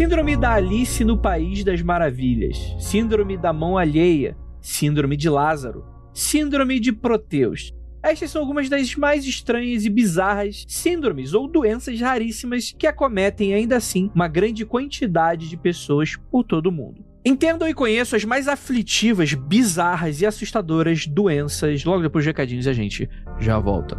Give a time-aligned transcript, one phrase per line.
[0.00, 5.84] Síndrome da Alice no País das Maravilhas, Síndrome da Mão Alheia, Síndrome de Lázaro,
[6.14, 7.74] Síndrome de Proteus.
[8.02, 13.76] Estas são algumas das mais estranhas e bizarras síndromes ou doenças raríssimas que acometem ainda
[13.76, 17.04] assim uma grande quantidade de pessoas por todo o mundo.
[17.22, 21.84] Entendam e conheçam as mais aflitivas, bizarras e assustadoras doenças.
[21.84, 23.06] Logo depois dos recadinhos a gente
[23.38, 23.98] já volta.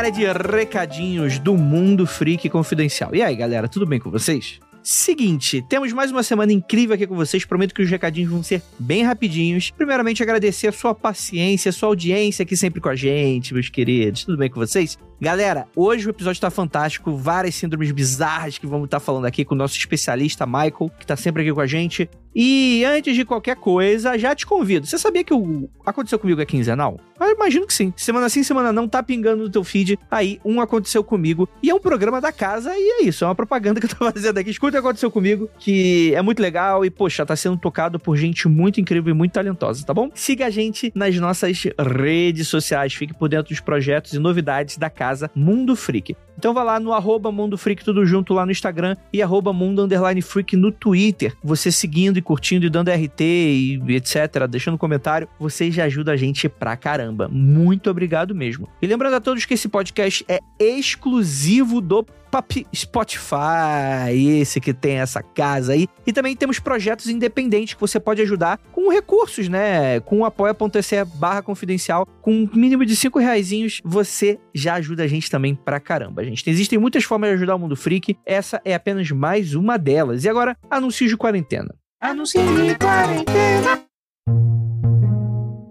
[0.00, 3.14] Área de recadinhos do Mundo Freak Confidencial.
[3.14, 4.58] E aí, galera, tudo bem com vocês?
[4.82, 7.44] Seguinte, temos mais uma semana incrível aqui com vocês.
[7.44, 9.70] Prometo que os recadinhos vão ser bem rapidinhos.
[9.70, 14.24] Primeiramente, agradecer a sua paciência, a sua audiência aqui sempre com a gente, meus queridos.
[14.24, 14.96] Tudo bem com vocês?
[15.20, 17.14] Galera, hoje o episódio tá fantástico.
[17.14, 21.14] Várias síndromes bizarras que vamos estar falando aqui com o nosso especialista Michael, que tá
[21.14, 22.08] sempre aqui com a gente.
[22.34, 24.86] E antes de qualquer coisa, já te convido.
[24.86, 26.98] Você sabia que o Aconteceu Comigo é quinzenal?
[27.18, 27.92] Eu imagino que sim.
[27.96, 29.98] Semana sim, semana não, tá pingando no teu feed.
[30.10, 31.48] Aí, um Aconteceu Comigo.
[31.62, 33.24] E é um programa da casa, e é isso.
[33.24, 34.50] É uma propaganda que eu tô fazendo aqui.
[34.50, 36.84] Escuta o aconteceu comigo, que é muito legal.
[36.84, 40.08] E, poxa, tá sendo tocado por gente muito incrível e muito talentosa, tá bom?
[40.14, 42.94] Siga a gente nas nossas redes sociais.
[42.94, 46.16] Fique por dentro dos projetos e novidades da casa Mundo Freak.
[46.38, 49.82] Então vá lá no arroba Mundo Freak tudo junto lá no Instagram e arroba Mundo
[49.82, 51.34] Underline Freak no Twitter.
[51.44, 56.16] Você seguindo e curtindo e dando RT e etc, deixando comentário, você já ajuda a
[56.16, 57.28] gente pra caramba.
[57.28, 58.68] Muito obrigado mesmo.
[58.80, 64.98] E lembrando a todos que esse podcast é exclusivo do Pop Spotify, esse que tem
[64.98, 65.88] essa casa aí.
[66.06, 70.00] E também temos projetos independentes que você pode ajudar com recursos, né?
[70.00, 72.06] Com apoia.se barra confidencial.
[72.22, 76.48] Com um mínimo de 5 reaisinhos, você já ajuda a gente também pra caramba, gente.
[76.48, 78.16] Existem muitas formas de ajudar o Mundo Freak.
[78.24, 80.24] Essa é apenas mais uma delas.
[80.24, 81.74] E agora, anúncios de quarentena.
[82.00, 83.82] Anúncios de quarentena.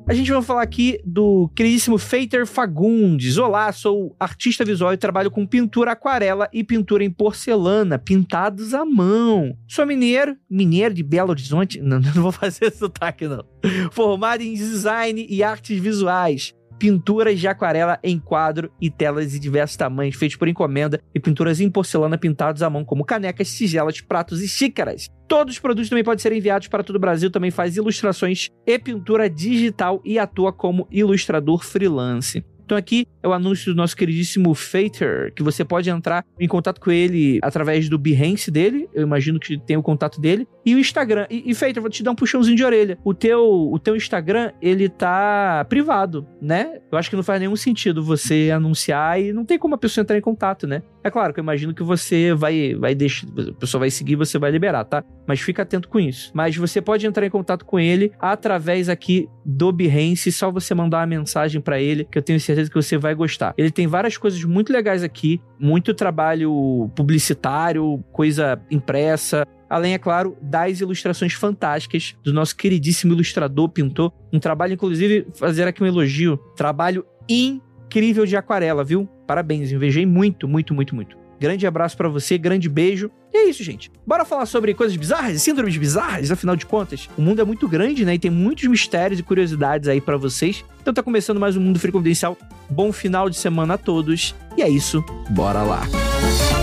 [0.09, 3.37] A gente vai falar aqui do queridíssimo Feiter Fagundes.
[3.37, 8.83] Olá, sou artista visual e trabalho com pintura aquarela e pintura em porcelana, pintados à
[8.83, 9.55] mão.
[9.67, 11.79] Sou mineiro, mineiro de Belo Horizonte.
[11.89, 13.45] Não, não vou fazer sotaque, não.
[13.91, 19.75] Formado em design e artes visuais pinturas de aquarela em quadro e telas de diversos
[19.75, 24.41] tamanhos, feitos por encomenda, e pinturas em porcelana pintados à mão, como canecas, tigelas, pratos
[24.41, 25.09] e xícaras.
[25.27, 28.79] Todos os produtos também podem ser enviados para todo o Brasil, também faz ilustrações e
[28.79, 32.43] pintura digital e atua como ilustrador freelance.
[32.69, 36.79] Então aqui é o anúncio do nosso queridíssimo Fater, que você pode entrar em contato
[36.79, 40.79] com ele através do Behance dele, eu imagino que tem o contato dele, e o
[40.79, 41.25] Instagram.
[41.29, 42.97] E, e Fater, vou te dar um puxãozinho de orelha.
[43.03, 46.79] O teu, o teu Instagram, ele tá privado, né?
[46.91, 50.01] Eu acho que não faz nenhum sentido você anunciar e não tem como a pessoa
[50.01, 50.81] entrar em contato, né?
[51.03, 54.37] É claro que eu imagino que você vai, vai deixar, a pessoa vai seguir, você
[54.37, 55.03] vai liberar, tá?
[55.25, 56.31] Mas fica atento com isso.
[56.33, 60.99] Mas você pode entrar em contato com ele através aqui do Behance, só você mandar
[60.99, 63.53] uma mensagem para ele, que eu tenho certeza que você vai gostar.
[63.57, 70.35] Ele tem várias coisas muito legais aqui, muito trabalho publicitário, coisa impressa, além, é claro,
[70.41, 74.11] das ilustrações fantásticas do nosso queridíssimo ilustrador, pintor.
[74.33, 76.37] Um trabalho, inclusive, fazer aqui um elogio.
[76.55, 79.07] Trabalho incrível de aquarela, viu?
[79.27, 81.17] Parabéns, invejei muito, muito, muito, muito.
[81.39, 83.09] Grande abraço para você, grande beijo.
[83.33, 83.89] E é isso, gente.
[84.05, 87.07] Bora falar sobre coisas bizarras síndromes bizarras, afinal de contas.
[87.17, 88.15] O mundo é muito grande, né?
[88.15, 90.65] E tem muitos mistérios e curiosidades aí para vocês.
[90.81, 92.37] Então tá começando mais um Mundo Free Confidencial.
[92.69, 94.35] Bom final de semana a todos.
[94.57, 95.83] E é isso, bora lá.
[95.83, 96.58] Longos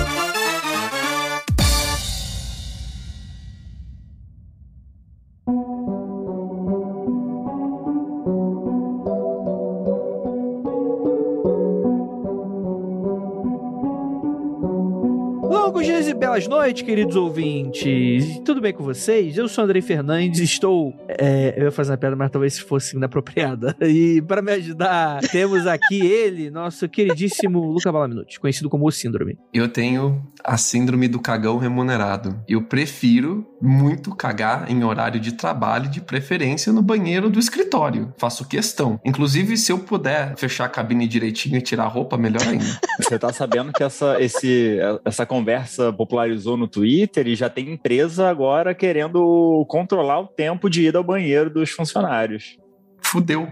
[15.87, 18.41] dias e belas noites, queridos ouvintes.
[18.45, 19.39] Tudo bem com vocês?
[19.39, 20.93] Eu sou Andrei Fernandes, estou.
[21.07, 23.75] É, eu ia fazer uma piada, mas talvez fosse inapropriada.
[23.87, 29.39] E para me ajudar, temos aqui ele, nosso queridíssimo Luca Balaminuti, conhecido como o Síndrome.
[29.55, 32.37] Eu tenho a síndrome do cagão remunerado.
[32.49, 38.15] Eu prefiro muito cagar em horário de trabalho, de preferência no banheiro do escritório.
[38.17, 39.01] Faço questão.
[39.05, 42.65] Inclusive, se eu puder fechar a cabine direitinho e tirar a roupa, melhor ainda.
[43.01, 48.29] Você tá sabendo que essa, esse, essa conversa popularizou no Twitter e já tem empresa
[48.29, 52.57] agora querendo controlar o tempo de ir ao banheiro dos funcionários.
[53.03, 53.49] Fudeu.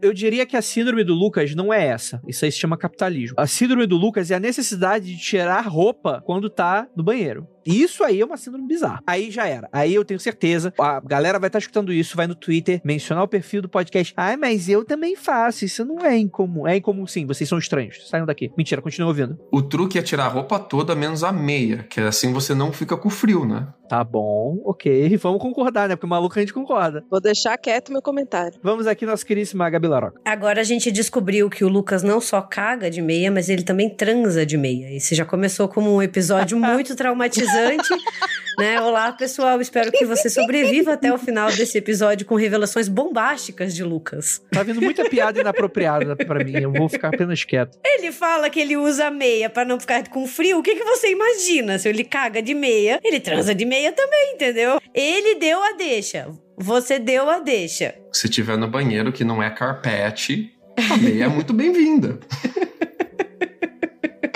[0.00, 2.20] eu diria que a síndrome do Lucas não é essa.
[2.26, 3.34] Isso aí se chama capitalismo.
[3.38, 7.48] A síndrome do Lucas é a necessidade de tirar roupa quando tá no banheiro.
[7.66, 9.02] Isso aí é uma síndrome bizarra.
[9.06, 9.68] Aí já era.
[9.72, 10.72] Aí eu tenho certeza.
[10.78, 14.12] A galera vai estar tá escutando isso, vai no Twitter, mencionar o perfil do podcast.
[14.16, 15.64] Ai, mas eu também faço.
[15.64, 16.66] Isso não é incomum.
[16.66, 18.08] É incomum sim, vocês são estranhos.
[18.08, 18.50] Saiam daqui.
[18.56, 19.38] Mentira, continua ouvindo.
[19.50, 22.96] O truque é tirar a roupa toda, menos a meia, que assim você não fica
[22.96, 23.68] com frio, né?
[23.88, 25.16] Tá bom, ok.
[25.18, 25.96] Vamos concordar, né?
[25.96, 27.04] Porque maluco a gente concorda.
[27.10, 28.58] Vou deixar quieto meu comentário.
[28.62, 30.20] Vamos aqui, nossa queridíssima Gabi Laroca.
[30.24, 33.90] Agora a gente descobriu que o Lucas não só caga de meia, mas ele também
[33.90, 34.94] transa de meia.
[34.96, 37.53] Isso já começou como um episódio muito traumatizante.
[38.58, 38.80] né?
[38.80, 39.60] Olá, pessoal.
[39.60, 44.42] Espero que você sobreviva até o final desse episódio com revelações bombásticas de Lucas.
[44.50, 46.56] Tá vindo muita piada inapropriada para mim.
[46.56, 47.78] Eu vou ficar apenas quieto.
[47.84, 50.58] Ele fala que ele usa meia para não ficar com frio.
[50.58, 51.78] O que, que você imagina?
[51.78, 54.80] Se ele caga de meia, ele transa de meia também, entendeu?
[54.94, 56.28] Ele deu a deixa.
[56.56, 57.94] Você deu a deixa.
[58.12, 60.52] Se tiver no banheiro que não é carpete,
[60.90, 62.18] a meia é muito bem-vinda.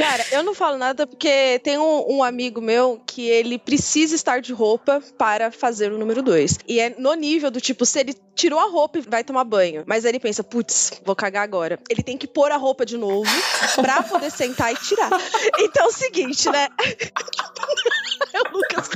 [0.08, 4.40] Cara, eu não falo nada porque tem um, um, amigo meu que ele precisa estar
[4.40, 6.60] de roupa para fazer o número 2.
[6.66, 9.84] E é no nível do tipo, se ele tirou a roupa e vai tomar banho,
[9.87, 11.78] mas aí ele pensa, putz, vou cagar agora.
[11.90, 13.31] Ele tem que pôr a roupa de novo
[13.76, 15.10] pra poder sentar e tirar.
[15.60, 16.69] Então é o seguinte, né?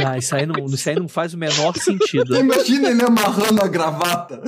[0.07, 2.37] ah, isso aí, não, isso aí não faz o menor sentido.
[2.37, 4.43] Imagina ele amarrando a gravata.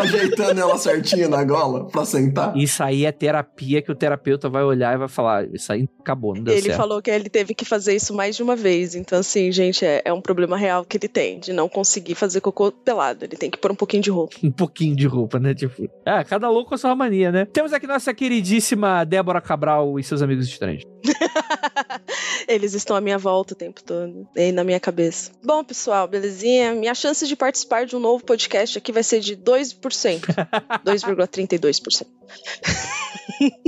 [0.00, 2.56] Ajeitando ela certinha na gola pra sentar.
[2.56, 6.34] Isso aí é terapia que o terapeuta vai olhar e vai falar: Isso aí acabou,
[6.34, 6.74] não deu ele certo.
[6.74, 8.94] Ele falou que ele teve que fazer isso mais de uma vez.
[8.94, 12.40] Então, assim, gente, é, é, um problema real que ele tem de não conseguir fazer
[12.40, 13.24] cocô pelado.
[13.24, 14.36] Ele tem que pôr um pouquinho de roupa.
[14.50, 15.54] Um pouquinho de roupa, né?
[15.54, 17.44] Tipo, ah, cada louco com a sua mania, né?
[17.44, 20.82] Temos aqui nossa queridíssima Débora Cabral e seus amigos estranhos.
[22.48, 24.26] Eles estão à minha volta o tempo todo.
[24.36, 25.30] E na minha cabeça.
[25.42, 26.72] Bom, pessoal, belezinha?
[26.74, 29.76] Minha chance de participar de um novo podcast aqui vai ser de 2%.
[29.90, 32.06] 2,32%.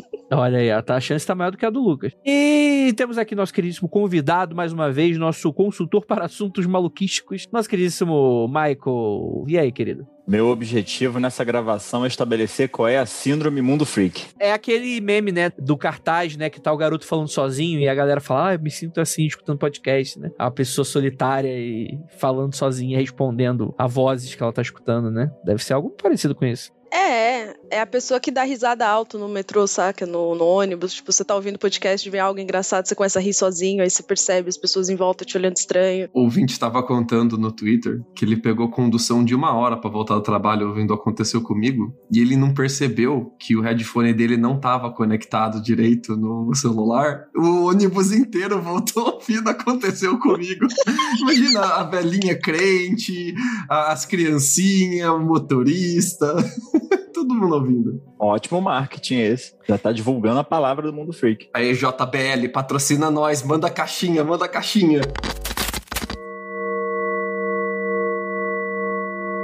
[0.32, 2.12] Olha aí, a chance está maior do que a do Lucas.
[2.24, 7.68] E temos aqui nosso queridíssimo convidado, mais uma vez, nosso consultor para assuntos maluquísticos, nosso
[7.68, 9.44] queridíssimo Michael.
[9.46, 10.06] E aí, querido?
[10.26, 14.26] Meu objetivo nessa gravação é estabelecer qual é a síndrome mundo freak.
[14.38, 17.94] É aquele meme, né, do cartaz, né, que tá o garoto falando sozinho e a
[17.94, 20.30] galera fala, ah, eu me sinto assim escutando podcast, né?
[20.38, 25.30] A pessoa solitária e falando sozinha, respondendo a vozes que ela tá escutando, né?
[25.44, 26.70] Deve ser algo parecido com isso.
[26.92, 30.04] É, é a pessoa que dá risada alto no metrô, saca?
[30.04, 30.92] No, no ônibus.
[30.92, 34.02] Tipo, você tá ouvindo podcast, vem algo engraçado, você começa a rir sozinho, aí você
[34.02, 36.08] percebe as pessoas em volta te olhando estranho.
[36.12, 40.16] O ouvinte estava contando no Twitter que ele pegou condução de uma hora para voltar
[40.16, 44.92] do trabalho ouvindo Aconteceu Comigo, e ele não percebeu que o headphone dele não tava
[44.92, 47.24] conectado direito no celular.
[47.34, 50.66] O ônibus inteiro voltou ouvindo Aconteceu Comigo.
[51.22, 53.34] Imagina a velhinha crente,
[53.66, 56.36] as criancinhas, o motorista.
[57.12, 58.02] Todo mundo ouvindo.
[58.18, 59.54] Ótimo marketing esse.
[59.68, 61.48] Já tá divulgando a palavra do mundo freak.
[61.52, 65.00] Aí, JBL, patrocina nós, manda caixinha, manda caixinha.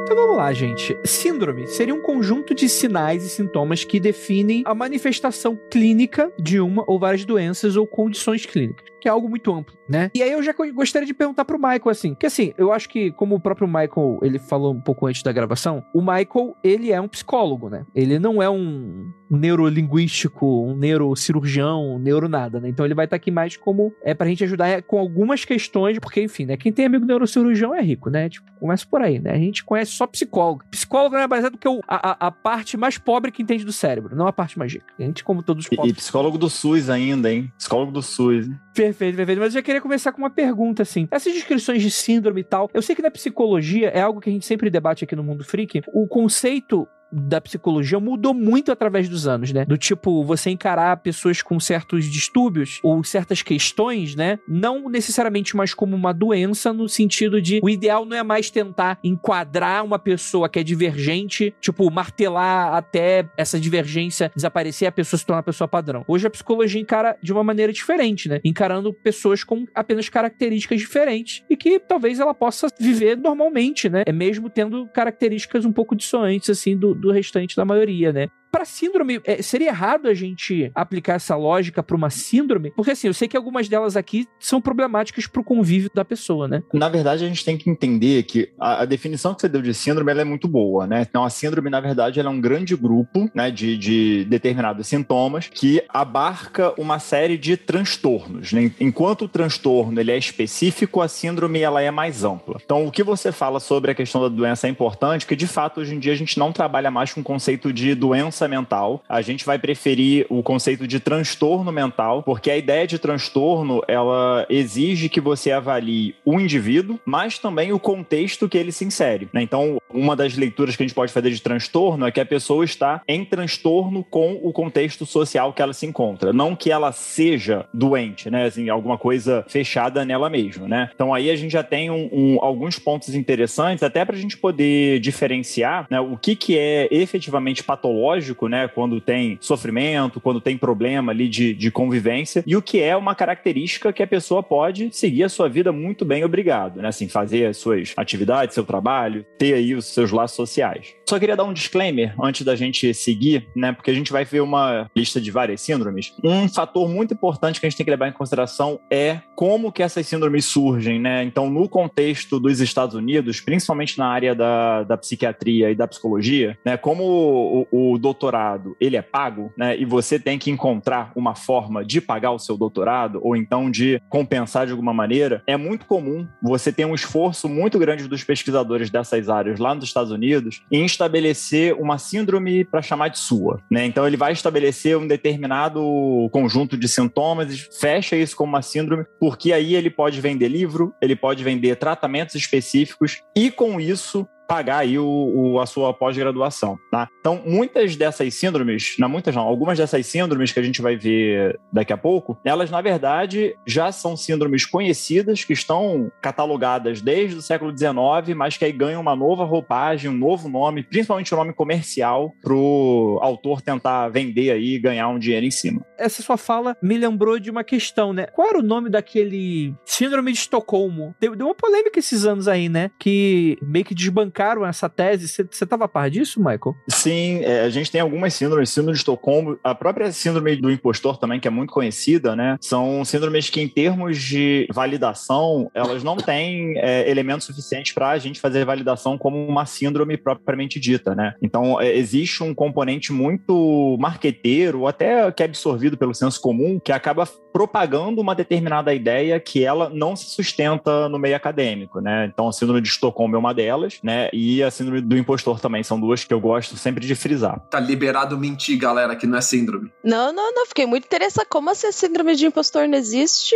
[0.02, 0.98] Então vamos lá, gente.
[1.04, 6.82] Síndrome seria um conjunto de sinais e sintomas que definem a manifestação clínica de uma
[6.86, 10.10] ou várias doenças ou condições clínicas que é algo muito amplo, né?
[10.14, 13.10] E aí eu já gostaria de perguntar pro Michael, assim, que assim, eu acho que,
[13.12, 17.00] como o próprio Michael, ele falou um pouco antes da gravação, o Michael, ele é
[17.00, 17.84] um psicólogo, né?
[17.94, 22.68] Ele não é um neurolinguístico, um neurocirurgião, um neuro nada, né?
[22.68, 25.44] Então ele vai estar tá aqui mais como, é pra gente ajudar é, com algumas
[25.44, 26.56] questões, porque, enfim, né?
[26.56, 28.28] Quem tem amigo neurocirurgião é rico, né?
[28.28, 29.32] Tipo, começa por aí, né?
[29.32, 30.64] A gente conhece só psicólogo.
[30.70, 34.32] Psicólogo é baseado é a, a, parte mais pobre que entende do cérebro, não a
[34.32, 34.86] parte mais rica.
[34.98, 35.92] A gente, como todos os pobres.
[35.92, 37.52] E, e psicólogo do SUS ainda, hein?
[37.58, 38.58] Psicólogo do SUS, né?
[38.74, 39.40] Perfeito, perfeito.
[39.40, 41.08] Mas eu já queria começar com uma pergunta, assim.
[41.10, 44.32] Essas descrições de síndrome e tal, eu sei que na psicologia é algo que a
[44.32, 45.82] gente sempre debate aqui no Mundo Freak.
[45.92, 49.64] O conceito da psicologia mudou muito através dos anos, né?
[49.64, 54.38] Do tipo, você encarar pessoas com certos distúrbios ou certas questões, né?
[54.46, 58.98] Não necessariamente mais como uma doença, no sentido de o ideal não é mais tentar
[59.02, 65.18] enquadrar uma pessoa que é divergente, tipo, martelar até essa divergência desaparecer e a pessoa
[65.18, 66.04] se tornar uma pessoa padrão.
[66.06, 68.40] Hoje a psicologia encara de uma maneira diferente, né?
[68.44, 74.02] Encarando pessoas com apenas características diferentes e que talvez ela possa viver normalmente, né?
[74.06, 78.28] É mesmo tendo características um pouco dissoantes, assim, do, do restante da maioria, né?
[78.50, 82.70] Para síndrome, é, seria errado a gente aplicar essa lógica para uma síndrome?
[82.70, 86.48] Porque assim, eu sei que algumas delas aqui são problemáticas para o convívio da pessoa,
[86.48, 86.62] né?
[86.72, 89.74] Na verdade, a gente tem que entender que a, a, definição que você deu de
[89.74, 91.06] síndrome é muito boa, né?
[91.08, 95.82] Então, a síndrome, na verdade, é um grande grupo né, de, de determinados sintomas que
[95.88, 98.52] abarca uma série de transtornos.
[98.52, 98.72] Né?
[98.80, 102.60] Enquanto o transtorno ele é específico, a síndrome ela é mais ampla.
[102.64, 105.80] Então, o que você fala sobre a questão da doença é importante, que de fato
[105.80, 109.02] hoje em dia a gente não trabalha mais com o conceito de doença mental.
[109.08, 114.46] A gente vai preferir o conceito de transtorno mental, porque a ideia de transtorno ela
[114.48, 119.28] exige que você avalie o indivíduo, mas também o contexto que ele se insere.
[119.32, 119.42] Né?
[119.42, 122.64] Então, uma das leituras que a gente pode fazer de transtorno é que a pessoa
[122.64, 127.66] está em transtorno com o contexto social que ela se encontra, não que ela seja
[127.72, 128.44] doente, né?
[128.44, 130.90] Assim, alguma coisa fechada nela mesma, né?
[130.94, 134.36] Então aí a gente já tem um, um, alguns pontos interessantes, até para a gente
[134.36, 138.68] poder diferenciar né, o que, que é efetivamente patológico, né?
[138.68, 143.14] Quando tem sofrimento, quando tem problema ali de, de convivência, e o que é uma
[143.14, 146.88] característica que a pessoa pode seguir a sua vida muito bem, obrigado, né?
[146.88, 150.94] Assim, fazer as suas atividades, seu trabalho, ter aí os seus laços sociais.
[151.08, 153.72] Só queria dar um disclaimer antes da gente seguir, né?
[153.72, 156.12] Porque a gente vai ver uma lista de várias síndromes.
[156.22, 159.82] Um fator muito importante que a gente tem que levar em consideração é como que
[159.82, 161.22] essas síndromes surgem, né?
[161.22, 166.58] Então, no contexto dos Estados Unidos, principalmente na área da, da psiquiatria e da psicologia,
[166.64, 166.76] né?
[166.76, 169.78] Como o, o doutorado ele é pago, né?
[169.78, 174.00] E você tem que encontrar uma forma de pagar o seu doutorado ou então de
[174.08, 178.90] compensar de alguma maneira, é muito comum você ter um esforço muito grande dos pesquisadores
[178.90, 183.84] dessas áreas lá nos Estados Unidos em estabelecer uma síndrome para chamar de sua, né?
[183.84, 189.04] Então ele vai estabelecer um determinado conjunto de sintomas e fecha isso como uma síndrome,
[189.18, 194.78] porque aí ele pode vender livro, ele pode vender tratamentos específicos e com isso pagar
[194.78, 197.06] aí o, o a sua pós-graduação, tá?
[197.20, 201.60] Então, muitas dessas síndromes, não muitas não, algumas dessas síndromes que a gente vai ver
[201.70, 207.42] daqui a pouco, elas na verdade já são síndromes conhecidas que estão catalogadas desde o
[207.42, 211.40] século XIX, mas que aí ganham uma nova roupagem, um novo nome, principalmente o um
[211.40, 215.84] nome comercial pro autor tentar vender aí e ganhar um dinheiro em cima.
[215.98, 218.26] Essa sua fala me lembrou de uma questão, né?
[218.26, 221.14] Qual era o nome daquele síndrome de Estocolmo?
[221.20, 222.90] Deu, deu uma polêmica esses anos aí, né?
[222.98, 225.26] Que meio que desbancou publicaram essa tese.
[225.26, 226.76] Você estava a par disso, Michael?
[226.88, 228.70] Sim, é, a gente tem algumas síndromes.
[228.70, 232.56] Síndrome de Estocolmo, a própria síndrome do impostor também, que é muito conhecida, né?
[232.60, 238.18] São síndromes que, em termos de validação, elas não têm é, elementos suficientes para a
[238.18, 241.34] gente fazer validação como uma síndrome propriamente dita, né?
[241.42, 246.92] Então, é, existe um componente muito marqueteiro, até que é absorvido pelo senso comum, que
[246.92, 252.30] acaba propagando uma determinada ideia que ela não se sustenta no meio acadêmico, né?
[252.32, 254.27] Então, a síndrome de Estocolmo é uma delas, né?
[254.32, 257.60] E a síndrome do impostor também são duas que eu gosto sempre de frisar.
[257.70, 259.90] Tá liberado mentir, galera, que não é síndrome.
[260.04, 260.66] Não, não, não.
[260.66, 261.46] Fiquei muito interessada.
[261.48, 263.54] Como assim a síndrome de impostor não existe?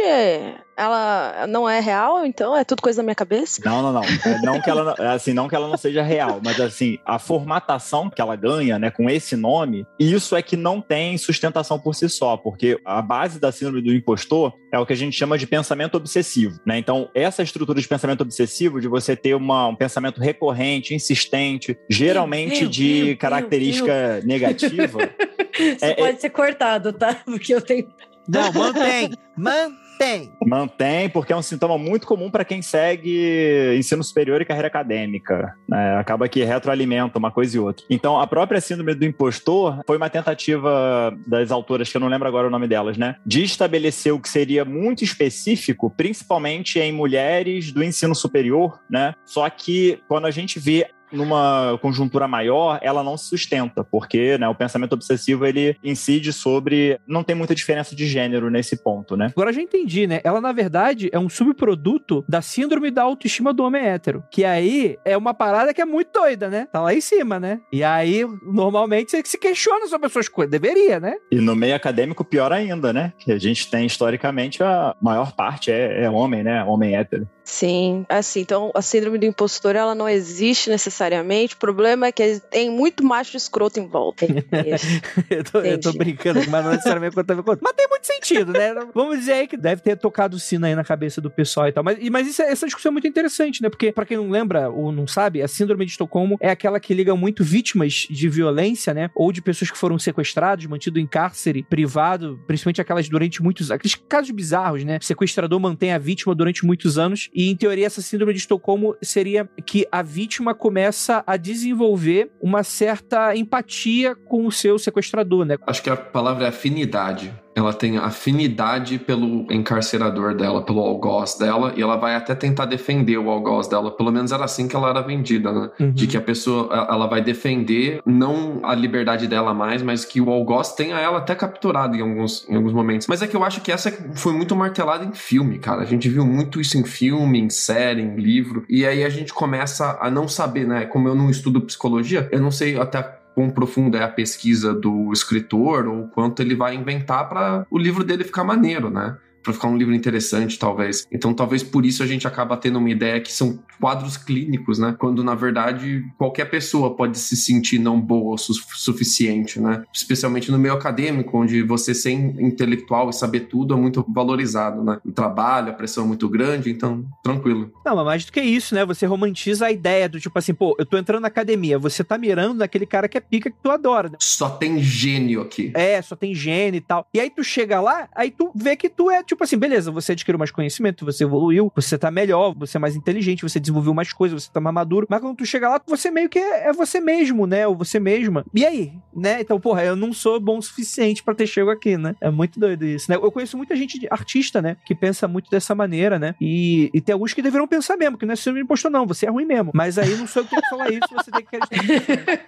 [0.77, 2.57] Ela não é real, então?
[2.57, 3.61] É tudo coisa da minha cabeça?
[3.65, 4.03] Não, não, não.
[4.03, 8.09] É, não que ela, assim, não que ela não seja real, mas assim, a formatação
[8.09, 12.09] que ela ganha, né, com esse nome, isso é que não tem sustentação por si
[12.09, 15.47] só, porque a base da síndrome do impostor é o que a gente chama de
[15.47, 16.79] pensamento obsessivo, né?
[16.79, 22.63] Então, essa estrutura de pensamento obsessivo, de você ter uma, um pensamento recorrente, insistente, geralmente
[22.63, 24.99] meu, de meu, característica meu, negativa.
[25.59, 26.21] Isso é, pode é...
[26.21, 27.15] ser cortado, tá?
[27.25, 27.87] Porque eu tenho.
[28.27, 29.11] Não, mantém.
[29.37, 30.33] mantém Mantém.
[30.45, 35.55] Mantém, porque é um sintoma muito comum para quem segue ensino superior e carreira acadêmica.
[35.69, 35.97] Né?
[35.97, 37.85] Acaba que retroalimenta uma coisa e outra.
[37.89, 42.27] Então, a própria síndrome do impostor foi uma tentativa das autoras, que eu não lembro
[42.27, 43.17] agora o nome delas, né?
[43.25, 49.15] De estabelecer o que seria muito específico, principalmente em mulheres do ensino superior, né?
[49.25, 54.49] Só que quando a gente vê numa conjuntura maior, ela não se sustenta, porque né,
[54.49, 56.99] o pensamento obsessivo ele incide sobre.
[57.07, 59.33] Não tem muita diferença de gênero nesse ponto, né?
[59.37, 60.21] Agora já entendi, né?
[60.25, 64.25] Ela, na verdade, é um subproduto da síndrome da autoestima do homem hétero.
[64.31, 66.67] Que aí é uma parada que é muito doida, né?
[66.73, 67.61] Tá lá em cima, né?
[67.73, 70.51] E aí, normalmente, você se questiona sobre as suas coisas.
[70.51, 71.15] Deveria, né?
[71.31, 73.13] E no meio acadêmico, pior ainda, né?
[73.19, 76.65] Que a gente tem, historicamente, a maior parte é, é homem, né?
[76.65, 77.29] Homem hétero.
[77.45, 81.55] Sim, assim, então a síndrome do impostor ela não existe necessariamente necessariamente.
[81.55, 84.27] O problema é que tem muito macho escroto em volta.
[85.31, 88.75] eu, tô, eu tô brincando, mas não necessariamente quanto a Mas tem muito sentido, né?
[88.95, 91.73] Vamos dizer aí que deve ter tocado o sino aí na cabeça do pessoal e
[91.73, 91.83] tal.
[91.83, 93.69] Mas, mas isso, é- essa discussão é muito interessante, né?
[93.69, 96.95] Porque, pra quem não lembra ou não sabe, a síndrome de Estocolmo é aquela que
[96.95, 99.11] liga muito vítimas de violência, né?
[99.15, 103.95] Ou de pessoas que foram sequestradas, mantido em cárcere privado, principalmente aquelas durante muitos aqueles
[103.95, 104.99] casos bizarros, né?
[105.01, 107.29] O sequestrador mantém a vítima durante muitos anos.
[107.35, 110.92] E, em teoria, essa síndrome de Estocolmo seria que a vítima começa
[111.27, 115.57] a desenvolver uma certa empatia com o seu sequestrador, né?
[115.67, 117.33] Acho que a palavra é afinidade.
[117.55, 123.19] Ela tem afinidade pelo encarcerador dela, pelo algoz dela, e ela vai até tentar defender
[123.19, 123.91] o algoz dela.
[123.91, 125.71] Pelo menos era assim que ela era vendida, né?
[125.79, 125.93] Uhum.
[125.93, 130.31] De que a pessoa ela vai defender não a liberdade dela mais, mas que o
[130.31, 133.07] algoz tenha ela até capturada em alguns, em alguns momentos.
[133.07, 135.83] Mas é que eu acho que essa foi muito martelada em filme, cara.
[135.83, 138.65] A gente viu muito isso em filme, em série, em livro.
[138.69, 140.87] E aí a gente começa a não saber, né?
[140.87, 145.13] Como eu não estudo psicologia, eu não sei até quão profunda é a pesquisa do
[145.13, 149.17] escritor ou quanto ele vai inventar para o livro dele ficar maneiro, né?
[149.43, 151.07] Para ficar um livro interessante, talvez.
[151.11, 154.95] Então, talvez por isso a gente acaba tendo uma ideia que são quadros clínicos, né?
[154.99, 159.83] Quando na verdade qualquer pessoa pode se sentir não boa o su suficiente, né?
[159.93, 165.01] Especialmente no meio acadêmico, onde você ser intelectual e saber tudo é muito valorizado, né?
[165.05, 167.73] O trabalho, a pressão é muito grande, então tranquilo.
[167.85, 168.85] Não, mas mais do que isso, né?
[168.85, 172.19] Você romantiza a ideia do tipo assim, pô, eu tô entrando na academia, você tá
[172.19, 174.19] mirando naquele cara que é pica que tu adora, né?
[174.21, 175.73] Só tem gênio aqui.
[175.75, 177.07] É, só tem gênio e tal.
[177.13, 180.13] E aí tu chega lá, aí tu vê que tu é tipo assim, beleza, você
[180.13, 184.13] adquiriu mais conhecimento, você evoluiu, você tá melhor, você é mais inteligente, você desenvolveu mais
[184.13, 185.07] coisas, você tá mais maduro.
[185.09, 187.67] Mas quando tu chega lá, você meio que é, é você mesmo, né?
[187.67, 188.45] Ou você mesma.
[188.55, 189.41] E aí, né?
[189.41, 192.15] Então, porra, eu não sou bom o suficiente pra ter chego aqui, né?
[192.21, 193.17] É muito doido isso, né?
[193.17, 194.77] Eu conheço muita gente, artista, né?
[194.85, 196.35] Que pensa muito dessa maneira, né?
[196.41, 199.07] E, e tem alguns que deveriam pensar mesmo, que não é síndrome de impostor, não.
[199.07, 199.73] Você é ruim mesmo.
[199.75, 202.43] Mas aí não sou eu que tenho que falar isso, você tem que acreditar.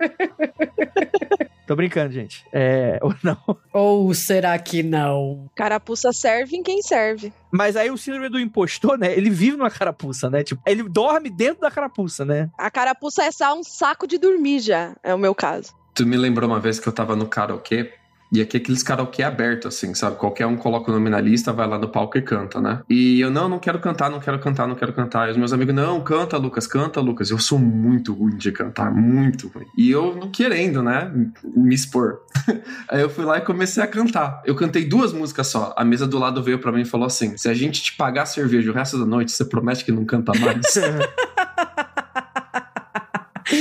[1.67, 2.45] Tô brincando, gente.
[2.53, 3.39] É, ou não.
[3.73, 5.51] Ou será que não?
[5.57, 7.33] Carapuça serve em quem serve.
[7.51, 9.17] Mas aí o síndrome do impostor, né?
[9.17, 10.45] Ele vive numa carapuça, né?
[10.45, 12.51] Tipo, ele dorme dentro da carapuça, né?
[12.59, 15.73] A carapuça é só um saco de dormir já, é o meu caso.
[15.95, 17.93] Tu me lembrou uma vez que eu tava no karaokê,
[18.33, 20.17] e aqui é aqueles karaokê aberto, assim, sabe?
[20.17, 22.81] Qualquer um coloca o nome na lista, vai lá no palco e canta, né?
[22.89, 25.29] E eu, não, não quero cantar, não quero cantar, não quero cantar.
[25.29, 27.31] E os meus amigos, não, canta, Lucas, canta, Lucas.
[27.31, 29.67] Eu sou muito ruim de cantar, muito ruim.
[29.77, 31.11] E eu não querendo, né,
[31.45, 32.23] me expor.
[32.89, 34.43] Aí eu fui lá e comecei a cantar.
[34.45, 35.75] Eu cantei duas músicas só.
[35.77, 38.27] A mesa do lado veio pra mim e falou assim: se a gente te pagar
[38.27, 40.67] cerveja o resto da noite, você promete que não canta mais?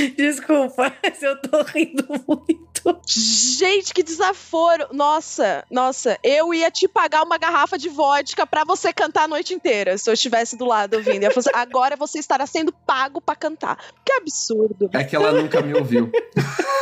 [0.18, 3.00] Desculpa, mas eu tô rindo muito.
[3.08, 4.88] Gente, que desaforo!
[4.92, 9.54] Nossa, nossa, eu ia te pagar uma garrafa de vodka pra você cantar a noite
[9.54, 11.24] inteira, se eu estivesse do lado ouvindo.
[11.24, 13.78] Eu ia falar assim, agora você estará sendo pago pra cantar.
[14.06, 14.89] Que absurdo.
[14.94, 16.12] é que ela nunca me ouviu.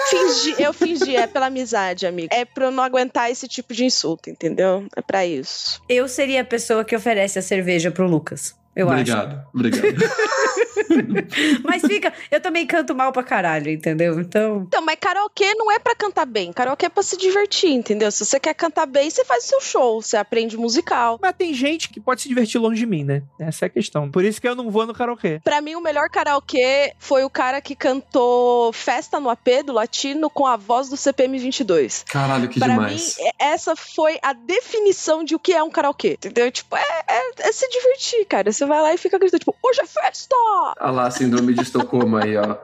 [0.10, 2.34] Fingi, eu fingi, é pela amizade, amigo.
[2.34, 4.86] É pra eu não aguentar esse tipo de insulto, entendeu?
[4.96, 5.82] É pra isso.
[5.88, 8.56] Eu seria a pessoa que oferece a cerveja pro Lucas.
[8.76, 9.02] Eu acho.
[9.02, 9.82] obrigado, obrigado.
[11.64, 14.20] Mas fica, eu também canto mal pra caralho, entendeu?
[14.20, 16.52] Então, Então, mas karaokê não é pra cantar bem.
[16.52, 18.12] Karaokê é pra se divertir, entendeu?
[18.12, 21.20] Se você quer cantar bem, você faz o seu show, você aprende musical.
[21.22, 23.24] Mas tem gente que pode se divertir longe de mim, né?
[23.40, 24.10] Essa é a questão.
[24.12, 25.40] Por isso que eu não vou no karaokê.
[25.44, 30.30] Pra mim, o melhor karaokê foi o cara que cantou Festa no AP do Latino
[30.30, 32.04] com a voz do CPM 22.
[32.08, 33.18] Caralho, que Pra demais.
[33.18, 36.52] mim, é- essa foi a definição de o que é um karaokê, entendeu?
[36.52, 38.52] Tipo, é, é- é se divertir, cara.
[38.52, 40.36] Você vai lá e fica gritando, tipo, hoje é festa!
[40.82, 42.58] Olha lá, síndrome de Estocolmo aí, ó.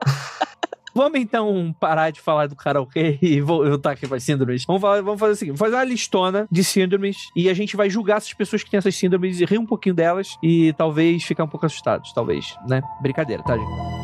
[0.94, 4.64] Vamos então parar de falar do karaokê e voltar aqui para síndromes.
[4.66, 7.76] Vamos, falar- vamos fazer o seguinte: vamos fazer uma listona de síndromes e a gente
[7.76, 11.22] vai julgar essas pessoas que têm essas síndromes e rir um pouquinho delas e talvez
[11.22, 12.12] ficar um pouco assustados.
[12.12, 12.82] Talvez, né?
[13.00, 13.97] Brincadeira, tá, gente?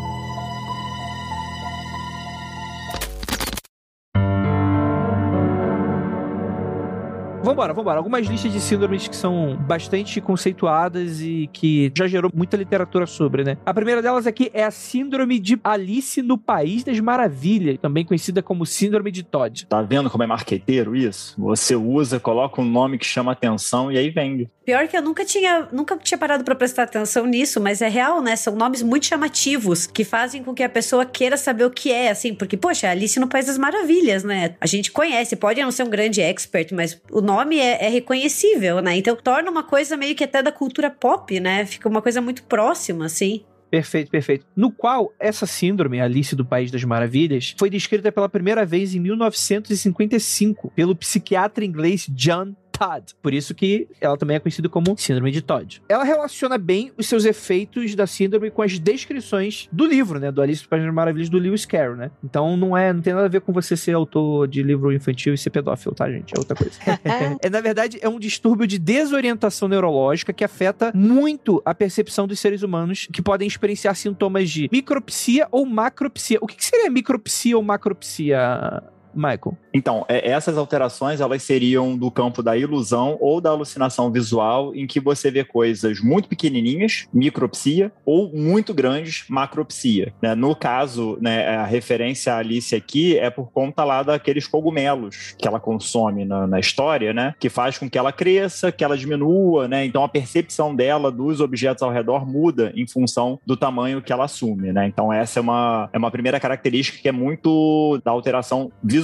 [7.54, 7.98] Vambora, vambora.
[7.98, 13.44] Algumas listas de síndromes que são bastante conceituadas e que já gerou muita literatura sobre,
[13.44, 13.56] né?
[13.64, 18.42] A primeira delas aqui é a Síndrome de Alice no País das Maravilhas, também conhecida
[18.42, 19.66] como Síndrome de Todd.
[19.66, 21.40] Tá vendo como é marqueteiro isso?
[21.40, 24.50] Você usa, coloca um nome que chama atenção e aí vende.
[24.66, 28.20] pior que eu nunca tinha, nunca tinha parado pra prestar atenção nisso, mas é real,
[28.20, 28.34] né?
[28.34, 32.10] São nomes muito chamativos que fazem com que a pessoa queira saber o que é,
[32.10, 34.56] assim, porque poxa, Alice no País das Maravilhas, né?
[34.60, 38.80] A gente conhece, pode não ser um grande expert, mas o nome é, é reconhecível,
[38.80, 38.96] né?
[38.96, 41.66] Então torna uma coisa meio que até da cultura pop, né?
[41.66, 43.44] Fica uma coisa muito próxima, assim.
[43.70, 44.46] Perfeito, perfeito.
[44.54, 49.00] No qual essa síndrome, Alice do País das Maravilhas, foi descrita pela primeira vez em
[49.00, 53.14] 1955 pelo psiquiatra inglês John Todd.
[53.22, 55.80] Por isso que ela também é conhecida como síndrome de Todd.
[55.88, 60.30] Ela relaciona bem os seus efeitos da síndrome com as descrições do livro, né?
[60.30, 62.10] Do Alice no País das Maravilhas do Lewis Carroll, né?
[62.22, 65.34] Então não é, não tem nada a ver com você ser autor de livro infantil
[65.34, 66.34] e ser pedófilo, tá, gente?
[66.34, 66.78] É outra coisa.
[67.40, 72.40] é, na verdade, é um distúrbio de desorientação neurológica que afeta muito a percepção dos
[72.40, 76.38] seres humanos que podem experienciar sintomas de micropsia ou macropsia.
[76.40, 78.82] O que, que seria micropsia ou macropsia,
[79.14, 79.56] Michael?
[79.72, 84.86] Então, é, essas alterações elas seriam do campo da ilusão ou da alucinação visual, em
[84.86, 90.12] que você vê coisas muito pequenininhas, micropsia, ou muito grandes, macropsia.
[90.22, 90.34] Né?
[90.34, 95.46] No caso, né, a referência à Alice aqui é por conta lá daqueles cogumelos que
[95.48, 97.34] ela consome na, na história, né?
[97.38, 99.84] Que faz com que ela cresça, que ela diminua, né?
[99.84, 104.24] Então a percepção dela dos objetos ao redor muda em função do tamanho que ela
[104.24, 104.86] assume, né?
[104.86, 109.03] Então essa é uma, é uma primeira característica que é muito da alteração visual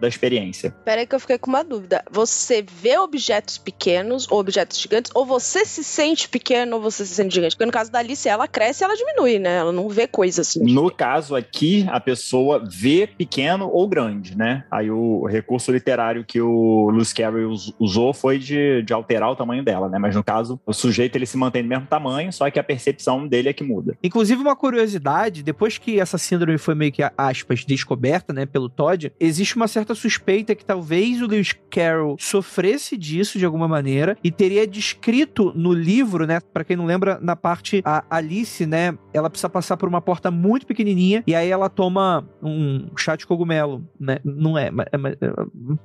[0.00, 0.74] da experiência.
[0.84, 2.04] Pera aí que eu fiquei com uma dúvida.
[2.10, 7.14] Você vê objetos pequenos ou objetos gigantes, ou você se sente pequeno ou você se
[7.14, 7.54] sente gigante?
[7.54, 9.56] Porque no caso da Alice, ela cresce e ela diminui, né?
[9.56, 10.64] Ela não vê coisas assim.
[10.72, 14.64] No caso aqui, a pessoa vê pequeno ou grande, né?
[14.70, 19.64] Aí o recurso literário que o Lewis Carroll usou foi de, de alterar o tamanho
[19.64, 19.98] dela, né?
[19.98, 23.26] Mas no caso, o sujeito ele se mantém do mesmo tamanho, só que a percepção
[23.26, 23.96] dele é que muda.
[24.02, 29.12] Inclusive, uma curiosidade, depois que essa síndrome foi meio que, aspas, descoberta, né, pelo Todd,
[29.18, 34.30] existe uma certa suspeita que talvez o Lewis Carroll sofresse disso de alguma maneira e
[34.30, 39.30] teria descrito no livro, né, para quem não lembra, na parte a Alice, né, ela
[39.30, 43.84] precisa passar por uma porta muito pequenininha e aí ela toma um chá de cogumelo,
[43.98, 44.18] né?
[44.24, 45.32] Não é, é, é,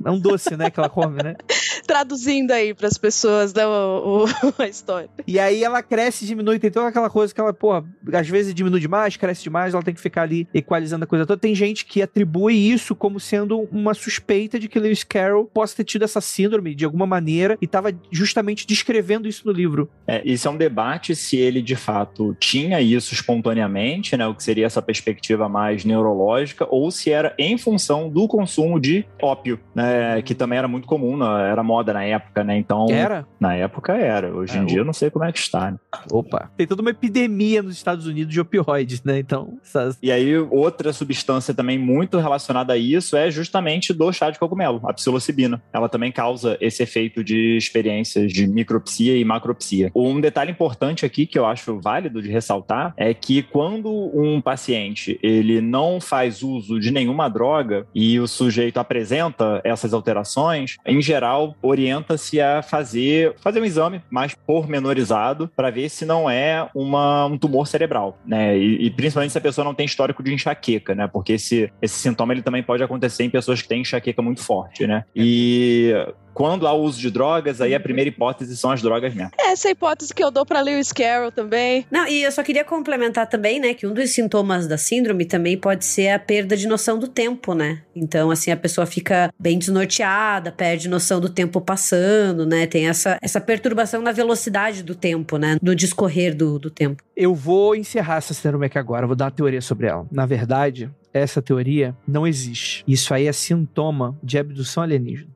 [0.06, 1.36] é um doce, né, que ela come, né?
[1.88, 4.26] Traduzindo aí para as pessoas né, o, o,
[4.62, 5.10] a história.
[5.28, 8.80] E aí ela cresce, diminui, tem toda aquela coisa que ela, pô, às vezes diminui
[8.80, 11.40] demais, cresce demais, ela tem que ficar ali equalizando a coisa toda.
[11.40, 15.84] Tem gente que atribui isso como sendo uma suspeita de que Lewis Carroll possa ter
[15.84, 19.90] tido essa síndrome de alguma maneira e estava justamente descrevendo isso no livro.
[20.08, 24.44] É, isso é um debate se ele de fato tinha isso espontaneamente, né, o que
[24.44, 30.22] seria essa perspectiva mais neurológica, ou se era em função do consumo de ópio, né,
[30.22, 32.58] que também era muito comum, né, era moda na época, né?
[32.58, 33.28] Então, era?
[33.40, 34.34] Na época era.
[34.34, 35.72] Hoje é, em dia eu não sei como é que está.
[35.72, 35.78] Né?
[36.10, 39.20] Opa, tem toda uma epidemia nos Estados Unidos de opioides, né?
[39.20, 39.98] Então, essas...
[40.02, 44.82] e aí outra substância também muito relacionada a isso é justamente do chá de cogumelo,
[44.86, 45.62] a psilocibina.
[45.74, 49.92] Ela também causa esse efeito de experiências de micropsia e macropsia.
[49.94, 55.20] Um detalhe importante aqui que eu acho válido de ressaltar é que quando um paciente
[55.22, 61.56] ele não faz uso de nenhuma droga e o sujeito apresenta essas alterações, em geral
[61.66, 67.38] orienta-se a fazer, fazer um exame mais pormenorizado para ver se não é uma, um
[67.38, 68.58] tumor cerebral, né?
[68.58, 71.08] E, e, principalmente se a pessoa não tem histórico de enxaqueca, né?
[71.08, 74.86] Porque esse, esse sintoma ele também pode acontecer em pessoas que têm enxaqueca muito forte,
[74.86, 75.06] né?
[75.16, 75.94] E
[76.36, 79.32] quando há o uso de drogas, aí a primeira hipótese são as drogas mesmo.
[79.40, 81.86] Essa é a hipótese que eu dou para Lewis Carroll também.
[81.90, 85.58] Não, e eu só queria complementar também, né, que um dos sintomas da síndrome também
[85.58, 87.82] pode ser a perda de noção do tempo, né?
[87.96, 92.68] Então, assim, a pessoa fica bem desnorteada, perde noção do tempo passando, né?
[92.68, 95.56] Tem essa, essa perturbação na velocidade do tempo, né?
[95.62, 97.02] No discorrer do, do tempo.
[97.16, 100.06] Eu vou encerrar essa síndrome aqui agora, vou dar uma teoria sobre ela.
[100.12, 102.84] Na verdade, essa teoria não existe.
[102.86, 105.35] Isso aí é sintoma de abdução alienígena.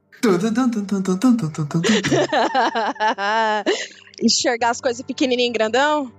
[4.21, 6.12] Enxergar as coisas pequenininho e grandão?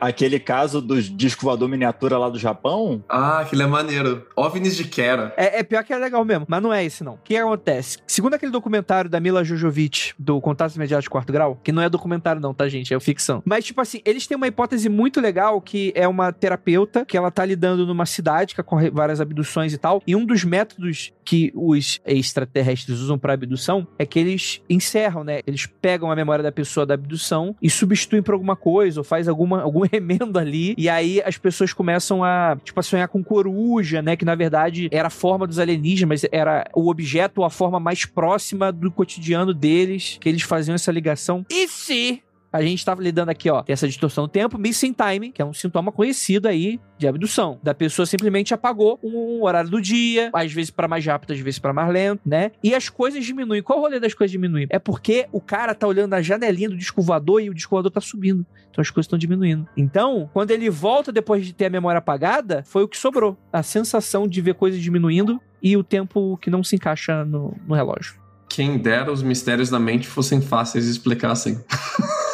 [0.00, 3.02] Aquele caso do disco voador miniatura lá do Japão.
[3.08, 4.26] Ah, aquele é maneiro.
[4.36, 5.32] OVNIs de Kera.
[5.36, 7.14] É, é, pior que é legal mesmo, mas não é esse não.
[7.14, 7.98] O que acontece?
[8.06, 11.88] Segundo aquele documentário da Mila Jojovic, do Contatos Imediatos de Quarto Grau, que não é
[11.88, 12.94] documentário não, tá, gente?
[12.94, 13.42] É ficção.
[13.44, 17.30] Mas, tipo assim, eles têm uma hipótese muito legal que é uma terapeuta que ela
[17.30, 21.52] tá lidando numa cidade que ocorre várias abduções e tal, e um dos métodos que
[21.54, 25.40] os extraterrestres usam para abdução é que eles encerram, né?
[25.46, 29.28] Eles pegam a memória da pessoa da abdução e substituem por alguma coisa ou faz
[29.28, 30.74] alguma, algum remendo ali.
[30.76, 34.16] E aí as pessoas começam a, tipo, a sonhar com coruja, né?
[34.16, 38.04] Que na verdade era a forma dos alienígenas, mas era o objeto, a forma mais
[38.04, 41.44] próxima do cotidiano deles, que eles faziam essa ligação.
[41.50, 45.42] E se a gente estava lidando aqui, ó, essa distorção do tempo, missing time, que
[45.42, 47.58] é um sintoma conhecido aí de abdução.
[47.62, 51.58] Da pessoa simplesmente apagou um horário do dia, às vezes para mais rápido, às vezes
[51.58, 52.50] para mais lento, né?
[52.62, 53.62] E as coisas diminuem.
[53.62, 54.66] Qual o rolê das coisas diminuem?
[54.70, 57.90] É porque o cara tá olhando na janelinha do disco voador e o disco voador
[57.90, 58.44] tá subindo.
[58.70, 59.68] Então as coisas estão diminuindo.
[59.76, 63.36] Então, quando ele volta depois de ter a memória apagada, foi o que sobrou.
[63.52, 67.74] A sensação de ver coisas diminuindo e o tempo que não se encaixa no, no
[67.74, 68.17] relógio.
[68.48, 71.60] Quem dera os mistérios da mente fossem fáceis de explicar assim.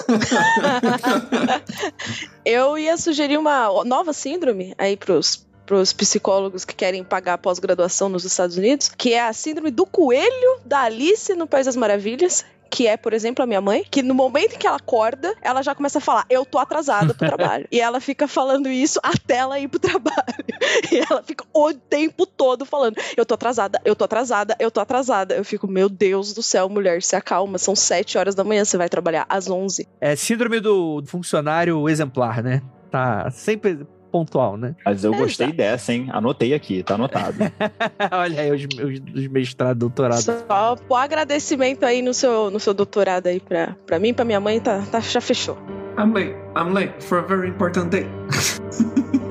[2.45, 8.25] eu ia sugerir uma nova síndrome aí pros, pros psicólogos que querem pagar pós-graduação nos
[8.25, 12.87] Estados Unidos, que é a síndrome do coelho da Alice no País das Maravilhas, que
[12.87, 15.75] é, por exemplo, a minha mãe, que no momento em que ela acorda, ela já
[15.75, 17.67] começa a falar: Eu tô atrasada pro trabalho.
[17.71, 20.45] e ela fica falando isso até ela ir pro trabalho.
[20.91, 24.81] e ela fica o tempo todo falando: Eu tô atrasada, eu tô atrasada, eu tô
[24.81, 25.35] atrasada.
[25.35, 27.59] Eu fico, meu Deus do céu, mulher, se acalma.
[27.59, 29.87] São sete horas da manhã, você vai trabalhar às onze.
[30.01, 32.63] É síndrome do funcionário exemplar, né?
[32.91, 34.77] Tá sempre pontual, né?
[34.85, 36.07] Mas eu gostei dessa, hein?
[36.13, 37.35] Anotei aqui, tá anotado.
[38.13, 40.25] Olha aí os, os, os mestrados, doutorados.
[40.25, 44.39] Só o agradecimento aí no seu, no seu doutorado aí pra, pra mim, pra minha
[44.39, 45.59] mãe, tá, tá, já fechou.
[45.99, 46.37] I'm late.
[46.57, 48.07] I'm late for a very important day.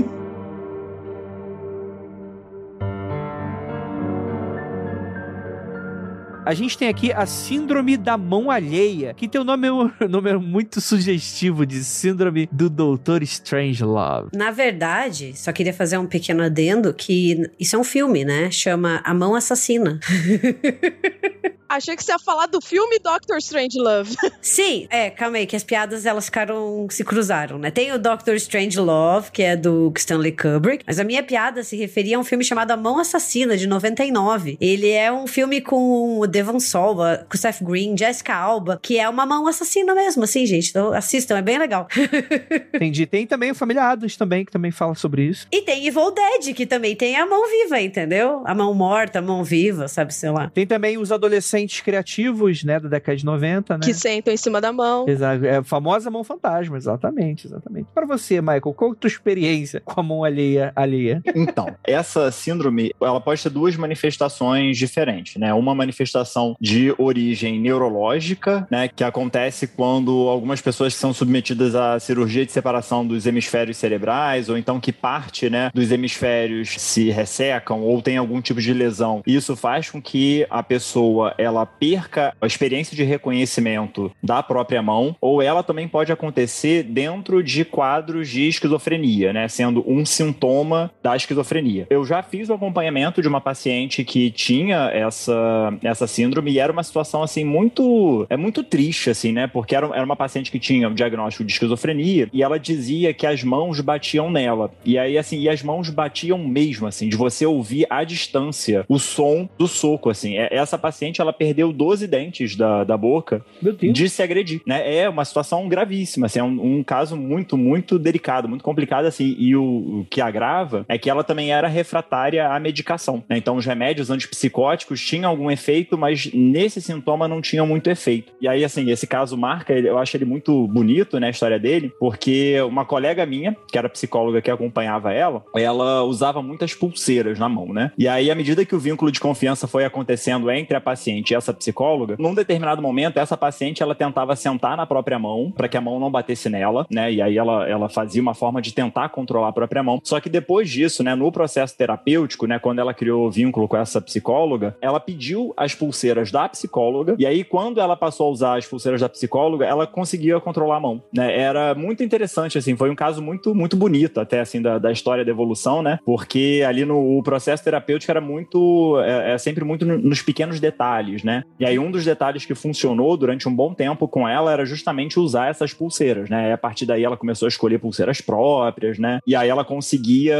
[6.51, 10.33] A gente tem aqui a síndrome da mão alheia, que tem um nome, um nome
[10.33, 14.31] muito sugestivo de síndrome do Doutor Strangelove.
[14.35, 18.51] Na verdade, só queria fazer um pequeno adendo que isso é um filme, né?
[18.51, 19.97] Chama A Mão Assassina.
[21.71, 24.13] Achei que você ia falar do filme Doctor Strange Love.
[24.41, 27.71] Sim, é, calma aí, que as piadas elas ficaram, se cruzaram, né?
[27.71, 31.77] Tem o Doctor Strange Love, que é do Stanley Kubrick, mas a minha piada se
[31.77, 34.57] referia a um filme chamado A Mão Assassina, de 99.
[34.59, 39.07] Ele é um filme com o Devon Com o Seth Green, Jessica Alba, que é
[39.07, 40.69] uma mão assassina mesmo, assim, gente.
[40.69, 41.87] Então assistam, é bem legal.
[42.73, 43.05] Entendi.
[43.05, 45.47] Tem também o Família Adams também, que também fala sobre isso.
[45.51, 48.41] E tem Evil Dead, que também tem a mão viva, entendeu?
[48.45, 50.49] A mão morta, a mão viva, sabe, sei lá.
[50.49, 53.83] Tem também os adolescentes criativos, né, da década de 90, né?
[53.83, 55.07] Que sentam em cima da mão.
[55.07, 55.45] Exato.
[55.45, 57.87] É a famosa mão fantasma, exatamente, exatamente.
[57.93, 60.71] Para você, Michael, qual é a tua experiência com a mão alheia?
[60.75, 61.21] alheia?
[61.35, 65.53] Então, essa síndrome, ela pode ter duas manifestações diferentes, né?
[65.53, 66.20] Uma manifestação
[66.59, 73.05] de origem neurológica, né, que acontece quando algumas pessoas são submetidas à cirurgia de separação
[73.05, 78.41] dos hemisférios cerebrais, ou então que parte, né, dos hemisférios se ressecam ou tem algum
[78.41, 79.21] tipo de lesão.
[79.25, 85.15] Isso faz com que a pessoa ela perca a experiência de reconhecimento da própria mão,
[85.19, 91.15] ou ela também pode acontecer dentro de quadros de esquizofrenia, né, sendo um sintoma da
[91.15, 91.87] esquizofrenia.
[91.89, 96.71] Eu já fiz o acompanhamento de uma paciente que tinha essa, essa síndrome e era
[96.71, 99.47] uma situação assim muito é muito triste assim, né?
[99.47, 103.25] Porque era, era uma paciente que tinha um diagnóstico de esquizofrenia e ela dizia que
[103.25, 104.71] as mãos batiam nela.
[104.85, 108.99] E aí assim, e as mãos batiam mesmo assim, de você ouvir à distância o
[108.99, 110.37] som do soco assim.
[110.37, 114.95] É, essa paciente ela perdeu 12 dentes da, da boca de se agredir, né?
[114.95, 119.35] É uma situação gravíssima, assim, é um, um caso muito, muito delicado, muito complicado, assim,
[119.37, 123.37] e o, o, que agrava é que ela também era refratária à medicação, né?
[123.37, 128.33] Então os remédios antipsicóticos tinham algum efeito, mas nesse sintoma não tinham muito efeito.
[128.41, 131.93] E aí, assim, esse caso marca, eu acho ele muito bonito, né, a história dele,
[131.99, 137.47] porque uma colega minha, que era psicóloga que acompanhava ela, ela usava muitas pulseiras na
[137.47, 137.91] mão, né?
[137.95, 141.35] E aí, à medida que o vínculo de confiança foi acontecendo entre a paciente e
[141.35, 145.77] essa psicóloga, num determinado momento, essa paciente ela tentava sentar na própria mão para que
[145.77, 147.13] a mão não batesse nela, né?
[147.13, 150.01] E aí ela, ela fazia uma forma de tentar controlar a própria mão.
[150.03, 153.77] Só que depois disso, né, no processo terapêutico, né, quando ela criou o vínculo com
[153.77, 155.90] essa psicóloga, ela pediu as pulseiras
[156.31, 157.15] da psicóloga.
[157.17, 160.79] E aí, quando ela passou a usar as pulseiras da psicóloga, ela conseguia controlar a
[160.79, 161.37] mão, né?
[161.37, 165.23] Era muito interessante, assim, foi um caso muito, muito bonito, até assim, da, da história
[165.23, 165.99] da evolução, né?
[166.05, 171.23] Porque ali no o processo terapêutico era muito, é, é sempre muito nos pequenos detalhes,
[171.23, 171.43] né?
[171.59, 175.19] E aí, um dos detalhes que funcionou durante um bom tempo com ela era justamente
[175.19, 176.49] usar essas pulseiras, né?
[176.49, 179.19] E a partir daí ela começou a escolher pulseiras próprias, né?
[179.25, 180.35] E aí ela conseguia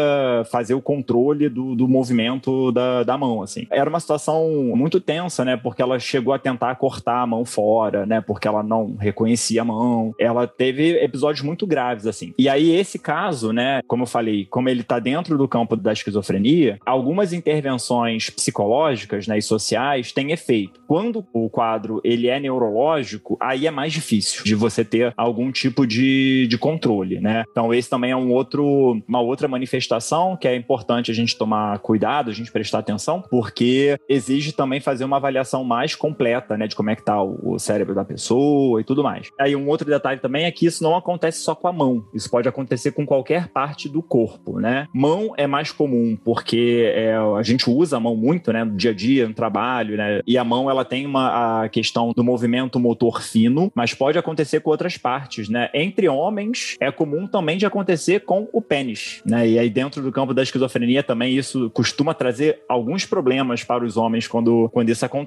[0.52, 3.68] fazer o controle do, do movimento da, da mão, assim.
[3.70, 5.58] Era uma situação muito tensa, né?
[5.58, 8.22] Porque ela chegou a tentar cortar a mão fora, né?
[8.22, 10.14] Porque ela não reconhecia a mão.
[10.20, 12.34] Ela teve episódios muito graves, assim.
[12.38, 13.82] E aí, esse caso, né?
[13.88, 19.38] Como eu falei, como ele tá dentro do campo da esquizofrenia, algumas intervenções psicológicas né,
[19.38, 20.80] e sociais têm efeito.
[20.88, 25.86] Quando o quadro ele é neurológico, aí é mais difícil de você ter algum tipo
[25.86, 27.44] de, de controle, né?
[27.52, 31.80] Então, esse também é um outro, uma outra manifestação que é importante a gente tomar
[31.80, 35.31] cuidado, a gente prestar atenção, porque exige também fazer uma avaliação
[35.64, 36.68] mais completa, né?
[36.68, 39.30] De como é que tá o, o cérebro da pessoa e tudo mais.
[39.40, 42.04] Aí, um outro detalhe também é que isso não acontece só com a mão.
[42.14, 44.88] Isso pode acontecer com qualquer parte do corpo, né?
[44.94, 48.64] Mão é mais comum, porque é, a gente usa a mão muito, né?
[48.64, 50.22] No dia a dia, no trabalho, né?
[50.26, 54.60] E a mão, ela tem uma a questão do movimento motor fino, mas pode acontecer
[54.60, 55.70] com outras partes, né?
[55.74, 59.48] Entre homens, é comum também de acontecer com o pênis, né?
[59.48, 63.98] E aí dentro do campo da esquizofrenia também isso costuma trazer alguns problemas para os
[63.98, 65.21] homens quando, quando isso acontece.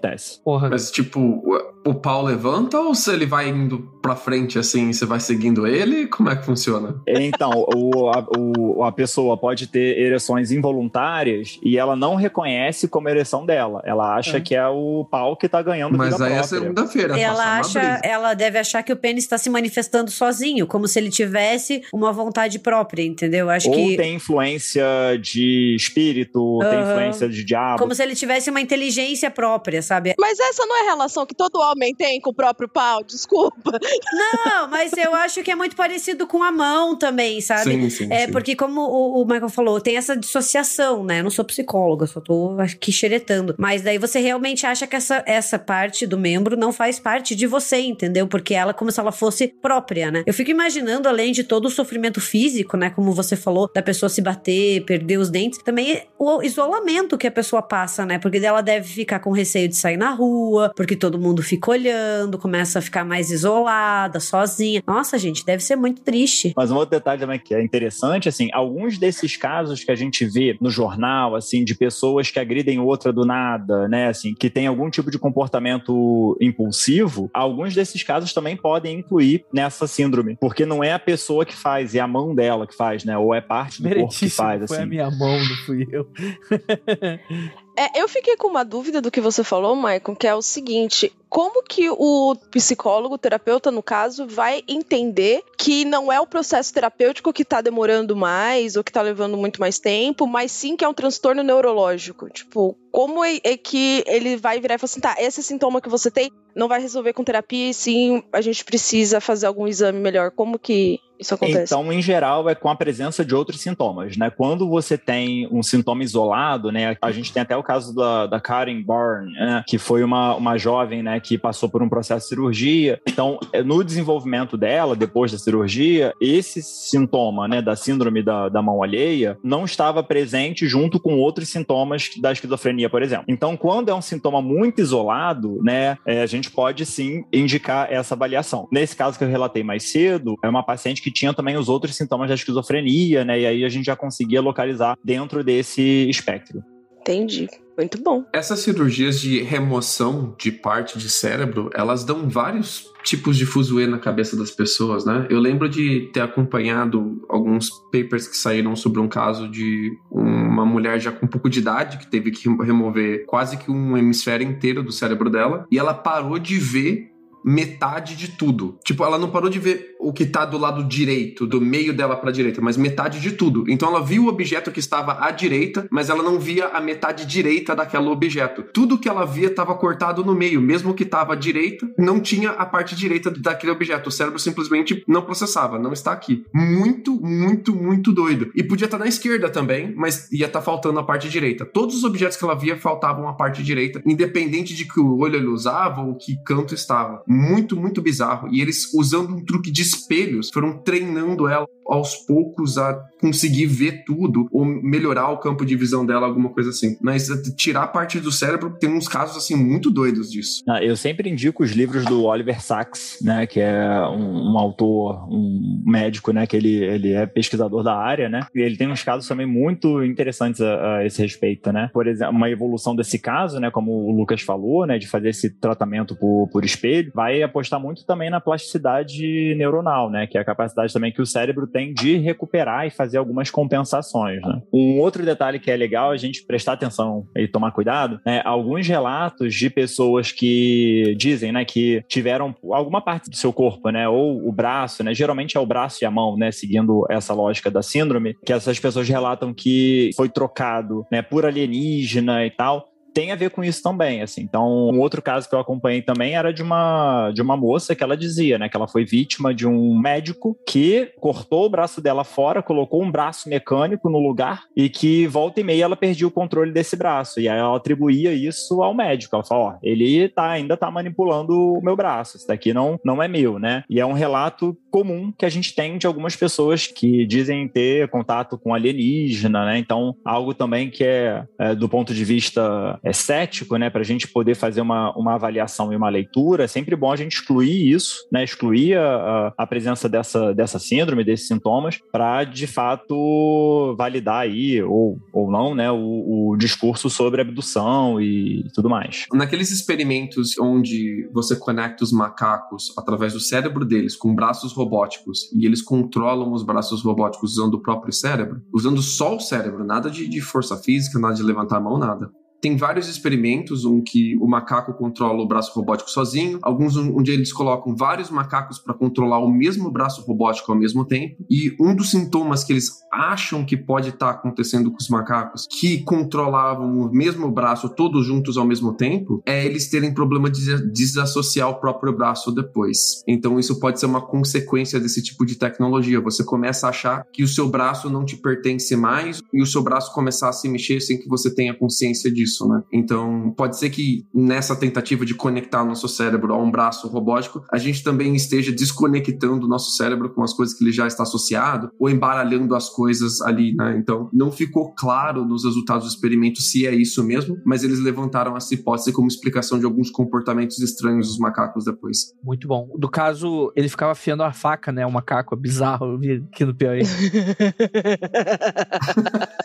[0.44, 0.68] Porra.
[0.70, 1.42] Mas tipo,
[1.86, 6.06] o pau levanta ou se ele vai indo pra frente assim, você vai seguindo ele?
[6.06, 7.00] Como é que funciona?
[7.06, 13.08] Então, o, a, o, a pessoa pode ter ereções involuntárias e ela não reconhece como
[13.08, 13.82] ereção dela.
[13.84, 14.40] Ela acha É.
[14.40, 16.58] que é o pau que tá ganhando Mas vida aí é própria.
[16.60, 17.18] segunda-feira.
[17.20, 21.10] Ela acha, ela deve achar que o pênis está se manifestando sozinho, como se ele
[21.10, 23.48] tivesse uma vontade própria, entendeu?
[23.50, 24.84] Acho Ou que tem influência
[25.20, 26.90] de espírito, tem Aham.
[26.92, 27.78] influência de diabo.
[27.78, 30.14] como se ele tivesse uma inteligência própria, sabe?
[30.18, 33.02] Mas essa não é a relação que todo homem tem com o próprio pau?
[33.04, 33.78] Desculpa.
[34.12, 37.62] Não, mas eu acho que é muito parecido com a mão também, sabe?
[37.64, 38.32] Sim, sim, É, sim.
[38.32, 41.20] porque como o, o Michael falou, tem essa dissociação, né?
[41.20, 43.54] Eu não sou psicóloga, só tô aqui xeretando.
[43.58, 47.46] Mas daí você realmente acha que essa, essa parte do membro não faz parte de
[47.46, 48.26] você, entendeu?
[48.26, 50.22] Porque ela é como se ela fosse própria, né?
[50.26, 52.90] Eu fico imaginando, além de todo o sofrimento físico, né?
[52.90, 57.30] Como você falou, da pessoa se bater, perder os dentes, também o isolamento que a
[57.30, 58.18] pessoa passa, né?
[58.18, 62.38] Porque ela deve ficar com receio de sair na rua, porque todo mundo fica olhando,
[62.38, 64.82] começa a ficar mais isolada, sozinha.
[64.86, 66.52] Nossa, gente, deve ser muito triste.
[66.56, 70.24] Mas um outro detalhe também que é interessante, assim, alguns desses casos que a gente
[70.24, 74.66] vê no jornal, assim, de pessoas que agridem outra do nada, né, assim, que tem
[74.66, 80.82] algum tipo de comportamento impulsivo, alguns desses casos também podem incluir nessa síndrome, porque não
[80.82, 83.82] é a pessoa que faz, é a mão dela que faz, né, ou é parte
[83.82, 84.88] do corpo que faz, foi a assim.
[84.88, 86.08] minha mão, não fui eu.
[87.76, 91.12] É, eu fiquei com uma dúvida do que você falou, Maicon, que é o seguinte:
[91.28, 97.32] como que o psicólogo, terapeuta, no caso, vai entender que não é o processo terapêutico
[97.32, 100.88] que tá demorando mais ou que tá levando muito mais tempo, mas sim que é
[100.88, 102.30] um transtorno neurológico?
[102.30, 105.88] Tipo, como é, é que ele vai virar e falar assim: tá, esse sintoma que
[105.88, 109.98] você tem não vai resolver com terapia, e sim a gente precisa fazer algum exame
[109.98, 110.30] melhor?
[110.30, 111.72] Como que isso acontece?
[111.72, 114.30] Então, em geral, é com a presença de outros sintomas, né?
[114.30, 116.96] Quando você tem um sintoma isolado, né?
[117.00, 119.64] A gente tem até o caso da, da Karen Bourne, né?
[119.66, 121.20] Que foi uma, uma jovem, né?
[121.20, 123.00] Que passou por um processo de cirurgia.
[123.06, 127.62] Então, é, no desenvolvimento dela, depois da cirurgia, esse sintoma, né?
[127.62, 132.83] Da síndrome da, da mão alheia, não estava presente junto com outros sintomas da esquizofrenia,
[132.88, 133.24] por exemplo.
[133.28, 135.96] Então, quando é um sintoma muito isolado, né?
[136.06, 138.68] é, a gente pode sim indicar essa avaliação.
[138.70, 141.96] Nesse caso que eu relatei mais cedo, é uma paciente que tinha também os outros
[141.96, 143.40] sintomas da esquizofrenia, né?
[143.40, 146.62] E aí a gente já conseguia localizar dentro desse espectro.
[147.00, 147.48] Entendi.
[147.76, 148.24] Muito bom.
[148.32, 153.98] Essas cirurgias de remoção de parte de cérebro, elas dão vários tipos de fuzuê na
[153.98, 155.26] cabeça das pessoas, né?
[155.28, 160.98] Eu lembro de ter acompanhado alguns papers que saíram sobre um caso de uma mulher
[161.00, 164.82] já com um pouco de idade que teve que remover quase que um hemisfério inteiro
[164.82, 167.13] do cérebro dela e ela parou de ver
[167.44, 168.78] metade de tudo.
[168.82, 172.16] Tipo, ela não parou de ver o que tá do lado direito, do meio dela
[172.16, 173.64] pra direita, mas metade de tudo.
[173.68, 177.26] Então ela viu o objeto que estava à direita, mas ela não via a metade
[177.26, 178.62] direita daquele objeto.
[178.72, 182.50] Tudo que ela via estava cortado no meio, mesmo que estava à direita, não tinha
[182.50, 184.08] a parte direita daquele objeto.
[184.08, 186.44] O cérebro simplesmente não processava, não está aqui.
[186.52, 188.50] Muito, muito, muito doido.
[188.54, 191.64] E podia estar na esquerda também, mas ia estar faltando a parte direita.
[191.64, 195.36] Todos os objetos que ela via faltavam a parte direita, independente de que o olho
[195.36, 198.48] ele usava ou que canto estava muito, muito bizarro.
[198.52, 204.04] E eles, usando um truque de espelhos, foram treinando ela aos poucos a conseguir ver
[204.04, 206.96] tudo ou melhorar o campo de visão dela, alguma coisa assim.
[207.02, 210.62] Mas tirar parte do cérebro tem uns casos assim muito doidos disso.
[210.68, 215.28] Ah, eu sempre indico os livros do Oliver Sacks, né, que é um, um autor,
[215.30, 219.02] um médico, né, que ele, ele é pesquisador da área, né, e ele tem uns
[219.02, 221.90] casos também muito interessantes a, a esse respeito, né.
[221.92, 225.50] Por exemplo, uma evolução desse caso, né, como o Lucas falou, né, de fazer esse
[225.50, 230.44] tratamento por, por espelho, vai apostar muito também na plasticidade neuronal, né, que é a
[230.44, 234.60] capacidade também que o cérebro tem de recuperar e fazer algumas compensações, né.
[234.72, 238.86] Um outro detalhe que é legal a gente prestar atenção e tomar cuidado, né, alguns
[238.86, 244.46] relatos de pessoas que dizem, né, que tiveram alguma parte do seu corpo, né, ou
[244.46, 247.82] o braço, né, geralmente é o braço e a mão, né, seguindo essa lógica da
[247.82, 253.36] síndrome, que essas pessoas relatam que foi trocado, né, por alienígena e tal, tem a
[253.36, 254.42] ver com isso também, assim.
[254.42, 258.02] Então, um outro caso que eu acompanhei também era de uma, de uma moça que
[258.02, 262.24] ela dizia, né, que ela foi vítima de um médico que cortou o braço dela
[262.24, 266.30] fora, colocou um braço mecânico no lugar e que volta e meia ela perdia o
[266.30, 267.40] controle desse braço.
[267.40, 269.36] E aí ela atribuía isso ao médico.
[269.36, 273.22] Ela falou, ó, ele tá, ainda tá manipulando o meu braço, isso daqui não, não
[273.22, 273.84] é meu, né?
[273.88, 278.08] E é um relato comum que a gente tem de algumas pessoas que dizem ter
[278.08, 279.78] contato com alienígena, né?
[279.78, 284.04] Então, algo também que é, é do ponto de vista é, cético, né, para a
[284.04, 287.90] gente poder fazer uma, uma avaliação e uma leitura, é sempre bom a gente excluir
[287.92, 294.40] isso, né, excluir a, a presença dessa, dessa síndrome, desses sintomas, para de fato validar
[294.40, 299.26] aí, ou, ou não, né, o, o discurso sobre abdução e tudo mais.
[299.32, 305.66] Naqueles experimentos onde você conecta os macacos através do cérebro deles com braços robóticos e
[305.66, 310.26] eles controlam os braços robóticos usando o próprio cérebro, usando só o cérebro, nada de,
[310.26, 312.30] de força física, nada de levantar a mão, nada.
[312.64, 317.52] Tem vários experimentos um que o macaco controla o braço robótico sozinho, alguns onde eles
[317.52, 321.44] colocam vários macacos para controlar o mesmo braço robótico ao mesmo tempo.
[321.50, 325.66] E um dos sintomas que eles acham que pode estar tá acontecendo com os macacos
[325.70, 330.90] que controlavam o mesmo braço todos juntos ao mesmo tempo é eles terem problema de
[330.90, 333.22] desassociar o próprio braço depois.
[333.28, 336.18] Então isso pode ser uma consequência desse tipo de tecnologia.
[336.18, 339.82] Você começa a achar que o seu braço não te pertence mais e o seu
[339.82, 342.82] braço começar a se mexer sem que você tenha consciência disso disso, né?
[342.92, 347.64] Então, pode ser que nessa tentativa de conectar o nosso cérebro a um braço robótico,
[347.72, 351.22] a gente também esteja desconectando o nosso cérebro com as coisas que ele já está
[351.24, 353.96] associado ou embaralhando as coisas ali, né?
[353.98, 358.54] Então, não ficou claro nos resultados do experimento se é isso mesmo, mas eles levantaram
[358.56, 362.32] essa hipótese como explicação de alguns comportamentos estranhos dos macacos depois.
[362.42, 362.88] Muito bom.
[362.96, 365.06] Do caso, ele ficava afiando a faca, né?
[365.06, 367.02] O macaco, é bizarro, eu vi aqui no Piauí.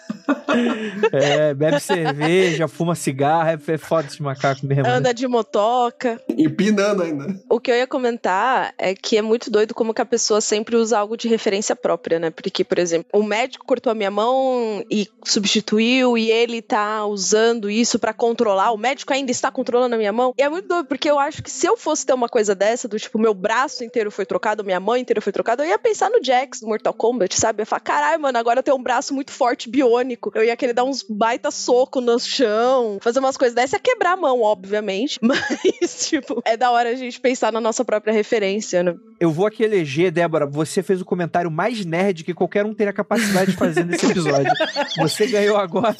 [1.12, 4.84] é, bebe cerveja, fuma cigarro, é, é foda esse macaco mesmo.
[4.84, 4.89] Né?
[4.89, 5.14] Anda né?
[5.14, 6.22] de motoca.
[6.30, 7.39] Empinando ainda.
[7.49, 10.76] O que eu ia comentar é que é muito doido como que a pessoa sempre
[10.76, 12.30] usa algo de referência própria, né?
[12.30, 17.70] Porque, por exemplo, o médico cortou a minha mão e substituiu, e ele tá usando
[17.70, 18.72] isso para controlar.
[18.72, 20.34] O médico ainda está controlando a minha mão.
[20.38, 22.88] E é muito doido, porque eu acho que se eu fosse ter uma coisa dessa,
[22.88, 26.10] do tipo, meu braço inteiro foi trocado, minha mão inteira foi trocada, eu ia pensar
[26.10, 27.60] no Jax do Mortal Kombat, sabe?
[27.60, 30.32] Eu ia falar, caralho, mano, agora eu tenho um braço muito forte, biônico.
[30.36, 34.14] Eu ia querer dar uns baita soco no chão, fazer umas coisas dessas, ia quebrar
[34.14, 35.20] a mão, obviamente.
[35.24, 38.95] Mas, tipo, é da hora a gente pensar na nossa própria referência, né?
[39.20, 42.93] Eu vou aqui eleger, Débora, você fez o comentário mais nerd que qualquer um teria
[42.93, 44.52] capacidade de fazer nesse episódio.
[44.97, 45.95] Você ganhou agora.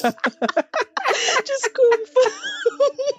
[1.46, 2.22] Desculpa.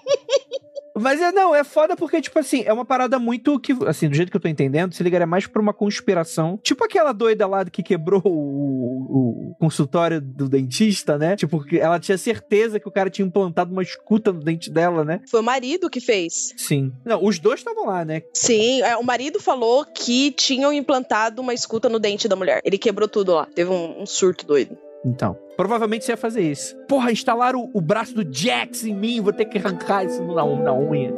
[0.95, 4.15] Mas é, não, é foda porque, tipo assim, é uma parada muito que, assim, do
[4.15, 6.59] jeito que eu tô entendendo, se ligaria mais pra uma conspiração.
[6.61, 11.35] Tipo aquela doida lá que quebrou o, o consultório do dentista, né?
[11.35, 15.21] Tipo, ela tinha certeza que o cara tinha implantado uma escuta no dente dela, né?
[15.29, 16.53] Foi o marido que fez.
[16.57, 16.91] Sim.
[17.05, 18.21] Não, os dois estavam lá, né?
[18.33, 22.61] Sim, é, o marido falou que tinham implantado uma escuta no dente da mulher.
[22.63, 23.47] Ele quebrou tudo lá.
[23.53, 24.77] Teve um, um surto doido.
[25.03, 26.75] Então, provavelmente você ia fazer isso.
[26.87, 30.45] Porra, instalaram o, o braço do Jax em mim, vou ter que arrancar isso na,
[30.45, 31.13] na unha.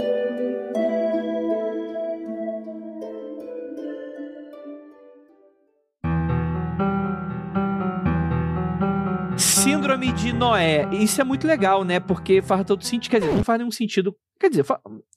[9.38, 10.88] Síndrome de Noé.
[10.92, 12.00] Isso é muito legal, né?
[12.00, 13.12] Porque faz todo sentido.
[13.12, 14.66] Quer dizer, não faz nenhum sentido Quer dizer,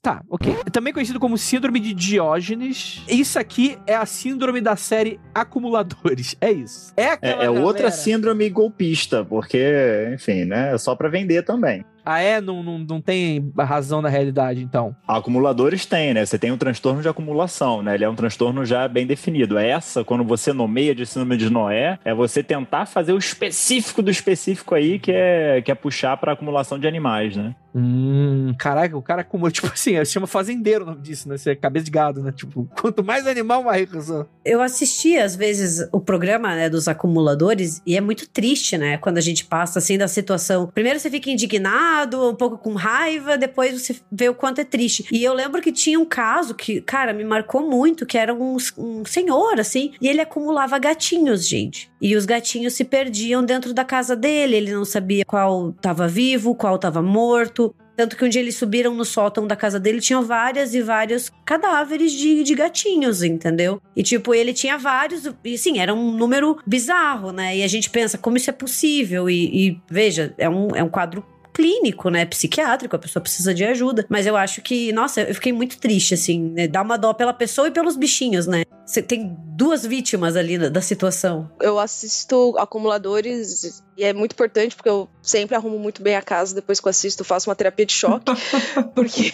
[0.01, 0.57] tá, ok.
[0.71, 3.03] Também conhecido como Síndrome de Diógenes.
[3.09, 6.37] Isso aqui é a síndrome da série Acumuladores.
[6.41, 6.93] É isso.
[6.97, 10.73] É, é, é outra síndrome golpista, porque, enfim, né?
[10.73, 11.85] É só para vender também.
[12.07, 12.41] Ah, é?
[12.41, 14.95] Não, não, não tem razão na realidade, então?
[15.09, 16.25] Acumuladores tem, né?
[16.25, 17.97] Você tem um transtorno de acumulação, né?
[17.97, 19.59] Ele é um transtorno já bem definido.
[19.59, 24.11] Essa, quando você nomeia de síndrome de Noé, é você tentar fazer o específico do
[24.11, 27.57] específico aí, que é, que é puxar para acumulação de animais, né?
[27.79, 31.37] Hum, caraca, o cara acumula, tipo assim, chama fazendeiro o nome disso, né?
[31.37, 32.33] Você é cabeça de gado, né?
[32.33, 34.27] Tipo, quanto mais animal, mais rico eu sou.
[34.43, 38.97] Eu assisti, às vezes, o programa né, dos acumuladores e é muito triste, né?
[38.97, 40.71] Quando a gente passa, assim, da situação.
[40.73, 45.07] Primeiro você fica indignado, um pouco com raiva, depois você vê o quanto é triste.
[45.13, 48.57] E eu lembro que tinha um caso que, cara, me marcou muito, que era um,
[48.79, 51.91] um senhor, assim, e ele acumulava gatinhos, gente.
[52.01, 56.55] E os gatinhos se perdiam dentro da casa dele, ele não sabia qual estava vivo,
[56.55, 57.66] qual estava morto.
[57.97, 61.31] Tanto que um dia eles subiram no sótão da casa dele, tinham várias e vários
[61.47, 63.81] cadáveres de, de gatinhos, entendeu?
[63.97, 67.57] E tipo, ele tinha vários, e sim, era um número bizarro, né?
[67.57, 69.31] E a gente pensa, como isso é possível?
[69.31, 71.25] E, e veja, é um, é um quadro
[71.57, 72.27] clínico, né?
[72.27, 74.05] Psiquiátrico, a pessoa precisa de ajuda.
[74.11, 76.69] Mas eu acho que, nossa, eu fiquei muito triste, assim, né?
[76.69, 78.63] Dá uma dó pela pessoa e pelos bichinhos, né?
[78.87, 81.51] Você tem duas vítimas ali da situação.
[81.61, 86.55] Eu assisto acumuladores e é muito importante porque eu sempre arrumo muito bem a casa
[86.55, 88.31] depois que eu assisto, faço uma terapia de choque.
[88.95, 89.33] porque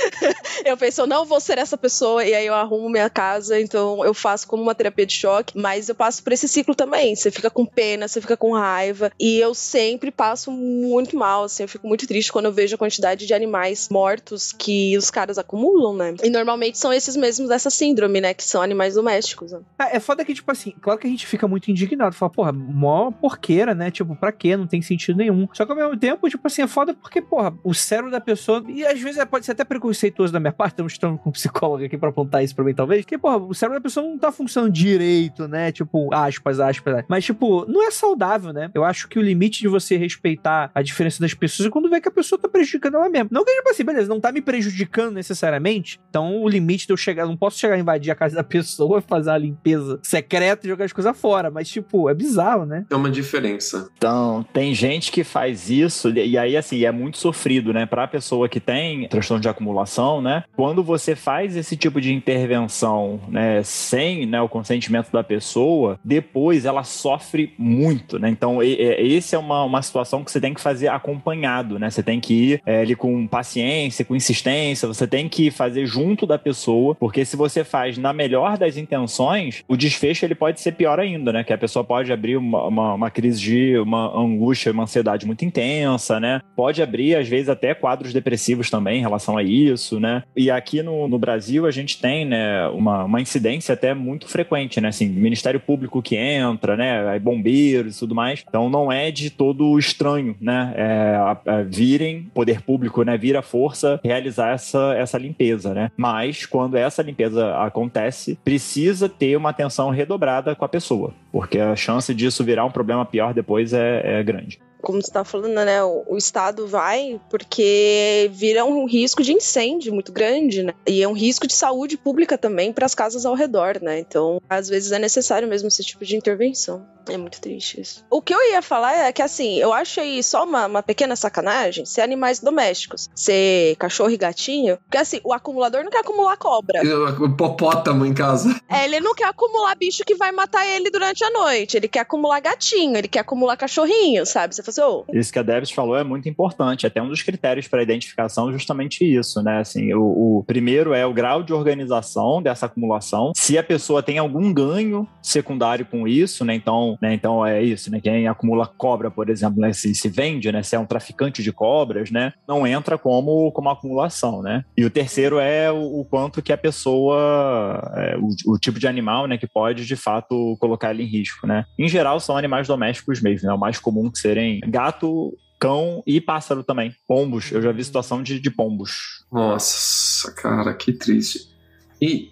[0.66, 4.04] eu penso, eu não vou ser essa pessoa, e aí eu arrumo minha casa, então
[4.04, 7.14] eu faço como uma terapia de choque, mas eu passo por esse ciclo também.
[7.14, 11.62] Você fica com pena, você fica com raiva, e eu sempre passo muito mal, assim,
[11.62, 15.38] eu fico muito triste quando eu vejo a quantidade de animais mortos que os caras
[15.38, 16.14] acumulam, né?
[16.22, 18.34] E normalmente são esses mesmos dessa síndrome, né?
[18.34, 19.52] Que são animais animais domésticos.
[19.52, 19.60] Né?
[19.78, 22.14] É, é foda que, tipo assim, claro que a gente fica muito indignado.
[22.14, 23.90] Fala, porra, mó porqueira, né?
[23.90, 24.56] Tipo, pra quê?
[24.56, 25.48] Não tem sentido nenhum.
[25.52, 28.62] Só que ao mesmo tempo, tipo assim, é foda porque, porra, o cérebro da pessoa.
[28.68, 31.32] E às vezes é, pode ser até preconceituoso da minha parte, estamos estando com um
[31.32, 33.04] psicólogo aqui pra apontar isso pra mim, talvez.
[33.04, 35.70] Que, porra, o cérebro da pessoa não tá funcionando direito, né?
[35.72, 37.04] Tipo, aspas, aspas.
[37.08, 38.70] Mas, tipo, não é saudável, né?
[38.74, 42.00] Eu acho que o limite de você respeitar a diferença das pessoas é quando vê
[42.00, 43.28] que a pessoa tá prejudicando ela mesma.
[43.30, 46.00] Não que, tipo assim, beleza, não tá me prejudicando necessariamente.
[46.08, 48.63] Então, o limite de eu chegar, não posso chegar a invadir a casa da pessoa,
[49.06, 51.50] fazer a limpeza secreta e jogar as coisas fora.
[51.50, 52.84] Mas, tipo, é bizarro, né?
[52.90, 53.88] É uma diferença.
[53.96, 57.86] Então, tem gente que faz isso, e aí, assim, é muito sofrido, né?
[57.86, 60.44] Pra pessoa que tem transtorno de acumulação, né?
[60.56, 66.64] Quando você faz esse tipo de intervenção, né, sem né, o consentimento da pessoa, depois
[66.64, 68.28] ela sofre muito, né?
[68.28, 71.90] Então, e, e, esse é uma, uma situação que você tem que fazer acompanhado, né?
[71.90, 76.26] Você tem que ir é, ali com paciência, com insistência, você tem que fazer junto
[76.26, 80.72] da pessoa, porque se você faz na melhor das intenções, o desfecho ele pode ser
[80.72, 81.44] pior ainda, né?
[81.44, 85.44] Que a pessoa pode abrir uma, uma, uma crise de uma angústia, uma ansiedade muito
[85.44, 86.40] intensa, né?
[86.56, 90.22] Pode abrir, às vezes, até quadros depressivos também em relação a isso, né?
[90.36, 94.80] E aqui no, no Brasil a gente tem, né, uma, uma incidência até muito frequente,
[94.80, 94.88] né?
[94.88, 97.18] Assim, Ministério Público que entra, né?
[97.18, 98.44] Bombeiros e tudo mais.
[98.46, 100.74] Então não é de todo estranho, né?
[100.76, 103.16] É, é, virem, poder público, né?
[103.16, 105.90] Vira força realizar essa, essa limpeza, né?
[105.96, 111.74] Mas quando essa limpeza acontece, precisa ter uma atenção redobrada com a pessoa, porque a
[111.74, 115.82] chance disso virar um problema pior depois é, é grande como você está falando, né?
[115.82, 120.74] O, o, Estado vai porque vira um risco de incêndio muito grande, né?
[120.86, 123.98] E é um risco de saúde pública também para as casas ao redor, né?
[123.98, 126.86] Então, às vezes é necessário mesmo esse tipo de intervenção.
[127.08, 128.04] É muito triste isso.
[128.10, 131.84] O que eu ia falar é que, assim, eu achei só uma, uma pequena sacanagem
[131.84, 136.80] ser animais domésticos, ser cachorro e gatinho, porque, assim, o acumulador não quer acumular cobra.
[136.82, 138.58] O hipopótamo em casa.
[138.68, 141.76] É, ele não quer acumular bicho que vai matar ele durante a noite.
[141.76, 144.54] Ele quer acumular gatinho, ele quer acumular cachorrinho, sabe?
[144.54, 144.73] Você fala
[145.12, 146.86] Isso que a Debs falou é muito importante.
[146.86, 149.58] Até um dos critérios para identificação é justamente isso, né?
[149.58, 153.32] Assim, o, o primeiro é o grau de organização dessa acumulação.
[153.36, 156.54] Se a pessoa tem algum ganho secundário com isso, né?
[156.54, 157.14] Então, né?
[157.14, 158.00] Então é isso, né?
[158.00, 159.72] Quem acumula cobra, por exemplo, né?
[159.72, 160.62] se, se vende, né?
[160.62, 162.32] Se é um traficante de cobras, né?
[162.48, 164.64] Não entra como, como acumulação, né?
[164.76, 168.86] E o terceiro é o, o quanto que a pessoa, é, o, o, tipo de
[168.86, 169.36] animal, né?
[169.36, 171.64] Que pode de fato colocar ele em risco, né?
[171.78, 173.54] Em geral são animais domésticos mesmo, né?
[173.54, 176.94] O mais comum que serem gato, cão e pássaro também.
[177.06, 179.24] Pombos, eu já vi situação de, de pombos.
[179.32, 181.53] Nossa, cara, que triste.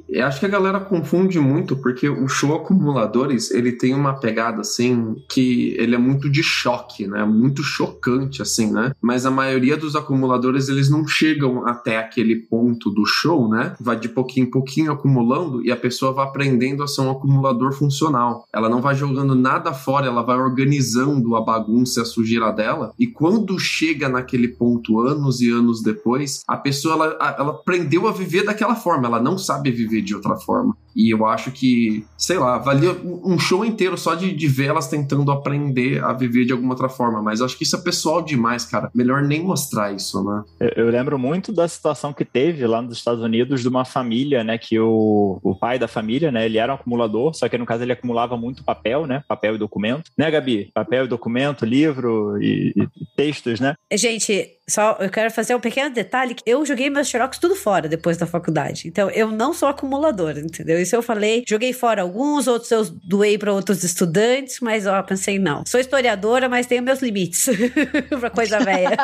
[0.08, 4.60] E acho que a galera confunde muito, porque o show Acumuladores, ele tem uma pegada,
[4.60, 7.24] assim, que ele é muito de choque, né?
[7.24, 8.92] Muito chocante, assim, né?
[9.00, 13.74] Mas a maioria dos acumuladores, eles não chegam até aquele ponto do show, né?
[13.80, 17.72] Vai de pouquinho em pouquinho acumulando e a pessoa vai aprendendo a ser um acumulador
[17.72, 18.46] funcional.
[18.52, 22.92] Ela não vai jogando nada fora, ela vai organizando a bagunça a sujeira dela.
[22.98, 28.12] E quando chega naquele ponto, anos e anos depois, a pessoa, ela, ela aprendeu a
[28.12, 29.06] viver daquela forma.
[29.06, 30.76] Ela não sabe sabe viver de outra forma.
[30.94, 34.88] E eu acho que, sei lá, valia um show inteiro só de, de ver elas
[34.88, 37.22] tentando aprender a viver de alguma outra forma.
[37.22, 38.90] Mas acho que isso é pessoal demais, cara.
[38.94, 40.42] Melhor nem mostrar isso, né?
[40.60, 44.44] Eu, eu lembro muito da situação que teve lá nos Estados Unidos de uma família,
[44.44, 44.58] né?
[44.58, 46.44] Que o, o pai da família, né?
[46.44, 49.22] Ele era um acumulador, só que no caso ele acumulava muito papel, né?
[49.26, 50.10] Papel e documento.
[50.16, 50.70] Né, Gabi?
[50.74, 53.74] Papel e documento, livro e, e textos, né?
[53.92, 57.88] Gente, só eu quero fazer um pequeno detalhe que eu joguei meus xerox tudo fora
[57.88, 58.88] depois da faculdade.
[58.88, 60.80] Então eu não sou acumulador, entendeu?
[60.82, 65.38] Isso eu falei, joguei fora alguns, outros eu doei para outros estudantes, mas ó, pensei
[65.38, 65.62] não.
[65.66, 67.48] Sou historiadora, mas tenho meus limites
[68.20, 68.96] para coisa velha.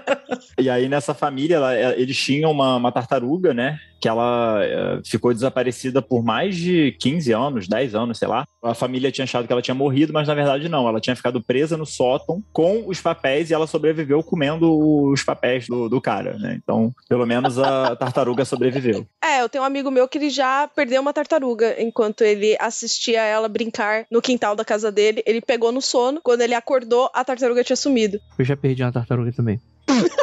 [0.58, 3.78] e aí nessa família, ela, eles tinham uma, uma tartaruga, né?
[4.02, 8.44] Que ela uh, ficou desaparecida por mais de 15 anos, 10 anos, sei lá.
[8.60, 10.88] A família tinha achado que ela tinha morrido, mas na verdade não.
[10.88, 15.68] Ela tinha ficado presa no sótão com os papéis e ela sobreviveu comendo os papéis
[15.68, 16.58] do, do cara, né?
[16.60, 19.06] Então, pelo menos a tartaruga sobreviveu.
[19.22, 23.22] É, eu tenho um amigo meu que ele já perdeu uma tartaruga enquanto ele assistia
[23.22, 25.22] ela brincar no quintal da casa dele.
[25.24, 26.20] Ele pegou no sono.
[26.20, 28.18] Quando ele acordou, a tartaruga tinha sumido.
[28.36, 29.60] Eu já perdi uma tartaruga também.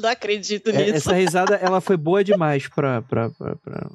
[0.00, 0.96] Não acredito é, nisso.
[0.96, 3.90] essa risada, ela foi boa demais pra, pra, pra, pra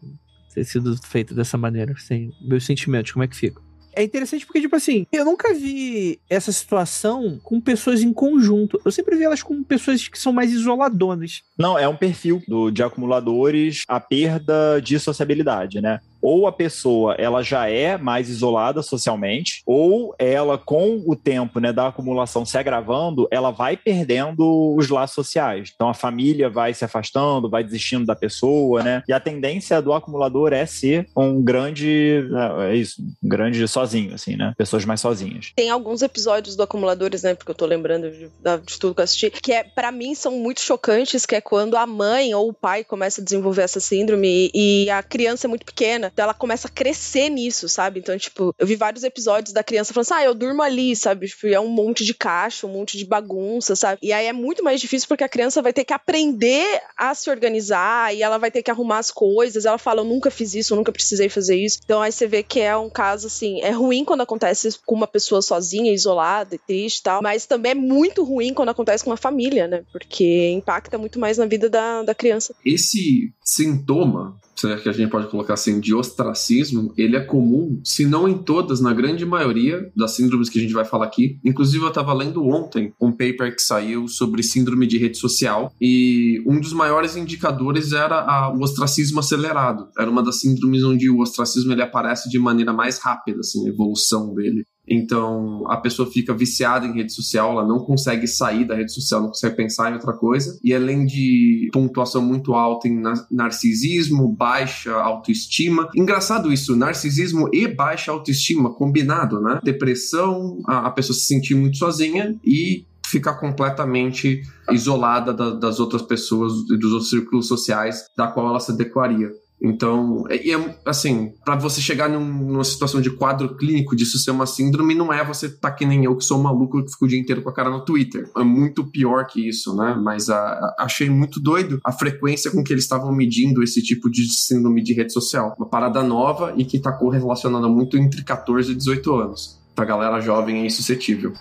[0.54, 1.94] ter sido feita dessa maneira.
[1.94, 3.62] Assim, meus sentimentos, como é que fica?
[3.96, 8.82] É interessante porque, tipo assim, eu nunca vi essa situação com pessoas em conjunto.
[8.84, 11.44] Eu sempre vi elas com pessoas que são mais isoladonas.
[11.58, 16.00] Não, é um perfil do, de acumuladores a perda de sociabilidade, né?
[16.24, 21.74] Ou a pessoa ela já é mais isolada socialmente, ou ela com o tempo, né,
[21.74, 25.72] da acumulação se agravando, ela vai perdendo os laços sociais.
[25.76, 29.04] Então a família vai se afastando, vai desistindo da pessoa, né?
[29.08, 32.24] E a tendência do acumulador é ser um grande,
[32.60, 34.54] é, é isso, um grande sozinho, assim, né?
[34.58, 35.52] Pessoas mais sozinhas.
[35.56, 37.36] Tem alguns episódios do Acumuladores, né?
[37.36, 38.30] Porque eu tô lembrando de,
[38.66, 41.76] de tudo que eu assisti, que é, para mim são muito chocantes, que é quando
[41.76, 45.66] a mãe ou o pai começa a desenvolver essa síndrome e a criança é muito
[45.66, 48.00] pequena, então ela começa a crescer nisso, sabe?
[48.00, 51.28] Então, tipo, eu vi vários episódios da criança falando assim, ah, eu durmo ali, sabe?
[51.28, 54.00] Tipo, é um monte de caixa, um monte de bagunça, sabe?
[54.02, 57.30] E aí é muito mais difícil porque a criança vai ter que aprender a se
[57.30, 59.66] organizar e ela vai ter que arrumar as coisas.
[59.66, 61.80] Ela fala, eu nunca fiz isso, eu nunca precisei fazer isso.
[61.84, 65.08] Então aí você vê que é um caso, assim, é ruim quando acontece com uma
[65.08, 69.18] pessoa sozinha, isolada, triste e tal, mas também é muito ruim quando acontece com uma
[69.18, 69.84] família, né?
[69.92, 72.54] Porque impacta muito mais na vida da, da criança.
[72.64, 78.28] Esse sintoma que a gente pode colocar assim, de ostracismo, ele é comum, se não
[78.28, 81.40] em todas, na grande maioria das síndromes que a gente vai falar aqui.
[81.44, 86.42] Inclusive, eu estava lendo ontem um paper que saiu sobre síndrome de rede social e
[86.46, 89.88] um dos maiores indicadores era a, o ostracismo acelerado.
[89.98, 93.70] Era uma das síndromes onde o ostracismo ele aparece de maneira mais rápida, assim, a
[93.70, 94.66] evolução dele.
[94.88, 99.22] Então a pessoa fica viciada em rede social, ela não consegue sair da rede social,
[99.22, 100.60] não consegue pensar em outra coisa.
[100.64, 105.90] E além de pontuação muito alta em narcisismo, baixa autoestima.
[105.96, 109.60] Engraçado isso, narcisismo e baixa autoestima combinado, né?
[109.64, 116.54] Depressão, a, pessoa se sentir muito sozinha e ficar completamente isolada da, das outras pessoas
[116.72, 119.30] e dos outros círculos sociais da qual ela se adequaria.
[119.64, 124.32] Então, é, é assim, para você chegar num, numa situação de quadro clínico disso ser
[124.32, 127.08] uma síndrome, não é você tá que nem eu, que sou maluco que fico o
[127.08, 128.30] dia inteiro com a cara no Twitter.
[128.36, 129.98] É muito pior que isso, né?
[130.04, 134.12] Mas a, a, achei muito doido a frequência com que eles estavam medindo esse tipo
[134.12, 135.56] de síndrome de rede social.
[135.58, 139.62] Uma parada nova e que tá correlacionada muito entre 14 e 18 anos.
[139.74, 141.34] Pra galera jovem e suscetível.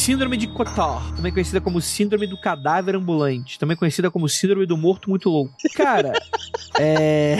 [0.00, 4.74] Síndrome de Cotard, também conhecida como Síndrome do Cadáver Ambulante, também conhecida como Síndrome do
[4.74, 5.54] Morto Muito Louco.
[5.76, 6.12] Cara,
[6.80, 7.36] é.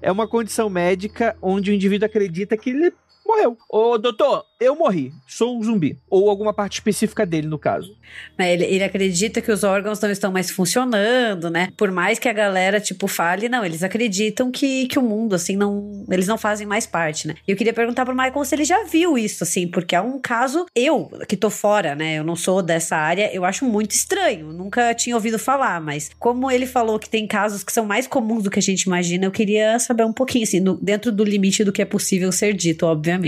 [0.00, 2.90] É uma condição médica onde o indivíduo acredita que ele
[3.34, 3.58] morreu.
[3.68, 5.98] Ô, doutor, eu morri, sou um zumbi.
[6.08, 7.96] Ou alguma parte específica dele, no caso.
[8.38, 11.68] Né, ele, ele acredita que os órgãos não estão mais funcionando, né?
[11.76, 15.56] Por mais que a galera, tipo, fale, não, eles acreditam que, que o mundo, assim,
[15.56, 16.06] não.
[16.10, 17.34] Eles não fazem mais parte, né?
[17.46, 20.18] E eu queria perguntar pro Michael se ele já viu isso, assim, porque é um
[20.20, 20.66] caso.
[20.74, 22.18] Eu, que tô fora, né?
[22.18, 24.52] Eu não sou dessa área, eu acho muito estranho.
[24.52, 28.44] Nunca tinha ouvido falar, mas como ele falou que tem casos que são mais comuns
[28.44, 31.64] do que a gente imagina, eu queria saber um pouquinho, assim, no, dentro do limite
[31.64, 33.23] do que é possível ser dito, obviamente.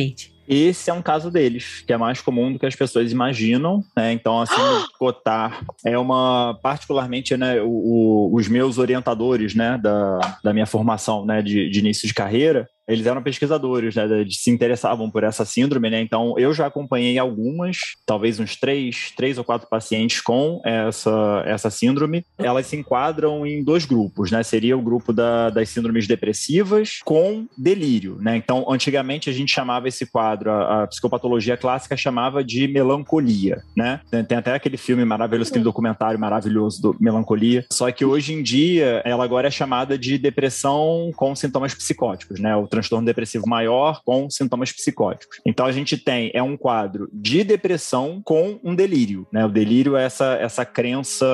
[0.48, 4.12] Esse é um caso deles, que é mais comum do que as pessoas imaginam, né?
[4.12, 4.54] Então, assim,
[4.96, 11.26] cotar é uma, particularmente, né, o, o, os meus orientadores, né, da, da minha formação,
[11.26, 15.90] né, de, de início de carreira, eles eram pesquisadores, né, se interessavam por essa síndrome,
[15.90, 21.42] né, então eu já acompanhei algumas, talvez uns três, três ou quatro pacientes com essa,
[21.46, 26.06] essa síndrome, elas se enquadram em dois grupos, né, seria o grupo da, das síndromes
[26.06, 31.96] depressivas com delírio, né, então antigamente a gente chamava esse quadro, a, a psicopatologia clássica
[31.96, 37.90] chamava de melancolia, né, tem até aquele filme maravilhoso, aquele documentário maravilhoso do Melancolia, só
[37.90, 42.66] que hoje em dia ela agora é chamada de depressão com sintomas psicóticos, né, o
[42.76, 45.40] transtorno depressivo maior com sintomas psicóticos.
[45.44, 49.44] Então a gente tem é um quadro de depressão com um delírio, né?
[49.44, 51.26] O delírio é essa essa crença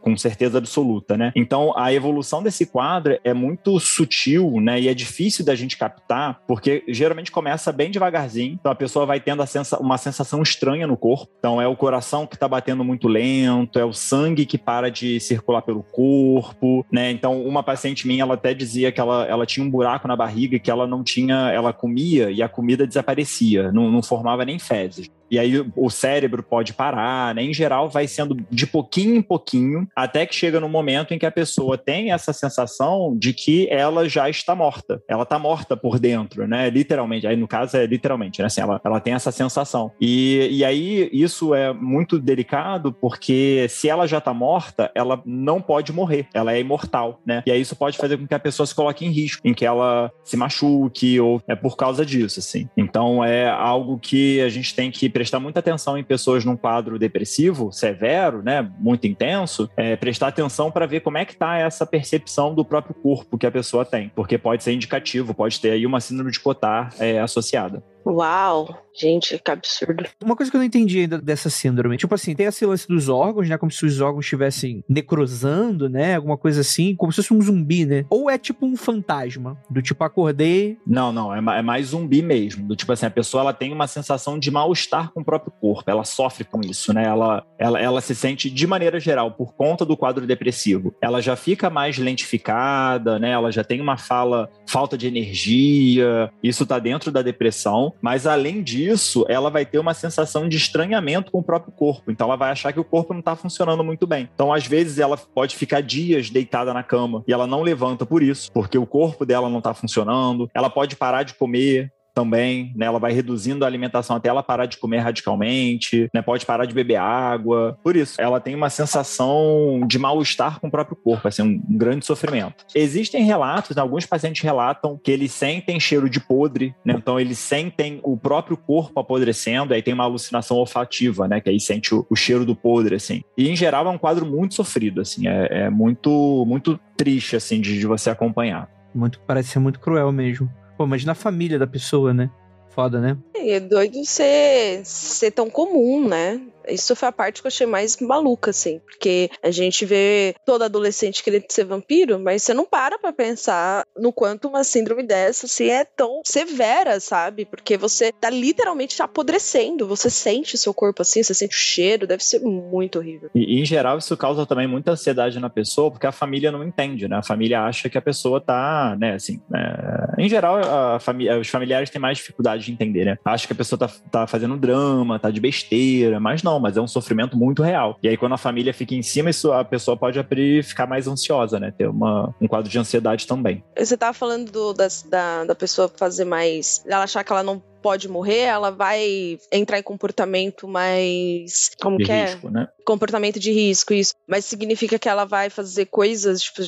[0.00, 1.32] com certeza absoluta, né?
[1.36, 4.80] Então a evolução desse quadro é muito sutil, né?
[4.80, 8.54] E é difícil da gente captar, porque geralmente começa bem devagarzinho.
[8.54, 11.30] Então a pessoa vai tendo sensa uma sensação estranha no corpo.
[11.38, 15.20] Então é o coração que está batendo muito lento, é o sangue que para de
[15.20, 17.10] circular pelo corpo, né?
[17.10, 20.55] Então uma paciente minha ela até dizia que ela, ela tinha um buraco na barriga
[20.58, 25.10] que ela não tinha, ela comia e a comida desaparecia, não, não formava nem fezes.
[25.30, 27.42] E aí o cérebro pode parar, né?
[27.42, 31.26] Em geral, vai sendo de pouquinho em pouquinho, até que chega no momento em que
[31.26, 35.02] a pessoa tem essa sensação de que ela já está morta.
[35.08, 36.68] Ela está morta por dentro, né?
[36.70, 37.26] Literalmente.
[37.26, 38.46] Aí, no caso, é literalmente, né?
[38.46, 39.90] Assim, ela, ela tem essa sensação.
[40.00, 45.60] E, e aí, isso é muito delicado, porque se ela já está morta, ela não
[45.60, 46.26] pode morrer.
[46.34, 47.42] Ela é imortal, né?
[47.46, 49.64] E aí, isso pode fazer com que a pessoa se coloque em risco, em que
[49.64, 52.68] ela se machuque, ou é por causa disso, assim.
[52.76, 56.98] Então, é algo que a gente tem que prestar muita atenção em pessoas num quadro
[56.98, 61.86] depressivo severo, né, muito intenso, é, prestar atenção para ver como é que está essa
[61.86, 65.86] percepção do próprio corpo que a pessoa tem, porque pode ser indicativo, pode ter aí
[65.86, 67.82] uma síndrome de Cotard é, associada.
[68.06, 68.86] Uau!
[68.98, 70.06] Gente, que absurdo.
[70.24, 73.10] Uma coisa que eu não entendi ainda dessa síndrome, tipo assim, tem esse lance dos
[73.10, 73.58] órgãos, né?
[73.58, 76.14] Como se os órgãos estivessem necrosando, né?
[76.14, 78.06] Alguma coisa assim, como se fosse um zumbi, né?
[78.08, 80.78] Ou é tipo um fantasma, do tipo, acordei.
[80.86, 82.66] Não, não, é, é mais zumbi mesmo.
[82.66, 85.90] Do tipo assim, a pessoa ela tem uma sensação de mal-estar com o próprio corpo,
[85.90, 87.04] ela sofre com isso, né?
[87.04, 91.36] Ela, ela, ela se sente, de maneira geral, por conta do quadro depressivo, ela já
[91.36, 93.30] fica mais lentificada, né?
[93.30, 98.62] Ela já tem uma fala, falta de energia, isso tá dentro da depressão, mas além
[98.62, 102.50] disso, ela vai ter uma sensação de estranhamento com o próprio corpo, então ela vai
[102.50, 104.28] achar que o corpo não tá funcionando muito bem.
[104.34, 108.22] Então, às vezes, ela pode ficar dias deitada na cama e ela não levanta por
[108.22, 112.86] isso, porque o corpo dela não tá funcionando, ela pode parar de comer, também, né?
[112.86, 116.22] Ela vai reduzindo a alimentação até ela parar de comer radicalmente, né?
[116.22, 117.78] Pode parar de beber água.
[117.84, 122.06] Por isso, ela tem uma sensação de mal-estar com o próprio corpo, assim, um, grande
[122.06, 122.64] sofrimento.
[122.74, 123.82] Existem relatos, né?
[123.82, 126.94] alguns pacientes relatam que eles sentem cheiro de podre, né?
[126.96, 131.38] Então eles sentem o próprio corpo apodrecendo, aí tem uma alucinação olfativa, né?
[131.38, 133.22] Que aí sente o, o cheiro do podre, assim.
[133.36, 137.60] E em geral é um quadro muito sofrido, assim, é, é muito, muito triste, assim,
[137.60, 138.70] de, de você acompanhar.
[138.94, 140.50] Muito, parece ser muito cruel mesmo.
[140.76, 142.30] Pô, imagina a família da pessoa, né?
[142.68, 143.16] Foda, né?
[143.34, 146.40] E é doido ser, ser tão comum, né?
[146.68, 148.80] Isso foi a parte que eu achei mais maluca, assim.
[148.80, 153.84] Porque a gente vê todo adolescente querendo ser vampiro, mas você não para pra pensar
[153.96, 157.44] no quanto uma síndrome dessa, assim, é tão severa, sabe?
[157.44, 159.86] Porque você tá literalmente apodrecendo.
[159.86, 162.06] Você sente seu corpo assim, você sente o cheiro.
[162.06, 163.30] Deve ser muito horrível.
[163.34, 167.08] E, em geral, isso causa também muita ansiedade na pessoa, porque a família não entende,
[167.08, 167.16] né?
[167.16, 169.40] A família acha que a pessoa tá, né, assim...
[169.54, 173.18] é, Em geral, a família, os familiares têm mais dificuldade de entender, né?
[173.24, 176.80] Acha que a pessoa tá, tá fazendo drama, tá de besteira, mas não, mas é
[176.80, 177.98] um sofrimento muito real.
[178.02, 181.06] E aí, quando a família fica em cima, isso, a pessoa pode abrir, ficar mais
[181.08, 181.70] ansiosa, né?
[181.70, 183.62] Ter uma, um quadro de ansiedade também.
[183.78, 186.84] Você tava falando do- das- da, da pessoa fazer mais.
[186.86, 191.70] Ela achar que ela não pode morrer, ela vai entrar em comportamento mais.
[191.80, 192.24] Como De que é?
[192.24, 192.68] risco, né?
[192.84, 194.14] Comportamento de risco, isso.
[194.26, 196.62] Mas significa que ela vai fazer coisas, tipo,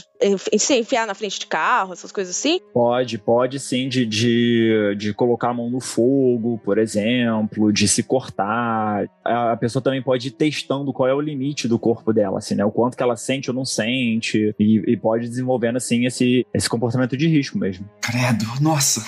[0.59, 2.61] se enfiar na frente de carro, essas coisas assim?
[2.73, 8.03] Pode, pode sim, de, de, de colocar a mão no fogo, por exemplo, de se
[8.03, 9.05] cortar.
[9.25, 12.55] A a pessoa também pode ir testando qual é o limite do corpo dela, assim,
[12.55, 12.65] né?
[12.65, 14.55] O quanto que ela sente ou não sente.
[14.59, 17.89] E, e pode desenvolvendo, assim, esse, esse comportamento de risco mesmo.
[18.01, 19.01] Credo, nossa.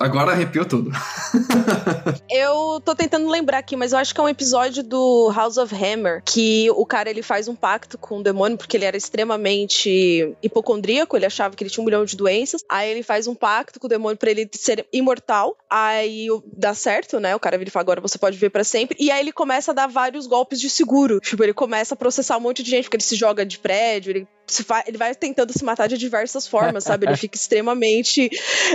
[0.00, 0.90] Agora arrepiou tudo.
[2.30, 5.74] Eu tô tentando lembrar aqui, mas eu acho que é um episódio do House of
[5.74, 10.36] Hammer que o cara ele faz um pacto com o demônio porque ele era extremamente
[10.42, 12.62] hipocondríaco, ele achava que ele tinha um milhão de doenças.
[12.68, 15.56] Aí ele faz um pacto com o demônio pra ele ser imortal.
[15.68, 17.34] Aí dá certo, né?
[17.34, 18.96] O cara vira e fala: agora você pode viver pra sempre.
[19.00, 21.20] E aí ele começa a dar vários golpes de seguro.
[21.20, 24.10] Tipo, ele começa a processar um monte de gente, porque ele se joga de prédio,
[24.10, 24.28] ele.
[24.86, 27.06] ele vai tentando se matar de diversas formas, sabe?
[27.06, 28.30] Ele fica extremamente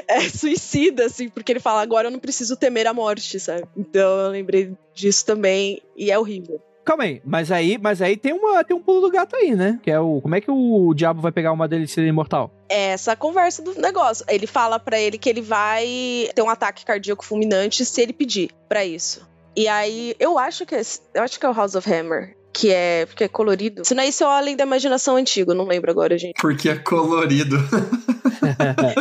[0.08, 3.64] é, suicida, assim, porque ele fala, agora eu não preciso temer a morte, sabe?
[3.78, 6.62] Então eu lembrei disso também, e é horrível.
[6.84, 9.80] Calma aí, mas aí, mas aí tem, uma, tem um pulo do gato aí, né?
[9.82, 10.20] Que é o.
[10.20, 12.52] Como é que o diabo vai pegar uma dele e ser imortal?
[12.68, 14.26] É essa conversa do negócio.
[14.28, 18.52] Ele fala pra ele que ele vai ter um ataque cardíaco fulminante se ele pedir
[18.68, 19.26] pra isso.
[19.56, 20.82] E aí, eu acho que é,
[21.14, 23.86] eu acho que é o House of Hammer, que é porque é colorido.
[23.86, 26.42] Se não é isso, é o Além da Imaginação Antigo, não lembro agora, gente.
[26.42, 27.58] Porque é colorido.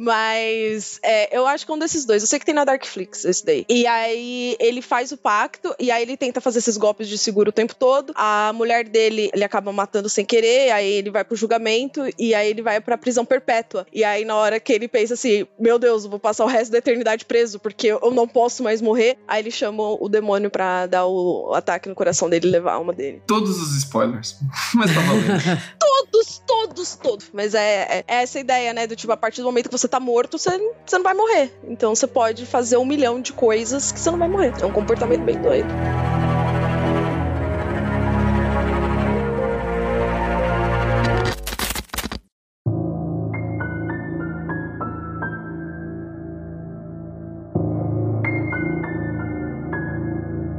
[0.00, 2.22] Mas é, eu acho que é um desses dois.
[2.22, 3.64] Eu sei que tem na Darkflix esse daí.
[3.68, 7.50] E aí ele faz o pacto, e aí ele tenta fazer esses golpes de seguro
[7.50, 8.12] o tempo todo.
[8.16, 12.48] A mulher dele, ele acaba matando sem querer, aí ele vai pro julgamento, e aí
[12.50, 13.86] ele vai pra prisão perpétua.
[13.92, 16.72] E aí na hora que ele pensa assim: Meu Deus, eu vou passar o resto
[16.72, 19.16] da eternidade preso, porque eu não posso mais morrer.
[19.28, 22.74] Aí ele chama o demônio pra dar o ataque no coração dele e levar a
[22.76, 23.22] alma dele.
[23.26, 24.36] Todos os spoilers.
[24.74, 25.40] Mas tá valendo.
[26.10, 27.30] Todos, todos, todos.
[27.32, 28.86] Mas é, é- é essa ideia, né?
[28.86, 30.50] Do tipo, a partir do momento que você tá morto, você,
[30.86, 31.52] você não vai morrer.
[31.64, 34.54] Então você pode fazer um milhão de coisas que você não vai morrer.
[34.60, 35.68] É um comportamento bem doido.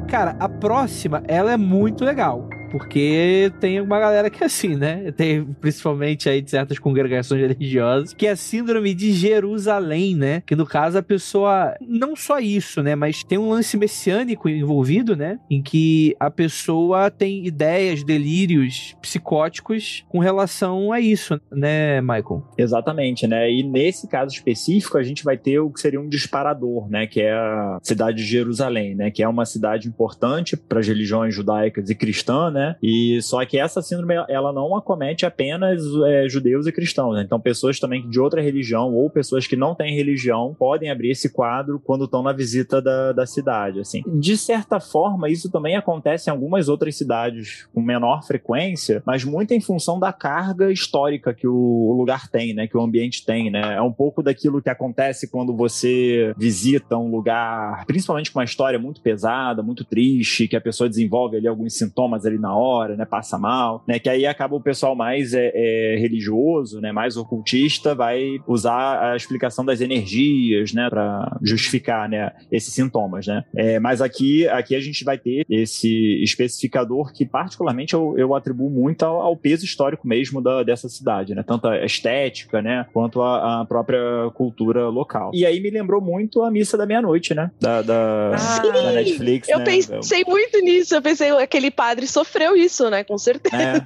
[0.07, 2.50] Cara, a próxima, ela é muito legal.
[2.71, 5.11] Porque tem uma galera que é assim, né?
[5.11, 10.41] Tem principalmente aí de certas congregações religiosas, que é a síndrome de Jerusalém, né?
[10.45, 11.75] Que no caso a pessoa.
[11.81, 12.95] Não só isso, né?
[12.95, 15.37] Mas tem um lance messiânico envolvido, né?
[15.49, 22.45] Em que a pessoa tem ideias, delírios psicóticos com relação a isso, né, Michael?
[22.57, 23.51] Exatamente, né?
[23.51, 27.05] E nesse caso específico, a gente vai ter o que seria um disparador, né?
[27.05, 29.11] Que é a cidade de Jerusalém, né?
[29.11, 32.60] Que é uma cidade importante para as religiões judaicas e cristãs, né?
[32.61, 32.75] Né?
[32.81, 37.23] E só que essa síndrome ela não acomete apenas é, judeus e cristãos, né?
[37.23, 41.29] Então pessoas também de outra religião ou pessoas que não têm religião podem abrir esse
[41.31, 44.03] quadro quando estão na visita da, da cidade, assim.
[44.05, 49.53] De certa forma, isso também acontece em algumas outras cidades com menor frequência, mas muito
[49.53, 52.67] em função da carga histórica que o lugar tem, né?
[52.67, 53.75] Que o ambiente tem, né?
[53.75, 58.77] É um pouco daquilo que acontece quando você visita um lugar, principalmente com uma história
[58.77, 63.05] muito pesada, muito triste, que a pessoa desenvolve ali alguns sintomas ali na hora, né?
[63.05, 63.99] Passa mal, né?
[63.99, 66.91] Que aí acaba o pessoal mais é, é, religioso, né?
[66.91, 70.89] Mais ocultista vai usar a explicação das energias, né?
[70.89, 72.31] Para justificar, né?
[72.51, 73.43] Esses sintomas, né?
[73.55, 78.69] É, mas aqui, aqui a gente vai ter esse especificador que particularmente eu, eu atribuo
[78.69, 81.43] muito ao, ao peso histórico mesmo da, dessa cidade, né?
[81.43, 82.85] Tanto a estética, né?
[82.93, 83.99] Quanto a, a própria
[84.33, 85.31] cultura local.
[85.33, 87.51] E aí me lembrou muito a Missa da Meia-Noite, né?
[87.59, 89.65] Da, da, Ah, da Netflix, Eu né?
[89.65, 90.95] pensei muito nisso.
[90.95, 92.07] Eu pensei, aquele padre
[92.41, 93.03] sofreu isso, né?
[93.03, 93.55] Com certeza.
[93.55, 93.85] É,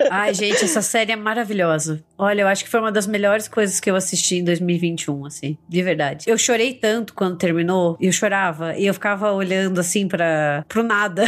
[0.10, 2.02] Ai, gente, essa série é maravilhosa.
[2.18, 5.58] Olha, eu acho que foi uma das melhores coisas que eu assisti em 2021, assim,
[5.68, 6.24] de verdade.
[6.28, 10.82] Eu chorei tanto quando terminou, e eu chorava, e eu ficava olhando assim para pro
[10.82, 11.24] nada.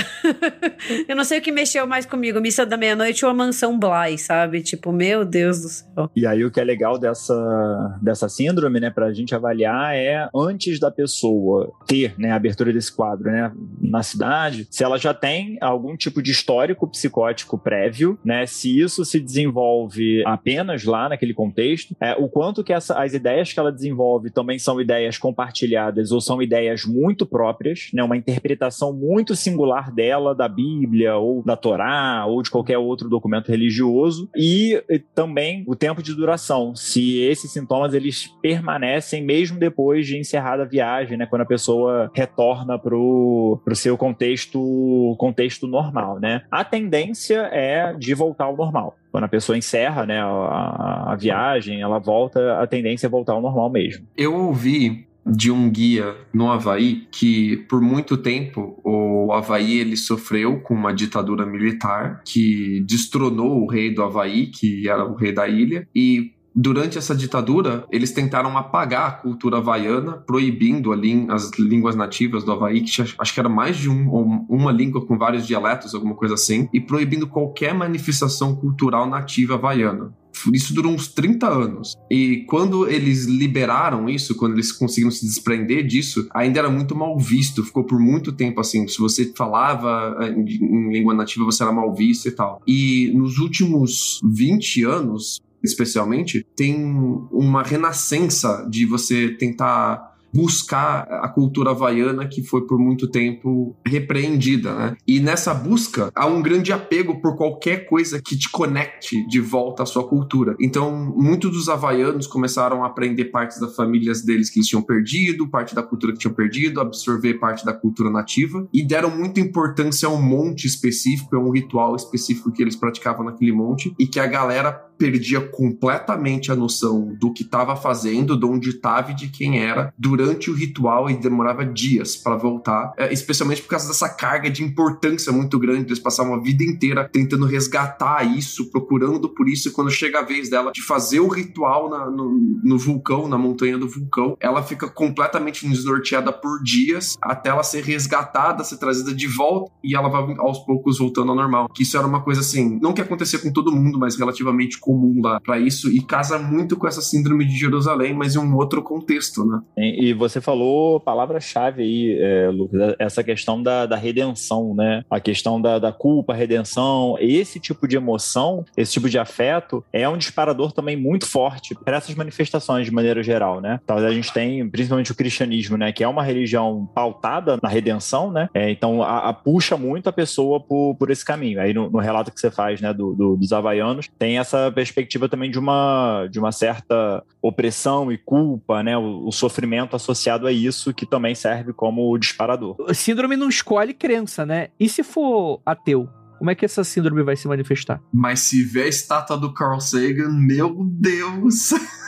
[1.09, 4.18] eu não sei o que mexeu mais comigo, Missa da Meia-Noite ou a Mansão Bly,
[4.18, 4.62] sabe?
[4.62, 6.11] Tipo, meu Deus do céu.
[6.14, 10.79] E aí o que é legal dessa, dessa síndrome, né, pra gente avaliar é antes
[10.79, 15.59] da pessoa ter, né, a abertura desse quadro, né, na cidade, se ela já tem
[15.61, 21.94] algum tipo de histórico psicótico prévio, né, se isso se desenvolve apenas lá naquele contexto,
[22.00, 26.20] é, o quanto que essa, as ideias que ela desenvolve também são ideias compartilhadas ou
[26.20, 32.24] são ideias muito próprias, né, uma interpretação muito singular dela da Bíblia ou da Torá
[32.26, 37.52] ou de qualquer outro documento religioso e, e também o tempo de duração, se esses
[37.52, 43.61] sintomas eles permanecem mesmo depois de encerrada a viagem, né, quando a pessoa retorna pro,
[43.64, 46.42] pro seu contexto contexto normal, né?
[46.51, 48.96] A tendência é de voltar ao normal.
[49.11, 53.40] Quando a pessoa encerra, né, a, a viagem, ela volta, a tendência é voltar ao
[53.40, 54.07] normal mesmo.
[54.16, 60.61] Eu ouvi de um guia no Havaí que por muito tempo o Havaí ele sofreu
[60.61, 65.46] com uma ditadura militar que destronou o rei do Havaí, que era o rei da
[65.46, 71.94] ilha, e Durante essa ditadura, eles tentaram apagar a cultura havaiana, proibindo ali as línguas
[71.94, 75.94] nativas do Havaí, que acho que era mais de um, uma língua com vários dialetos,
[75.94, 80.12] alguma coisa assim, e proibindo qualquer manifestação cultural nativa havaiana.
[80.52, 81.94] Isso durou uns 30 anos.
[82.11, 87.16] E quando eles liberaram isso, quando eles conseguiram se desprender disso, ainda era muito mal
[87.18, 87.64] visto.
[87.64, 88.86] Ficou por muito tempo assim.
[88.88, 92.61] Se você falava em, em língua nativa, você era mal visto e tal.
[92.66, 96.84] E nos últimos 20 anos, especialmente, tem
[97.30, 104.74] uma renascença de você tentar buscar a cultura havaiana que foi por muito tempo repreendida,
[104.74, 104.96] né?
[105.06, 109.82] E nessa busca há um grande apego por qualquer coisa que te conecte de volta
[109.82, 110.54] à sua cultura.
[110.61, 115.48] Então, muitos dos havaianos começaram a aprender partes das famílias deles que eles tinham perdido,
[115.48, 120.09] parte da cultura que tinham perdido, absorver parte da cultura nativa e deram muita importância
[120.09, 124.20] a um monte específico, a um ritual específico que eles praticavam naquele monte e que
[124.20, 129.28] a galera perdia completamente a noção do que estava fazendo, de onde estava e de
[129.28, 134.09] quem era durante o ritual e demorava dias para voltar, é, especialmente por causa dessa
[134.09, 135.88] carga de importância muito grande.
[135.88, 140.22] Eles passavam a vida inteira tentando resgatar isso, procurando por isso, e quando chega a
[140.22, 142.30] vez dela de fazer o ritual na, no,
[142.62, 147.84] no vulcão, na montanha do vulcão, ela fica completamente desnorteada por dias até ela ser
[147.84, 151.68] resgatada, ser trazida de volta e ela vai aos poucos voltando ao normal.
[151.68, 155.20] Que isso era uma coisa assim, não que acontecia com todo mundo, mas relativamente comum
[155.22, 158.82] lá para isso e casa muito com essa síndrome de Jerusalém, mas em um outro
[158.82, 159.61] contexto, né?
[159.76, 165.03] E você falou palavra-chave aí, é, Lucas, essa questão da, da redenção, né?
[165.11, 170.09] A questão da, da culpa, redenção, esse tipo de emoção, esse tipo de afeto é
[170.09, 173.80] um disparador também muito forte para essas manifestações de maneira geral, né?
[173.84, 175.93] Então a gente tem principalmente o cristianismo, né?
[175.93, 178.49] Que é uma religião pautada na redenção, né?
[178.55, 181.61] É, então a, a puxa muito a pessoa por, por esse caminho.
[181.61, 185.29] Aí no, no relato que você faz, né, do, do, dos havaianos, tem essa perspectiva
[185.29, 188.97] também de uma, de uma certa opressão e culpa, né?
[188.97, 192.76] O, o sofrimento associado a isso que também serve como disparador.
[192.79, 194.68] O síndrome não escolhe crença, né?
[194.79, 196.09] E se for ateu?
[196.39, 198.01] Como é que essa síndrome vai se manifestar?
[198.12, 201.70] Mas se vê a estátua do Carl Sagan, meu Deus!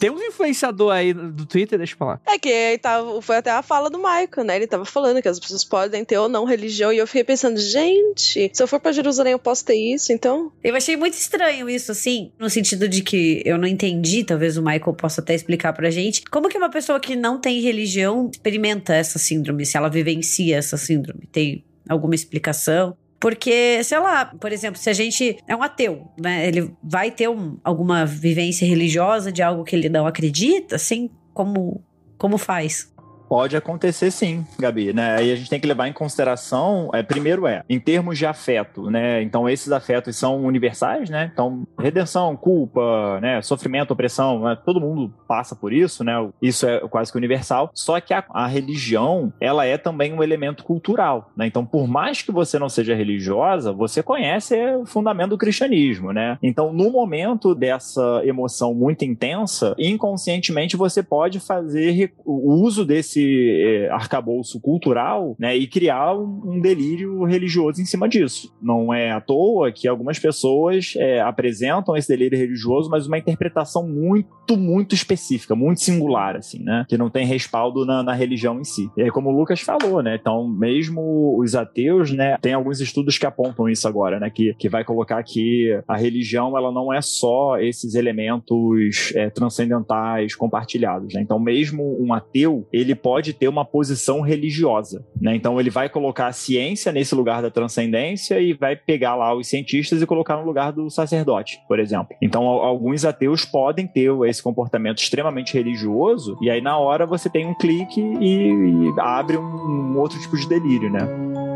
[0.00, 2.22] Tem um influenciador aí do Twitter, deixa eu falar.
[2.26, 4.56] É que aí tava, foi até a fala do Michael, né?
[4.56, 6.90] Ele tava falando que as pessoas podem ter ou não religião.
[6.90, 10.50] E eu fiquei pensando, gente, se eu for pra Jerusalém eu posso ter isso, então.
[10.64, 14.62] Eu achei muito estranho isso, assim, no sentido de que eu não entendi, talvez o
[14.62, 18.94] Michael possa até explicar pra gente, como que uma pessoa que não tem religião experimenta
[18.94, 21.28] essa síndrome, se ela vivencia essa síndrome.
[21.30, 22.96] Tem alguma explicação?
[23.20, 26.48] Porque, sei lá, por exemplo, se a gente é um ateu, né?
[26.48, 31.84] Ele vai ter um, alguma vivência religiosa de algo que ele não acredita, assim, como,
[32.16, 32.89] como faz?
[33.30, 35.14] Pode acontecer sim, Gabi, né?
[35.14, 38.90] Aí a gente tem que levar em consideração, é, primeiro é, em termos de afeto,
[38.90, 39.22] né?
[39.22, 41.30] Então esses afetos são universais, né?
[41.32, 43.40] Então redenção, culpa, né?
[43.40, 44.58] Sofrimento, opressão, né?
[44.64, 46.14] todo mundo passa por isso, né?
[46.42, 47.70] Isso é quase que universal.
[47.72, 51.46] Só que a, a religião, ela é também um elemento cultural, né?
[51.46, 56.36] Então por mais que você não seja religiosa, você conhece o fundamento do cristianismo, né?
[56.42, 63.62] Então no momento dessa emoção muito intensa, inconscientemente você pode fazer o uso desse esse
[63.62, 68.54] é, arcabouço cultural né, e criar um, um, delírio religioso em cima disso.
[68.60, 73.86] Não é à toa que algumas pessoas é, apresentam esse delírio religioso, mas uma interpretação
[73.86, 76.84] muito, muito específica, muito singular, assim, né?
[76.88, 78.90] Que não tem respaldo na, na religião em si.
[78.96, 80.16] E aí, como o Lucas falou, né?
[80.20, 82.36] Então, mesmo os ateus, né?
[82.40, 84.30] Tem alguns estudos que apontam isso agora, né?
[84.30, 90.34] Que, que vai colocar que a religião, ela não é só esses elementos é, transcendentais
[90.34, 91.20] compartilhados, né?
[91.20, 95.34] Então, mesmo um ateu, ele pode pode ter uma posição religiosa, né?
[95.34, 99.48] Então ele vai colocar a ciência nesse lugar da transcendência e vai pegar lá os
[99.48, 102.14] cientistas e colocar no lugar do sacerdote, por exemplo.
[102.22, 107.44] Então alguns ateus podem ter esse comportamento extremamente religioso e aí na hora você tem
[107.44, 111.49] um clique e, e abre um, um outro tipo de delírio, né?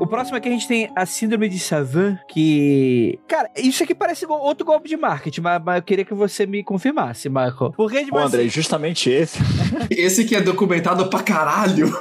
[0.00, 3.18] O próximo aqui a gente tem a síndrome de Savant, que.
[3.26, 6.62] Cara, isso aqui parece outro golpe de marketing, mas, mas eu queria que você me
[6.62, 7.72] confirmasse, Marco.
[7.76, 9.38] Porque de Pô, André, justamente esse.
[9.90, 11.92] esse que é documentado pra caralho.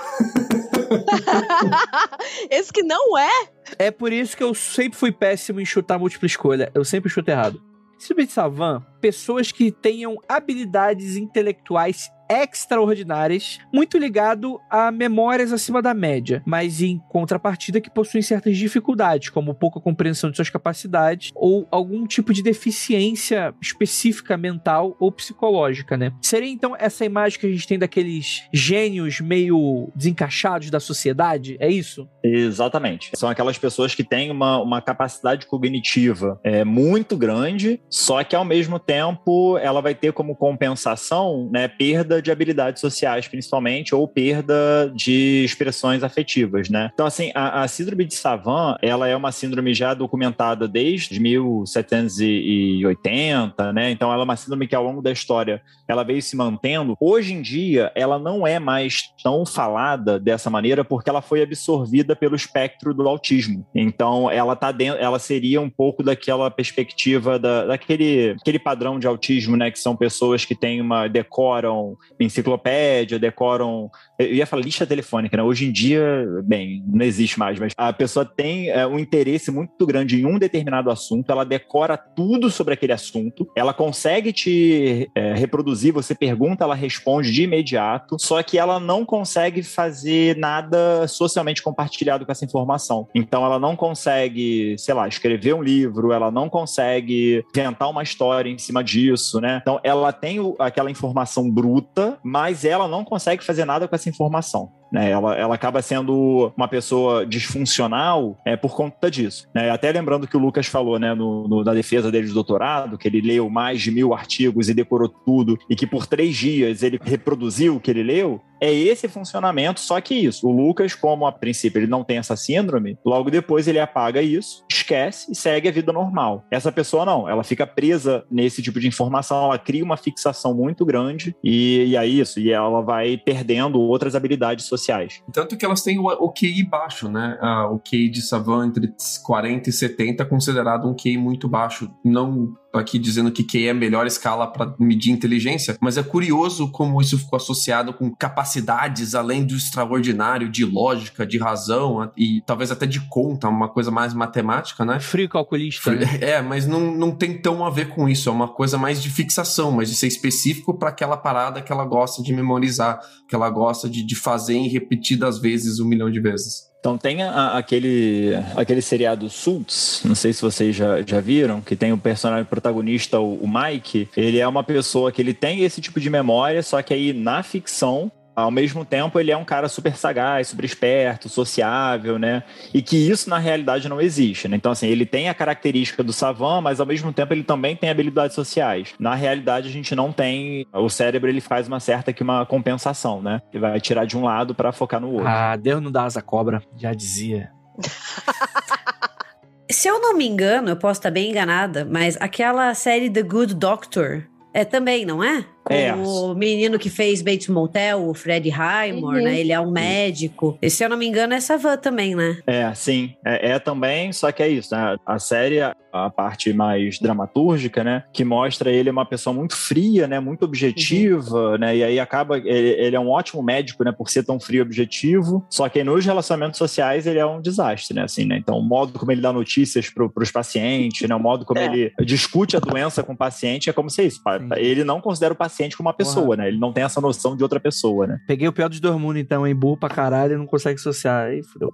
[2.52, 3.48] esse que não é?
[3.80, 6.72] É por isso que eu sempre fui péssimo em chutar múltipla escolha.
[6.76, 7.62] Eu sempre chuto errado.
[7.98, 15.94] Síndrome de Savant, pessoas que tenham habilidades intelectuais extraordinárias, muito ligado a memórias acima da
[15.94, 21.68] média, mas em contrapartida que possuem certas dificuldades, como pouca compreensão de suas capacidades ou
[21.72, 26.12] algum tipo de deficiência específica mental ou psicológica, né?
[26.22, 31.58] Seria então essa imagem que a gente tem daqueles gênios meio desencaixados da sociedade?
[31.60, 32.08] É isso?
[32.24, 33.12] Exatamente.
[33.16, 38.46] São aquelas pessoas que têm uma, uma capacidade cognitiva é, muito grande, só que ao
[38.46, 44.08] mesmo tempo ela vai ter como compensação, né, perda perda de habilidades sociais, principalmente, ou
[44.08, 46.90] perda de expressões afetivas, né?
[46.94, 53.74] Então, assim, a, a síndrome de Savant, ela é uma síndrome já documentada desde 1780,
[53.74, 53.92] né?
[53.92, 56.96] Então, ela é uma síndrome que ao longo da história ela veio se mantendo.
[57.00, 62.14] Hoje em dia, ela não é mais tão falada dessa maneira porque ela foi absorvida
[62.16, 63.66] pelo espectro do autismo.
[63.74, 69.08] Então, ela tá dentro, ela seria um pouco daquela perspectiva da, daquele aquele padrão de
[69.08, 69.72] autismo, né?
[69.72, 73.90] Que são pessoas que têm uma decoram enciclopédia, decoram.
[74.18, 75.44] Eu ia falar lista telefônica, né?
[75.44, 79.86] Hoje em dia, bem, não existe mais, mas a pessoa tem é, um interesse muito
[79.86, 85.34] grande em um determinado assunto, ela decora tudo sobre aquele assunto, ela consegue te é,
[85.34, 91.62] reproduzir, você pergunta, ela responde de imediato, só que ela não consegue fazer nada socialmente
[91.62, 93.08] compartilhado com essa informação.
[93.14, 98.50] Então ela não consegue, sei lá, escrever um livro, ela não consegue inventar uma história
[98.50, 99.60] em cima disso, né?
[99.62, 104.72] Então ela tem aquela informação bruta mas ela não consegue fazer nada com essa informação.
[104.92, 105.10] Né?
[105.10, 109.48] Ela, ela acaba sendo uma pessoa disfuncional é, por conta disso.
[109.54, 109.70] Né?
[109.70, 113.08] Até lembrando que o Lucas falou né, no, no, na defesa dele de doutorado, que
[113.08, 117.00] ele leu mais de mil artigos e decorou tudo, e que por três dias ele
[117.04, 120.48] reproduziu o que ele leu, é esse funcionamento, só que isso.
[120.48, 124.64] O Lucas, como a princípio ele não tem essa síndrome, logo depois ele apaga isso,
[124.72, 126.46] esquece e segue a vida normal.
[126.52, 130.86] Essa pessoa não, ela fica presa nesse tipo de informação, ela cria uma fixação muito
[130.86, 135.22] grande e, e é isso, e ela vai perdendo outras habilidades sociais.
[135.32, 137.38] Tanto que elas têm o, o QI baixo, né?
[137.42, 138.94] Ah, o QI de Savan entre
[139.24, 141.92] 40 e 70 é considerado um QI muito baixo.
[142.04, 146.72] Não aqui dizendo que QI é a melhor escala para medir inteligência, mas é curioso
[146.72, 152.72] como isso ficou associado com capacidades além do extraordinário, de lógica, de razão e talvez
[152.72, 155.00] até de conta, uma coisa mais matemática, né?
[155.00, 155.82] Frio calculista.
[155.82, 156.08] Frio, né?
[156.28, 159.10] É, mas não, não tem tão a ver com isso, é uma coisa mais de
[159.10, 163.50] fixação, mas de ser específico para aquela parada que ela gosta de memorizar, que ela
[163.50, 166.67] gosta de, de fazer em repetidas vezes, um milhão de vezes.
[166.80, 171.76] Então tem a, aquele, aquele seriado Suits, não sei se vocês já, já viram, que
[171.76, 174.10] tem o personagem protagonista, o, o Mike.
[174.16, 177.44] Ele é uma pessoa que ele tem esse tipo de memória, só que aí na
[177.44, 182.44] ficção ao mesmo tempo ele é um cara super sagaz, super esperto, sociável, né?
[182.72, 184.56] E que isso na realidade não existe, né?
[184.56, 187.90] Então, assim, ele tem a característica do Savan, mas ao mesmo tempo ele também tem
[187.90, 188.94] habilidades sociais.
[189.00, 190.68] Na realidade, a gente não tem.
[190.72, 193.42] O cérebro ele faz uma certa que uma compensação, né?
[193.52, 195.28] Ele vai tirar de um lado para focar no outro.
[195.28, 197.50] Ah, Deus não dá asa cobra, já dizia.
[199.72, 203.56] Se eu não me engano, eu posso estar bem enganada, mas aquela série The Good
[203.56, 204.28] Doctor
[204.60, 205.46] é também, não é?
[205.64, 205.94] Com É.
[205.94, 209.24] o menino que fez Bates Motel, o Fred Highmore, Uhum.
[209.26, 209.40] né?
[209.40, 210.58] Ele é um médico.
[210.62, 212.38] E se eu não me engano, é essa van também, né?
[212.48, 213.14] É, sim.
[213.26, 214.96] É, é também, só que é isso, né?
[215.06, 218.04] A série, a parte mais dramatúrgica, né?
[218.14, 220.22] Que mostra ele uma pessoa muito fria, né?
[220.22, 221.76] Muito objetiva, né?
[221.76, 222.38] E aí acaba.
[222.38, 223.92] Ele, ele é um ótimo médico, né?
[223.92, 225.46] Por ser tão frio e objetivo.
[225.50, 228.04] Só que nos relacionamentos sociais ele é um desastre, né?
[228.04, 228.38] Assim, né?
[228.38, 231.14] Então, o modo como ele dá notícias pro, pros pacientes, né?
[231.16, 231.66] O modo como É.
[231.66, 234.22] ele discute a doença com o paciente é como se é isso.
[234.26, 234.47] Sim.
[234.56, 236.48] Ele não considera o paciente como uma pessoa, né?
[236.48, 238.22] Ele não tem essa noção de outra pessoa, né?
[238.28, 239.56] Peguei o pior dos dois mundos, então, hein?
[239.56, 241.28] Burro pra caralho não consegue associar.
[241.28, 241.72] Aí, fudeu.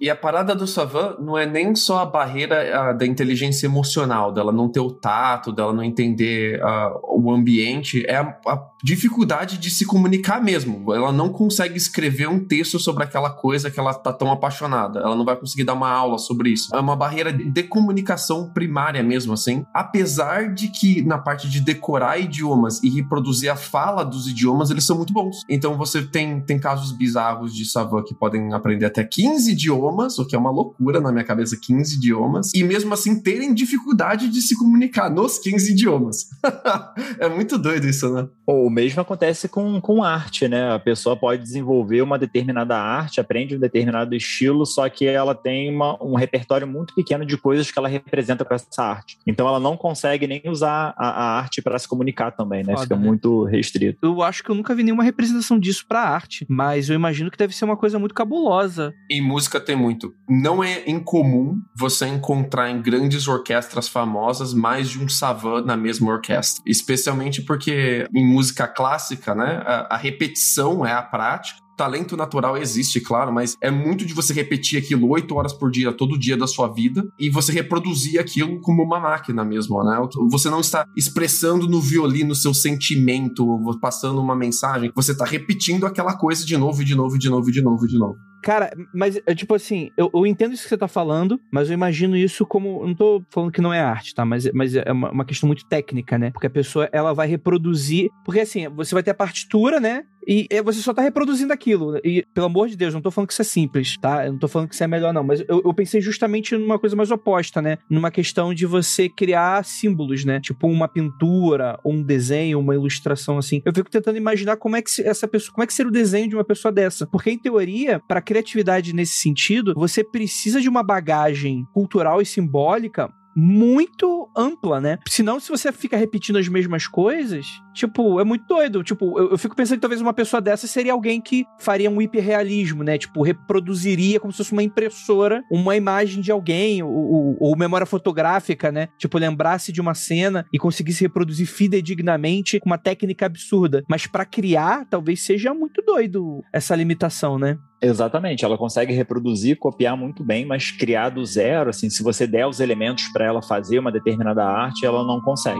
[0.00, 4.32] E a parada do Savan não é nem só a barreira ah, da inteligência emocional,
[4.32, 9.58] dela não ter o tato, dela não entender ah, o ambiente, é a, a dificuldade
[9.58, 10.92] de se comunicar mesmo.
[10.94, 15.00] Ela não consegue escrever um texto sobre aquela coisa que ela tá tão apaixonada.
[15.00, 16.74] Ela não vai conseguir dar uma aula sobre isso.
[16.74, 19.64] É uma barreira de comunicação primária mesmo, assim.
[19.74, 24.84] Apesar de que na parte de decorar idiomas e reproduzir a fala dos idiomas, eles
[24.84, 25.44] são muito bons.
[25.48, 30.26] Então você tem, tem casos bizarros de Savan que podem aprender até 15 idiomas, o
[30.26, 34.40] que é uma loucura na minha cabeça, 15 idiomas, e mesmo assim terem dificuldade de
[34.40, 36.28] se comunicar nos 15 idiomas.
[37.18, 38.28] é muito doido isso, né?
[38.46, 40.72] O mesmo acontece com, com arte, né?
[40.72, 45.74] A pessoa pode desenvolver uma determinada arte, aprende um determinado estilo, só que ela tem
[45.74, 49.18] uma- um repertório muito pequeno de coisas que ela representa com essa arte.
[49.26, 52.72] Então ela não consegue nem usar a, a arte para se comunicar também, né?
[52.72, 53.06] Foda, Fica né?
[53.06, 53.98] muito restrito.
[54.02, 57.38] Eu acho que eu nunca vi nenhuma representação disso pra arte, mas eu imagino que
[57.38, 58.94] deve ser uma coisa muito cabulosa.
[59.10, 60.14] Em música tem muito.
[60.28, 66.12] Não é incomum você encontrar em grandes orquestras famosas mais de um savan na mesma
[66.12, 66.62] orquestra.
[66.64, 71.58] Especialmente porque em música clássica, né, a, a repetição é a prática.
[71.76, 75.92] Talento natural existe, claro, mas é muito de você repetir aquilo oito horas por dia,
[75.92, 79.98] todo dia da sua vida, e você reproduzir aquilo como uma máquina mesmo, né?
[80.30, 83.46] Você não está expressando no violino seu sentimento,
[83.80, 87.62] passando uma mensagem, você está repetindo aquela coisa de novo, de novo, de novo, de
[87.62, 88.29] novo, de novo.
[88.42, 91.74] Cara, mas é tipo assim, eu, eu entendo isso que você tá falando, mas eu
[91.74, 92.86] imagino isso como.
[92.86, 94.24] Não tô falando que não é arte, tá?
[94.24, 96.30] Mas, mas é uma, uma questão muito técnica, né?
[96.30, 98.08] Porque a pessoa ela vai reproduzir.
[98.24, 100.04] Porque assim, você vai ter a partitura, né?
[100.30, 101.98] E é, você só tá reproduzindo aquilo.
[102.04, 104.24] E, pelo amor de Deus, não tô falando que isso é simples, tá?
[104.24, 105.24] Eu não tô falando que isso é melhor, não.
[105.24, 107.78] Mas eu, eu pensei justamente numa coisa mais oposta, né?
[107.90, 110.38] Numa questão de você criar símbolos, né?
[110.38, 113.60] Tipo uma pintura, um desenho, uma ilustração assim.
[113.64, 115.52] Eu fico tentando imaginar como é que essa pessoa.
[115.52, 117.08] Como é que seria o desenho de uma pessoa dessa?
[117.08, 123.10] Porque, em teoria, para criatividade nesse sentido, você precisa de uma bagagem cultural e simbólica
[123.34, 124.98] muito ampla, né?
[125.08, 128.82] Senão, se você fica repetindo as mesmas coisas, tipo, é muito doido.
[128.82, 132.00] Tipo, eu, eu fico pensando que talvez uma pessoa dessa seria alguém que faria um
[132.02, 132.96] hiperrealismo, né?
[132.98, 137.86] Tipo, reproduziria como se fosse uma impressora uma imagem de alguém, ou, ou- ou memória
[137.86, 138.88] fotográfica, né?
[138.98, 143.82] Tipo, lembrasse de uma cena e conseguisse reproduzir fidedignamente com uma técnica absurda.
[143.88, 147.58] Mas pra criar, talvez seja muito doido essa limitação, né?
[147.82, 152.46] Exatamente, ela consegue reproduzir, copiar muito bem, mas criar do zero, assim, se você der
[152.46, 155.58] os elementos para ela fazer uma determinada arte, ela não consegue.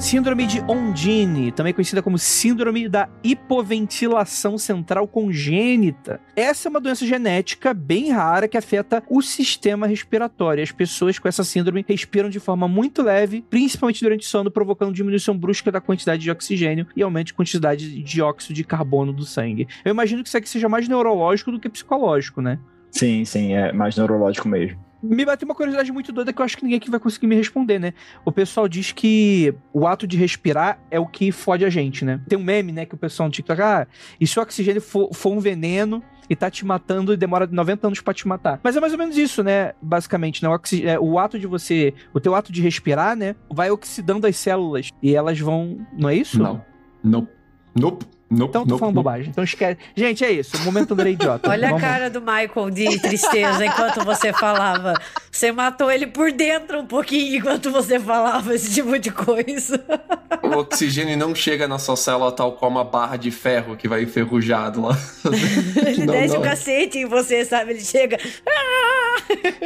[0.00, 6.18] Síndrome de Ondine, também conhecida como Síndrome da Hipoventilação Central Congênita.
[6.34, 10.62] Essa é uma doença genética bem rara que afeta o sistema respiratório.
[10.62, 14.94] As pessoas com essa síndrome respiram de forma muito leve, principalmente durante o sono, provocando
[14.94, 19.26] diminuição brusca da quantidade de oxigênio e aumento de quantidade de dióxido de carbono do
[19.26, 19.68] sangue.
[19.84, 22.58] Eu imagino que isso aqui seja mais neurológico do que psicológico, né?
[22.90, 24.89] Sim, sim, é mais neurológico mesmo.
[25.02, 27.34] Me bateu uma curiosidade muito doida que eu acho que ninguém aqui vai conseguir me
[27.36, 27.94] responder, né?
[28.24, 32.20] O pessoal diz que o ato de respirar é o que fode a gente, né?
[32.28, 33.86] Tem um meme, né, que o pessoal no TikTok, ah,
[34.20, 37.86] e se o oxigênio for, for um veneno e tá te matando e demora 90
[37.88, 38.60] anos pra te matar.
[38.62, 39.72] Mas é mais ou menos isso, né?
[39.82, 40.48] Basicamente, né?
[40.48, 44.26] O, oxi- é, o ato de você, o teu ato de respirar, né, vai oxidando
[44.26, 46.40] as células e elas vão, não é isso?
[46.40, 46.64] Não.
[47.02, 47.26] Não.
[47.74, 48.04] Nope.
[48.30, 49.04] Nope, Então eu tô nope, falando nope.
[49.04, 49.28] bobagem.
[49.30, 49.78] Então esquece.
[49.96, 50.56] Gente, é isso.
[50.56, 51.48] O momento André Idiota.
[51.50, 54.94] Olha a Vamos- cara do Michael de tristeza enquanto você falava.
[55.32, 59.82] Você matou ele por dentro um pouquinho enquanto você falava esse tipo de coisa.
[60.42, 64.02] O oxigênio não chega na sua célula tal como a barra de ferro que vai
[64.04, 64.96] enferrujado lá.
[65.86, 66.40] Ele Não, desce não.
[66.40, 67.72] o cacete em você, sabe?
[67.72, 68.16] Ele chega.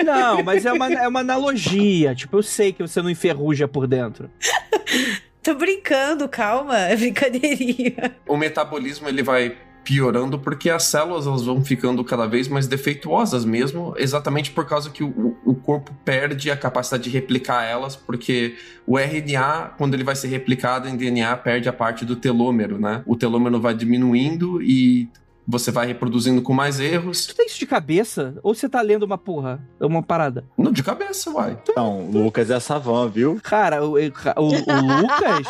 [0.05, 2.15] Não, mas é uma, é uma analogia.
[2.15, 4.31] Tipo, eu sei que você não enferruja por dentro.
[5.45, 6.79] Tô brincando, calma.
[6.79, 8.17] É brincadeirinha.
[8.27, 13.45] o metabolismo ele vai piorando porque as células elas vão ficando cada vez mais defeituosas
[13.45, 18.57] mesmo, exatamente por causa que o, o corpo perde a capacidade de replicar elas, porque
[18.87, 23.03] o RNA, quando ele vai ser replicado em DNA, perde a parte do telômero, né?
[23.05, 25.11] O telômero vai diminuindo e
[25.47, 27.27] você vai reproduzindo com mais erros.
[27.27, 28.37] Tu tem isso de cabeça?
[28.43, 29.61] Ou você tá lendo uma porra?
[29.81, 30.45] Uma parada?
[30.57, 31.59] Não, de cabeça, uai.
[31.63, 33.39] Então, Lucas é savan, viu?
[33.43, 35.47] Cara, o, o- o Lucas.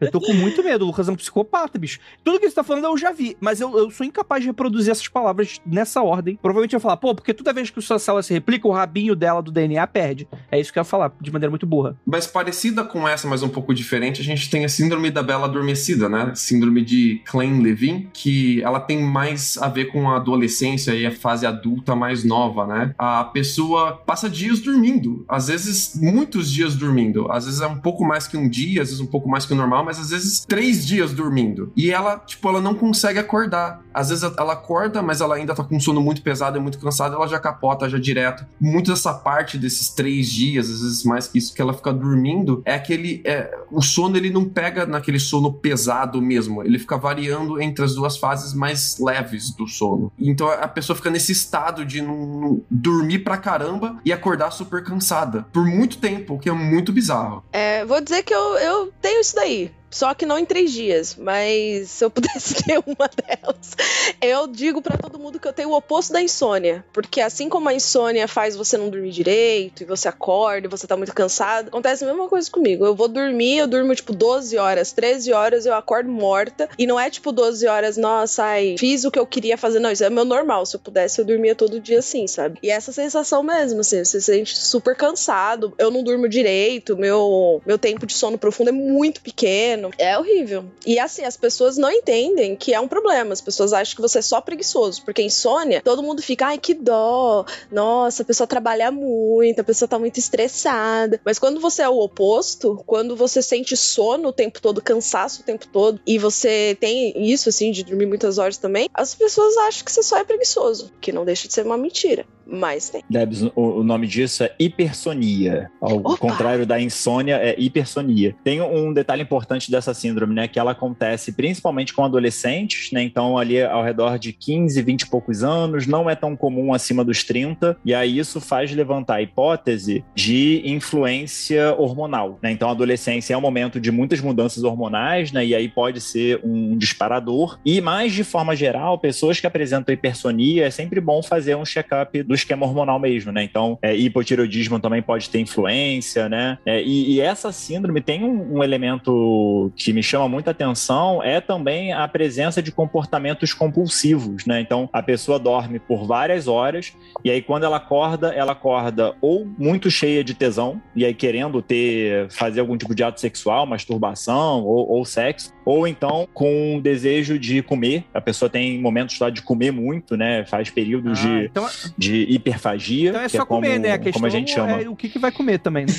[0.00, 0.82] Eu tô com muito medo.
[0.84, 1.98] O Lucas é um psicopata, bicho.
[2.24, 4.90] Tudo que você tá falando eu já vi, mas eu, eu sou incapaz de reproduzir
[4.90, 6.38] essas palavras nessa ordem.
[6.40, 9.14] Provavelmente eu ia falar, pô, porque toda vez que sua célula se replica, o rabinho
[9.14, 10.26] dela do DNA perde.
[10.50, 11.96] É isso que eu ia falar, de maneira muito burra.
[12.04, 15.44] Mas parecida com essa, mas um pouco diferente, a gente tem a síndrome da bela
[15.46, 16.32] adormecida, né?
[16.34, 21.46] Síndrome de Klein-Levin, que ela tem mais a ver com a adolescência e a fase
[21.46, 22.94] adulta mais nova, né?
[22.98, 28.04] A pessoa passa dias dormindo, às vezes muitos dias dormindo, às vezes é um pouco
[28.04, 30.44] mais que um dia, às vezes um pouco mais que o normal, mas às vezes
[30.46, 31.70] três dias dormindo.
[31.76, 33.82] E ela, tipo, ela não consegue acordar.
[33.92, 37.14] Às vezes ela acorda, mas ela ainda tá com sono muito pesado e muito cansada,
[37.14, 38.46] ela já capota já direto.
[38.58, 42.62] Muito dessa parte desses três dias, às vezes mais que isso, que ela fica dormindo,
[42.64, 43.20] é aquele.
[43.24, 47.94] é, o sono ele não pega naquele sono pesado mesmo, ele fica variando entre as
[47.94, 50.12] duas fases mais leves do sono.
[50.18, 54.82] Então a pessoa fica nesse estado de não, não- dormir pra caramba e acordar super
[54.84, 57.44] cansada por muito tempo, o que é muito bizarro.
[57.52, 59.70] É, vou dizer que eu, eu tenho isso daí.
[59.92, 63.76] Só que não em três dias, mas se eu pudesse ter uma delas,
[64.20, 66.84] eu digo pra todo mundo que eu tenho o oposto da insônia.
[66.92, 70.86] Porque assim como a insônia faz você não dormir direito, e você acorda, e você
[70.86, 72.86] tá muito cansado, acontece a mesma coisa comigo.
[72.86, 76.68] Eu vou dormir, eu durmo tipo 12 horas, 13 horas, eu acordo morta.
[76.78, 79.78] E não é tipo 12 horas, nossa, ai, fiz o que eu queria fazer.
[79.78, 80.64] Não, isso é meu normal.
[80.64, 82.58] Se eu pudesse, eu dormia todo dia assim, sabe?
[82.62, 85.74] E essa sensação mesmo, assim, você se sente super cansado.
[85.76, 89.81] Eu não durmo direito, meu, meu tempo de sono profundo é muito pequeno.
[89.98, 90.64] É horrível.
[90.86, 93.32] E assim, as pessoas não entendem que é um problema.
[93.32, 95.04] As pessoas acham que você é só preguiçoso.
[95.04, 97.44] Porque insônia, todo mundo fica, ai, que dó.
[97.70, 101.20] Nossa, a pessoa trabalha muito, a pessoa tá muito estressada.
[101.24, 105.44] Mas quando você é o oposto, quando você sente sono o tempo todo, cansaço o
[105.44, 109.84] tempo todo, e você tem isso, assim, de dormir muitas horas também, as pessoas acham
[109.84, 110.92] que você só é preguiçoso.
[111.00, 112.24] Que não deixa de ser uma mentira.
[112.46, 113.02] Mas tem.
[113.08, 115.70] Debs, o, o nome disso é hipersonia.
[115.80, 116.16] Ao Opa!
[116.16, 118.34] contrário da insônia, é hipersonia.
[118.44, 120.46] Tem um detalhe importante dessa síndrome, né?
[120.46, 123.02] Que ela acontece principalmente com adolescentes, né?
[123.02, 127.04] Então, ali ao redor de 15, 20 e poucos anos, não é tão comum acima
[127.04, 127.76] dos 30.
[127.84, 132.52] E aí isso faz levantar a hipótese de influência hormonal, né?
[132.52, 135.44] Então, a adolescência é um momento de muitas mudanças hormonais, né?
[135.44, 137.58] E aí pode ser um disparador.
[137.64, 142.22] E mais de forma geral, pessoas que apresentam hipersonia, é sempre bom fazer um check-up
[142.22, 143.42] do esquema hormonal mesmo, né?
[143.42, 146.58] Então, é, hipotireoidismo também pode ter influência, né?
[146.66, 151.40] É, e, e essa síndrome tem um, um elemento que me chama muita atenção, é
[151.40, 154.60] também a presença de comportamentos compulsivos, né?
[154.60, 156.92] Então, a pessoa dorme por várias horas
[157.24, 161.60] e aí quando ela acorda, ela acorda ou muito cheia de tesão e aí querendo
[161.62, 166.80] ter fazer algum tipo de ato sexual, masturbação ou, ou sexo, ou então com o
[166.80, 168.04] desejo de comer.
[168.12, 170.44] A pessoa tem momentos lá de comer muito, né?
[170.44, 173.92] Faz períodos Ah, de, então, de hiperfagia, então é que só é como, comer, né?
[173.92, 174.82] A questão como a gente chama.
[174.82, 175.86] é o que, que vai comer também.
[175.86, 175.92] Né?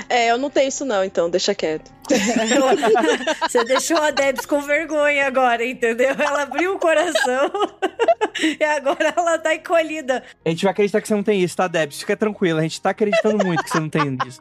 [0.09, 1.91] é, eu não tenho isso não, então deixa quieto.
[3.41, 6.15] Você deixou a Debs com vergonha agora, entendeu?
[6.17, 7.51] Ela abriu o coração
[8.59, 10.23] e agora ela tá encolhida.
[10.45, 11.99] A gente vai acreditar que você não tem isso, tá, Debs?
[11.99, 14.39] Fica tranquila, a gente tá acreditando muito que você não tem isso.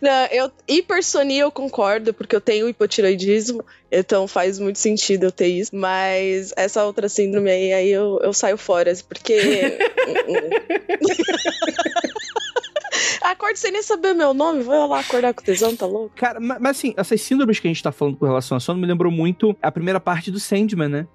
[0.00, 5.48] Não, eu, hipersonia eu concordo, porque eu tenho hipotiroidismo, então faz muito sentido eu ter
[5.48, 5.74] isso.
[5.74, 9.38] Mas essa outra síndrome aí, aí eu, eu saio fora, porque.
[13.32, 16.12] Acordo sem nem saber meu nome, vou lá acordar com tesão, tá louco?
[16.16, 18.80] Cara, ma- mas assim, essas síndromes que a gente tá falando com relação a sono
[18.80, 21.06] me lembrou muito a primeira parte do Sandman, né?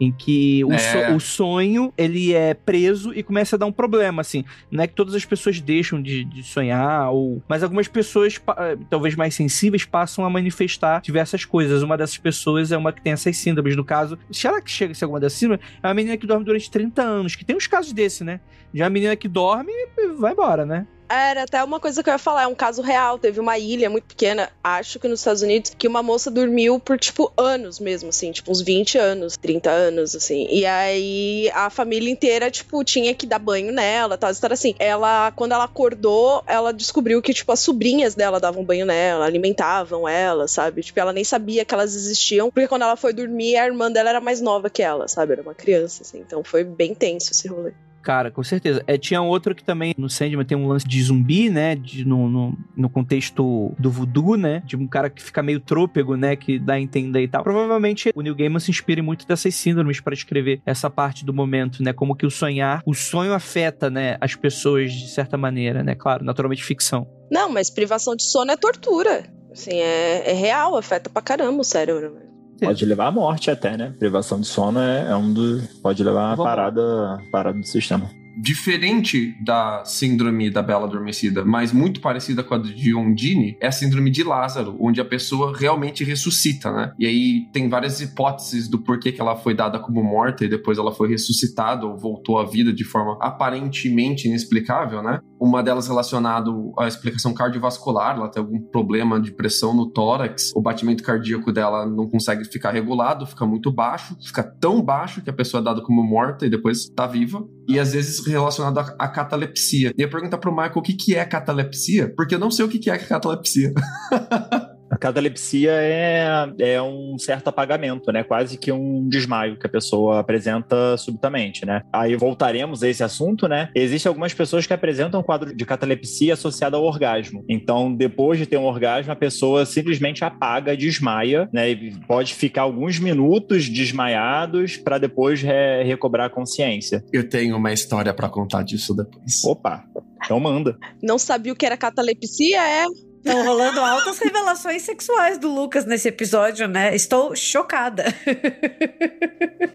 [0.00, 0.78] Em que o, É.
[0.78, 4.44] so- o sonho, ele é preso e começa a dar um problema, assim.
[4.70, 7.42] Não é que todas as pessoas deixam de, de sonhar, ou...
[7.48, 11.82] Mas algumas pessoas, eh, talvez mais sensíveis, passam a manifestar diversas coisas.
[11.82, 13.74] Uma dessas pessoas é uma que tem essas síndromes.
[13.74, 16.26] No caso, se ela que chega a ser alguma dessas síndromes, é uma menina que
[16.28, 17.34] dorme durante 30 anos.
[17.34, 18.38] Que tem uns casos desse, né?
[18.72, 20.86] De uma menina que dorme e vai embora, né?
[21.08, 23.18] Era até uma coisa que eu ia falar, é um caso real.
[23.18, 26.98] Teve uma ilha muito pequena, acho que nos Estados Unidos, que uma moça dormiu por,
[26.98, 30.46] tipo, anos mesmo, assim, tipo, uns 20 anos, 30 anos, assim.
[30.50, 34.74] E aí a família inteira, tipo, tinha que dar banho nela, tal, história assim.
[34.78, 40.06] Ela, quando ela acordou, ela descobriu que, tipo, as sobrinhas dela davam banho nela, alimentavam
[40.06, 40.82] ela, sabe?
[40.82, 44.10] Tipo, ela nem sabia que elas existiam, porque quando ela foi dormir, a irmã dela
[44.10, 45.32] era mais nova que ela, sabe?
[45.32, 46.18] Era uma criança, assim.
[46.20, 47.72] Então foi bem tenso esse rolê.
[48.02, 48.82] Cara, com certeza.
[48.86, 51.74] É, tinha outro que também no Sandman tem um lance de zumbi, né?
[51.74, 54.62] De, no, no, no, contexto do voodoo, né?
[54.64, 56.36] De um cara que fica meio trôpego, né?
[56.36, 57.42] Que dá a entender e tal.
[57.42, 61.82] Provavelmente o Neil Gaiman se inspira muito dessas síndromes para escrever essa parte do momento,
[61.82, 61.92] né?
[61.92, 64.16] Como que o sonhar, o sonho afeta, né?
[64.20, 65.94] As pessoas de certa maneira, né?
[65.94, 67.06] Claro, naturalmente ficção.
[67.30, 69.24] Não, mas privação de sono é tortura.
[69.52, 72.28] Assim, é, é real, afeta pra caramba o cérebro.
[72.60, 73.92] Pode levar à morte até, né?
[73.98, 75.66] Privação de sono é, é um dos.
[75.82, 82.00] Pode levar a parada, parada do sistema diferente da síndrome da Bela Adormecida, mas muito
[82.00, 86.70] parecida com a de Ondine, é a síndrome de Lázaro, onde a pessoa realmente ressuscita,
[86.70, 86.92] né?
[86.98, 90.78] E aí tem várias hipóteses do porquê que ela foi dada como morta e depois
[90.78, 95.20] ela foi ressuscitada ou voltou à vida de forma aparentemente inexplicável, né?
[95.40, 100.60] Uma delas relacionada à explicação cardiovascular, ela tem algum problema de pressão no tórax, o
[100.60, 105.32] batimento cardíaco dela não consegue ficar regulado, fica muito baixo, fica tão baixo que a
[105.32, 107.44] pessoa é dada como morta e depois tá viva.
[107.68, 109.92] E às vezes relacionado à, catalepsia.
[109.96, 112.68] E eu perguntar pro Michael o que, que é catalepsia, porque eu não sei o
[112.68, 113.72] que, que é catalepsia.
[114.90, 116.26] A catalepsia é,
[116.58, 118.24] é um certo apagamento, né?
[118.24, 121.82] Quase que um desmaio que a pessoa apresenta subitamente, né?
[121.92, 123.70] Aí voltaremos a esse assunto, né?
[123.74, 127.44] Existem algumas pessoas que apresentam um quadro de catalepsia associado ao orgasmo.
[127.48, 131.70] Então, depois de ter um orgasmo, a pessoa simplesmente apaga, desmaia, né?
[131.70, 137.04] E pode ficar alguns minutos desmaiados para depois re recobrar a consciência.
[137.12, 139.44] Eu tenho uma história para contar disso depois.
[139.44, 139.84] Opa,
[140.24, 140.76] então manda.
[141.02, 142.84] Não sabia o que era catalepsia, é?
[143.24, 146.94] Estão rolando altas revelações sexuais do Lucas nesse episódio, né?
[146.94, 148.04] Estou chocada.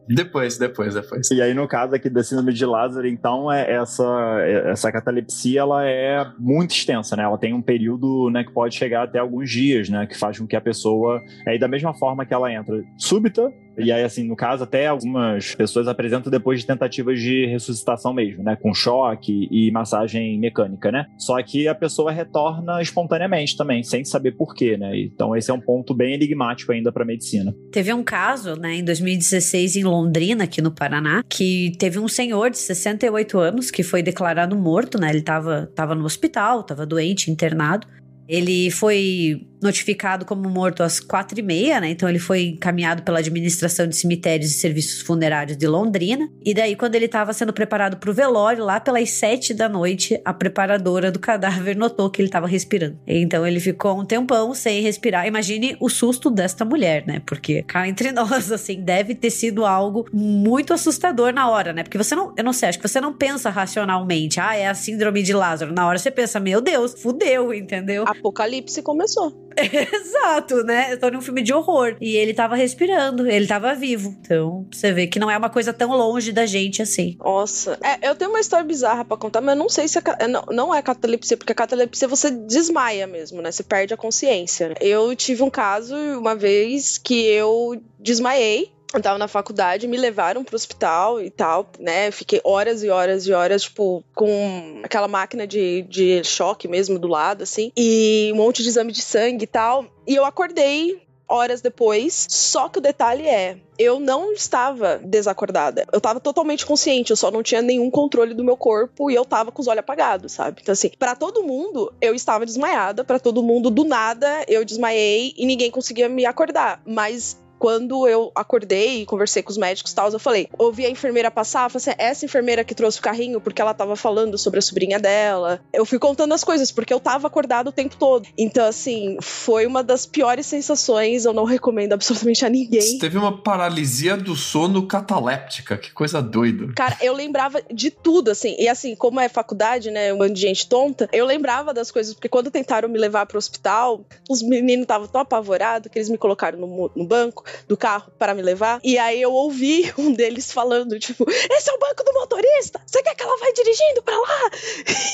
[0.07, 1.31] Depois, depois, depois.
[1.31, 5.85] E aí, no caso aqui da síndrome de Lázaro, então, é essa, essa catalepsia, ela
[5.85, 7.23] é muito extensa, né?
[7.23, 10.05] Ela tem um período, né, que pode chegar até alguns dias, né?
[10.05, 11.21] Que faz com que a pessoa...
[11.47, 15.55] Aí, da mesma forma que ela entra súbita, e aí, assim, no caso, até algumas
[15.55, 18.55] pessoas apresentam depois de tentativas de ressuscitação mesmo, né?
[18.55, 21.05] Com choque e massagem mecânica, né?
[21.17, 24.99] Só que a pessoa retorna espontaneamente também, sem saber porquê, né?
[24.99, 27.53] Então, esse é um ponto bem enigmático ainda para medicina.
[27.71, 32.49] Teve um caso, né, em 2016, em Londrina, aqui no Paraná, que teve um senhor
[32.49, 35.09] de 68 anos que foi declarado morto, né?
[35.09, 37.87] Ele tava, tava no hospital, tava doente, internado.
[38.27, 41.89] Ele foi notificado como morto às quatro e meia, né?
[41.89, 46.29] Então ele foi encaminhado pela administração de cemitérios e serviços funerários de Londrina.
[46.45, 50.19] E daí, quando ele estava sendo preparado para o velório, lá pelas sete da noite,
[50.25, 52.99] a preparadora do cadáver notou que ele estava respirando.
[53.07, 55.25] Então ele ficou um tempão sem respirar.
[55.25, 57.21] Imagine o susto desta mulher, né?
[57.25, 61.83] Porque cá entre nós, assim, deve ter sido algo muito assustador na hora, né?
[61.83, 64.73] Porque você não, eu não sei, acho que você não pensa racionalmente, ah, é a
[64.73, 65.71] síndrome de Lázaro.
[65.71, 68.03] Na hora você pensa, meu Deus, fudeu, entendeu?
[68.13, 69.43] Apocalipse começou.
[69.57, 70.93] Exato, né?
[70.93, 71.95] Eu tô num filme de horror.
[72.01, 74.15] E ele tava respirando, ele tava vivo.
[74.19, 77.15] Então, você vê que não é uma coisa tão longe da gente assim.
[77.19, 77.77] Nossa.
[77.83, 80.43] É, eu tenho uma história bizarra pra contar, mas eu não sei se é, não,
[80.49, 83.51] não é catalepsia, porque a catalepsia você desmaia mesmo, né?
[83.51, 84.73] Você perde a consciência.
[84.79, 90.43] Eu tive um caso uma vez que eu desmaiei eu tava na faculdade, me levaram
[90.43, 92.11] pro hospital e tal, né?
[92.11, 97.07] Fiquei horas e horas e horas, tipo, com aquela máquina de, de choque mesmo do
[97.07, 99.85] lado, assim, e um monte de exame de sangue e tal.
[100.07, 102.27] E eu acordei horas depois.
[102.29, 105.85] Só que o detalhe é, eu não estava desacordada.
[105.91, 109.23] Eu estava totalmente consciente, eu só não tinha nenhum controle do meu corpo e eu
[109.23, 110.59] estava com os olhos apagados, sabe?
[110.61, 115.33] Então assim, para todo mundo eu estava desmaiada, para todo mundo do nada eu desmaiei
[115.35, 119.95] e ninguém conseguia me acordar, mas quando eu acordei e conversei com os médicos e
[119.95, 123.39] tal, eu falei, ouvi a enfermeira passar, falei assim, essa enfermeira que trouxe o carrinho
[123.39, 125.61] porque ela tava falando sobre a sobrinha dela.
[125.71, 128.27] Eu fui contando as coisas porque eu tava acordado o tempo todo.
[128.37, 132.81] Então, assim, foi uma das piores sensações, eu não recomendo absolutamente a ninguém.
[132.81, 136.73] Você teve uma paralisia do sono cataléptica, que coisa doida.
[136.75, 141.07] Cara, eu lembrava de tudo, assim, e assim, como é faculdade, né, um gente tonta,
[141.13, 145.21] eu lembrava das coisas, porque quando tentaram me levar pro hospital, os meninos estavam tão
[145.21, 148.79] apavorados que eles me colocaram no, no banco do carro para me levar.
[148.83, 152.81] E aí eu ouvi um deles falando, tipo, esse é o banco do motorista!
[152.85, 154.51] Você quer que ela vai dirigindo pra lá?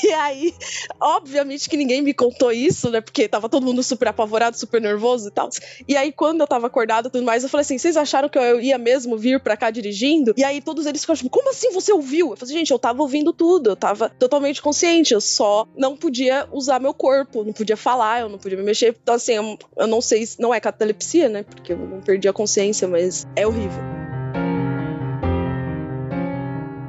[0.02, 0.54] E aí,
[0.98, 3.00] obviamente que ninguém me contou isso, né?
[3.00, 5.48] Porque tava todo mundo super apavorado, super nervoso e tal.
[5.86, 8.38] E aí, quando eu tava acordada e tudo mais, eu falei assim: vocês acharam que
[8.38, 10.34] eu ia mesmo vir pra cá dirigindo?
[10.36, 12.30] E aí todos eles ficaram tipo, como assim você ouviu?
[12.30, 16.48] Eu falei, gente, eu tava ouvindo tudo, eu tava totalmente consciente, eu só não podia
[16.52, 18.96] usar meu corpo, não podia falar, eu não podia me mexer.
[19.02, 21.42] Então, assim, eu, eu não sei se não é catalepsia, né?
[21.42, 24.09] Porque eu não perdi a consciência, mas é horrível.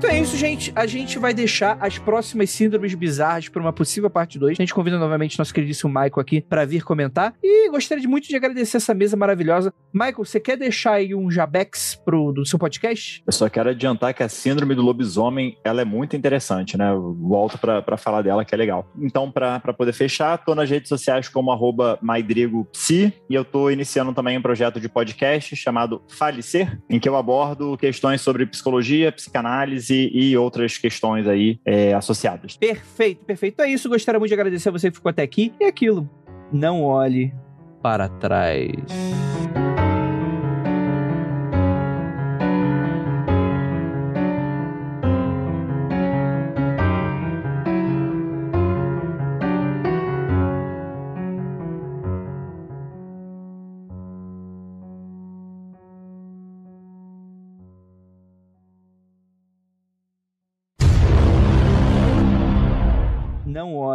[0.01, 0.73] Então é isso, gente.
[0.75, 4.57] A gente vai deixar as próximas síndromes bizarras para uma possível parte 2.
[4.57, 7.35] A gente convida novamente nosso queridíssimo Michael aqui para vir comentar.
[7.43, 9.71] E gostaria de muito de agradecer essa mesa maravilhosa.
[9.93, 13.21] Michael, você quer deixar aí um jabex pro, do seu podcast?
[13.27, 16.89] Eu só quero adiantar que a síndrome do lobisomem, ela é muito interessante, né?
[16.89, 18.91] Eu volto para falar dela, que é legal.
[18.99, 24.15] Então, para poder fechar, tô nas redes sociais como arroba maidrigopsi e eu tô iniciando
[24.15, 29.90] também um projeto de podcast chamado Falecer, em que eu abordo questões sobre psicologia, psicanálise
[29.93, 32.57] e outras questões aí é, associadas.
[32.57, 33.53] Perfeito, perfeito.
[33.53, 33.89] Então é isso.
[33.89, 35.53] Gostaria muito de agradecer a você que ficou até aqui.
[35.59, 36.09] E aquilo,
[36.51, 37.33] não olhe
[37.81, 38.71] para trás.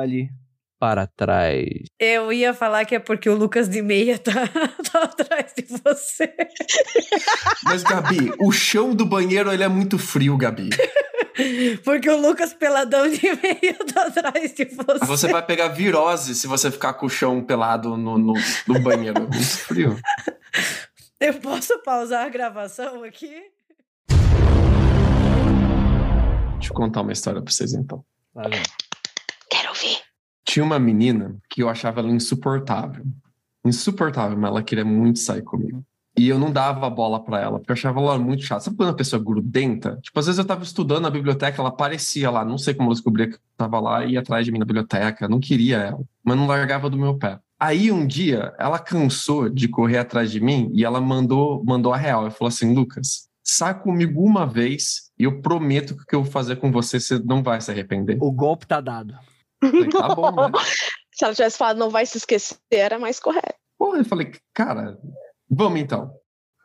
[0.07, 0.31] Olhe
[0.79, 1.65] para trás.
[1.99, 4.33] Eu ia falar que é porque o Lucas de meia tá,
[4.93, 6.33] tá atrás de você.
[7.65, 10.71] Mas, Gabi, o chão do banheiro ele é muito frio, Gabi.
[11.85, 15.05] Porque o Lucas peladão de meia tá atrás de você.
[15.07, 18.35] Você vai pegar virose se você ficar com o chão pelado no, no,
[18.67, 19.23] no banheiro.
[19.29, 19.99] Muito frio.
[21.21, 23.35] Eu posso pausar a gravação aqui?
[26.55, 28.05] Deixa eu contar uma história pra vocês então.
[28.35, 28.63] Ouvir.
[30.47, 33.05] Tinha uma menina que eu achava ela insuportável.
[33.65, 35.85] Insuportável, mas ela queria muito sair comigo.
[36.17, 38.63] E eu não dava bola pra ela, porque eu achava ela muito chata.
[38.63, 39.99] Sabe quando a pessoa é grudenta?
[40.01, 42.95] Tipo, às vezes eu tava estudando na biblioteca, ela aparecia lá, não sei como eu
[42.95, 46.01] descobria que eu tava lá e ia atrás de mim na biblioteca, não queria ela,
[46.25, 47.39] mas não largava do meu pé.
[47.59, 51.97] Aí um dia ela cansou de correr atrás de mim e ela mandou, mandou a
[51.97, 52.23] real.
[52.23, 56.23] Ela falou assim: Lucas, sai comigo uma vez e eu prometo que o que eu
[56.23, 58.17] vou fazer com você, você não vai se arrepender.
[58.21, 59.15] O golpe tá dado.
[59.61, 60.53] Falei, tá bom, né?
[61.13, 63.55] Se ela tivesse falado não vai se esquecer, era mais correto.
[63.79, 64.99] Porra, eu falei, cara,
[65.49, 66.13] vamos então.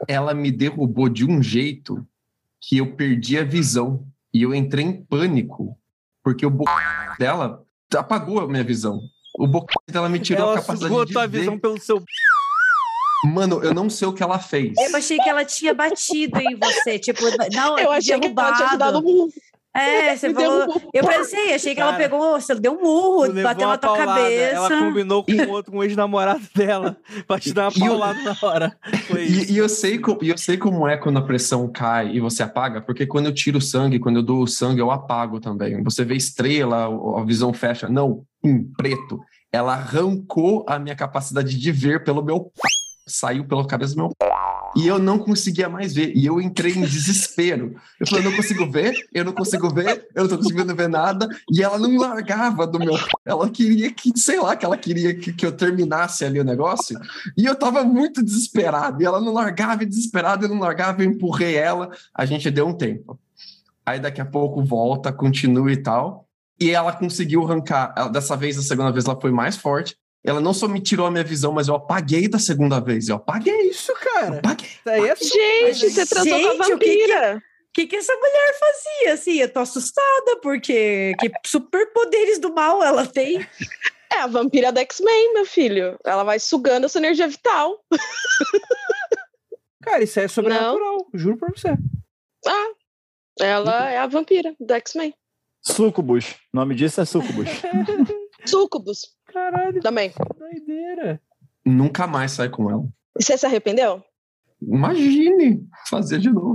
[0.07, 2.05] Ela me derrubou de um jeito
[2.61, 4.05] que eu perdi a visão.
[4.33, 5.77] E eu entrei em pânico,
[6.23, 6.63] porque o bo...
[7.19, 7.63] dela
[7.95, 8.99] apagou a minha visão.
[9.37, 11.39] O boca dela me tirou a Ela capacidade a de tua ver.
[11.39, 12.03] visão pelo seu...
[13.25, 14.73] Mano, eu não sei o que ela fez.
[14.77, 17.21] Eu achei que ela tinha batido em você, tipo,
[17.53, 19.01] não, eu achei que ela tinha te dado um derrubado.
[19.03, 19.31] murro.
[19.73, 20.81] É, você Me falou.
[20.93, 24.19] Eu pensei, achei que ela Cara, pegou, você deu um murro, bateu na tua paulada.
[24.21, 24.55] cabeça.
[24.55, 28.77] Ela combinou com outro, com o ex-namorado dela, pra te dar uma paulada na hora.
[29.07, 29.51] Foi isso.
[29.51, 32.19] E, e eu sei co- e eu sei como é quando a pressão cai e
[32.19, 35.39] você apaga, porque quando eu tiro o sangue, quando eu dou o sangue, eu apago
[35.39, 35.81] também.
[35.83, 36.89] Você vê estrela,
[37.19, 37.87] a visão fecha.
[37.87, 39.19] Não, em preto.
[39.53, 42.51] Ela arrancou a minha capacidade de ver pelo meu
[43.07, 44.11] saiu pela cabeça do meu
[44.75, 46.15] e eu não conseguia mais ver.
[46.15, 47.75] E eu entrei em desespero.
[47.99, 50.87] Eu falei, eu não consigo ver, eu não consigo ver, eu não tô conseguindo ver
[50.87, 51.27] nada.
[51.51, 52.97] E ela não largava do meu.
[53.25, 56.99] Ela queria que, sei lá, que ela queria que, que eu terminasse ali o negócio.
[57.37, 59.01] E eu tava muito desesperado.
[59.01, 61.91] E ela não largava, desesperada, eu não largava, eu empurrei ela.
[62.13, 63.19] A gente deu um tempo.
[63.85, 66.27] Aí daqui a pouco volta, continua e tal.
[66.59, 67.93] E ela conseguiu arrancar.
[67.97, 69.95] Ela- dessa vez, a segunda vez, ela foi mais forte.
[70.23, 73.09] Ela não só me tirou a minha visão, mas eu apaguei da segunda vez.
[73.09, 73.69] Eu apaguei.
[73.69, 74.37] Isso, cara.
[74.39, 74.69] Apaguei.
[74.85, 77.37] É Gente, você transou com a o que que- vampira.
[77.37, 79.13] O que, que essa mulher fazia?
[79.13, 83.47] Assim, eu tô assustada, porque que superpoderes do mal ela tem.
[84.11, 85.97] É a vampira da X-Men, meu filho.
[86.05, 87.81] Ela vai sugando a sua energia vital.
[89.81, 91.07] Cara, isso é sobrenatural.
[91.13, 91.69] Juro pra você.
[92.45, 92.67] Ah,
[93.39, 95.13] ela é a vampira da X-Men.
[95.63, 96.31] Sucubus.
[96.53, 97.47] O nome disso é Sucubus.
[98.45, 99.01] Sucubus
[99.31, 100.09] Caralho, também.
[100.11, 101.21] que doideira.
[101.65, 102.83] Nunca mais sai com ela.
[103.19, 104.03] E você se arrependeu?
[104.61, 106.53] Imagine fazer de novo.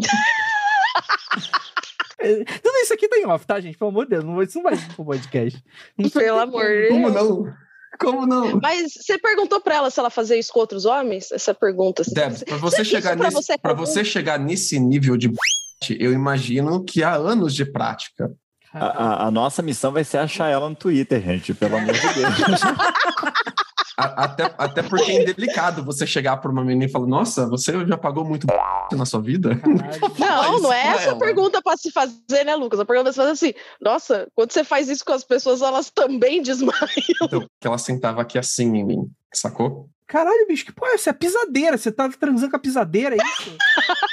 [2.18, 3.76] É, Tudo isso aqui tá em off, tá, gente?
[3.78, 5.62] Pelo amor de Deus, não, vou- isso não vai pro podcast.
[5.98, 7.28] Não sei Pelo amor de Como Deus.
[7.28, 7.54] não?
[7.98, 8.60] Como não?
[8.60, 11.32] Mas você perguntou pra ela se ela fazia isso com outros homens?
[11.32, 12.02] Essa pergunta.
[12.02, 12.12] assim.
[12.14, 15.30] Deb, para você, Isso chegar pra nesse, você é pra você chegar nesse nível de
[15.98, 18.30] eu imagino que há anos de prática.
[18.80, 22.00] A, a- a nossa missão vai ser achar ela no Twitter, gente, pelo amor de
[22.00, 22.60] Deus.
[23.98, 27.72] A- até, até porque é indelicado você chegar pra uma menina e falar: Nossa, você
[27.86, 28.46] já pagou muito
[28.92, 29.58] na sua vida?
[30.18, 31.18] Não, isso não é essa a ela.
[31.18, 32.78] pergunta pra se fazer, né, Lucas?
[32.78, 35.90] A pergunta é se fazer assim: nossa, quando você faz isso com as pessoas, elas
[35.90, 36.76] também desmaiam.
[37.22, 39.88] Então, que ela sentava aqui assim em mim, sacou?
[40.06, 41.10] Caralho, bicho, que porra é essa?
[41.10, 41.78] É pisadeira.
[41.78, 43.56] Você tá transando com a pisadeira, é isso?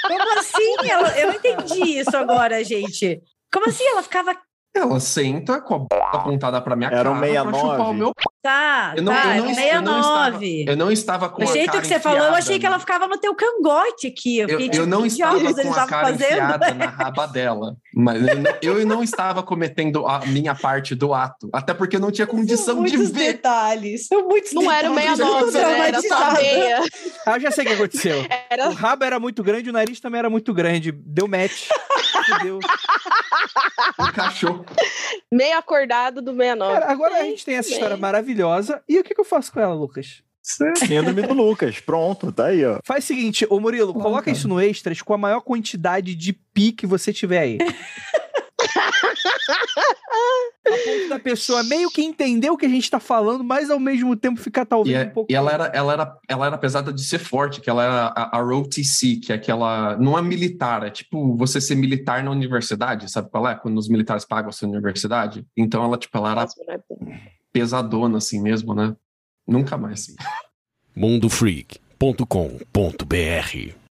[0.08, 1.20] Como assim?
[1.20, 3.20] Eu não entendi isso agora, gente.
[3.52, 3.84] Como assim?
[3.86, 4.34] Ela ficava.
[4.76, 7.58] Ela senta com a b apontada pra minha Era um cara pra 69.
[7.60, 8.12] chupar o meu
[8.44, 10.64] Tá, Eu não- tá, eu não- era eu não estava- 69.
[10.68, 13.06] Eu não estava com Do a jeito que você falou, eu achei que ela ficava
[13.08, 14.36] no teu cangote aqui.
[14.40, 16.30] Eu, Eu, fiquei, eu tipo, não estava com a cara fazendo?
[16.32, 17.74] enfiada na raba dela.
[17.94, 21.48] Mas eu não, eu não estava cometendo a minha parte do ato.
[21.54, 23.32] Até porque eu não tinha condição São de muitos ver.
[23.32, 24.06] detalhes.
[24.08, 25.16] São muitos Não era o detalhes.
[25.16, 25.88] 69, Eu tô né?
[25.88, 26.80] Era só meia.
[27.26, 28.26] Ah, eu já sei o que aconteceu.
[28.50, 30.92] Era O rabo era muito grande, o nariz também era muito grande.
[30.92, 31.68] Deu match.
[32.26, 32.58] Fudeu.
[33.98, 34.63] Encaixou.
[35.32, 36.72] meia acordado do 69.
[36.80, 38.82] Cara, agora a gente tem essa história maravilhosa.
[38.88, 40.22] E o que, que eu faço com ela, Lucas?
[40.42, 41.80] Síndrome do Lucas.
[41.80, 42.78] Pronto, tá aí, ó.
[42.84, 44.36] Faz o seguinte, ô Murilo, Claro, coloca cara.
[44.36, 47.58] isso no extras com a maior quantidade de pi que você tiver aí.
[50.66, 53.78] a ponto da pessoa meio que entender o que a gente tá falando, mas ao
[53.80, 55.32] mesmo tempo ficar E, talvez é- um pouco.
[55.32, 58.38] e ela, era, ela, era, ela era pesada de ser forte, que ela era a,
[58.38, 59.96] a ROTC, que é aquela.
[59.96, 63.54] Não é militar, é tipo você ser militar na universidade, sabe qual é?
[63.54, 65.44] Quando os militares pagam a sua universidade.
[65.56, 66.78] Então ela, tipo, ela era né?
[67.52, 68.94] pesadona assim mesmo, né?
[69.46, 70.14] Nunca mais.
[70.96, 73.74] mundofreak.com.br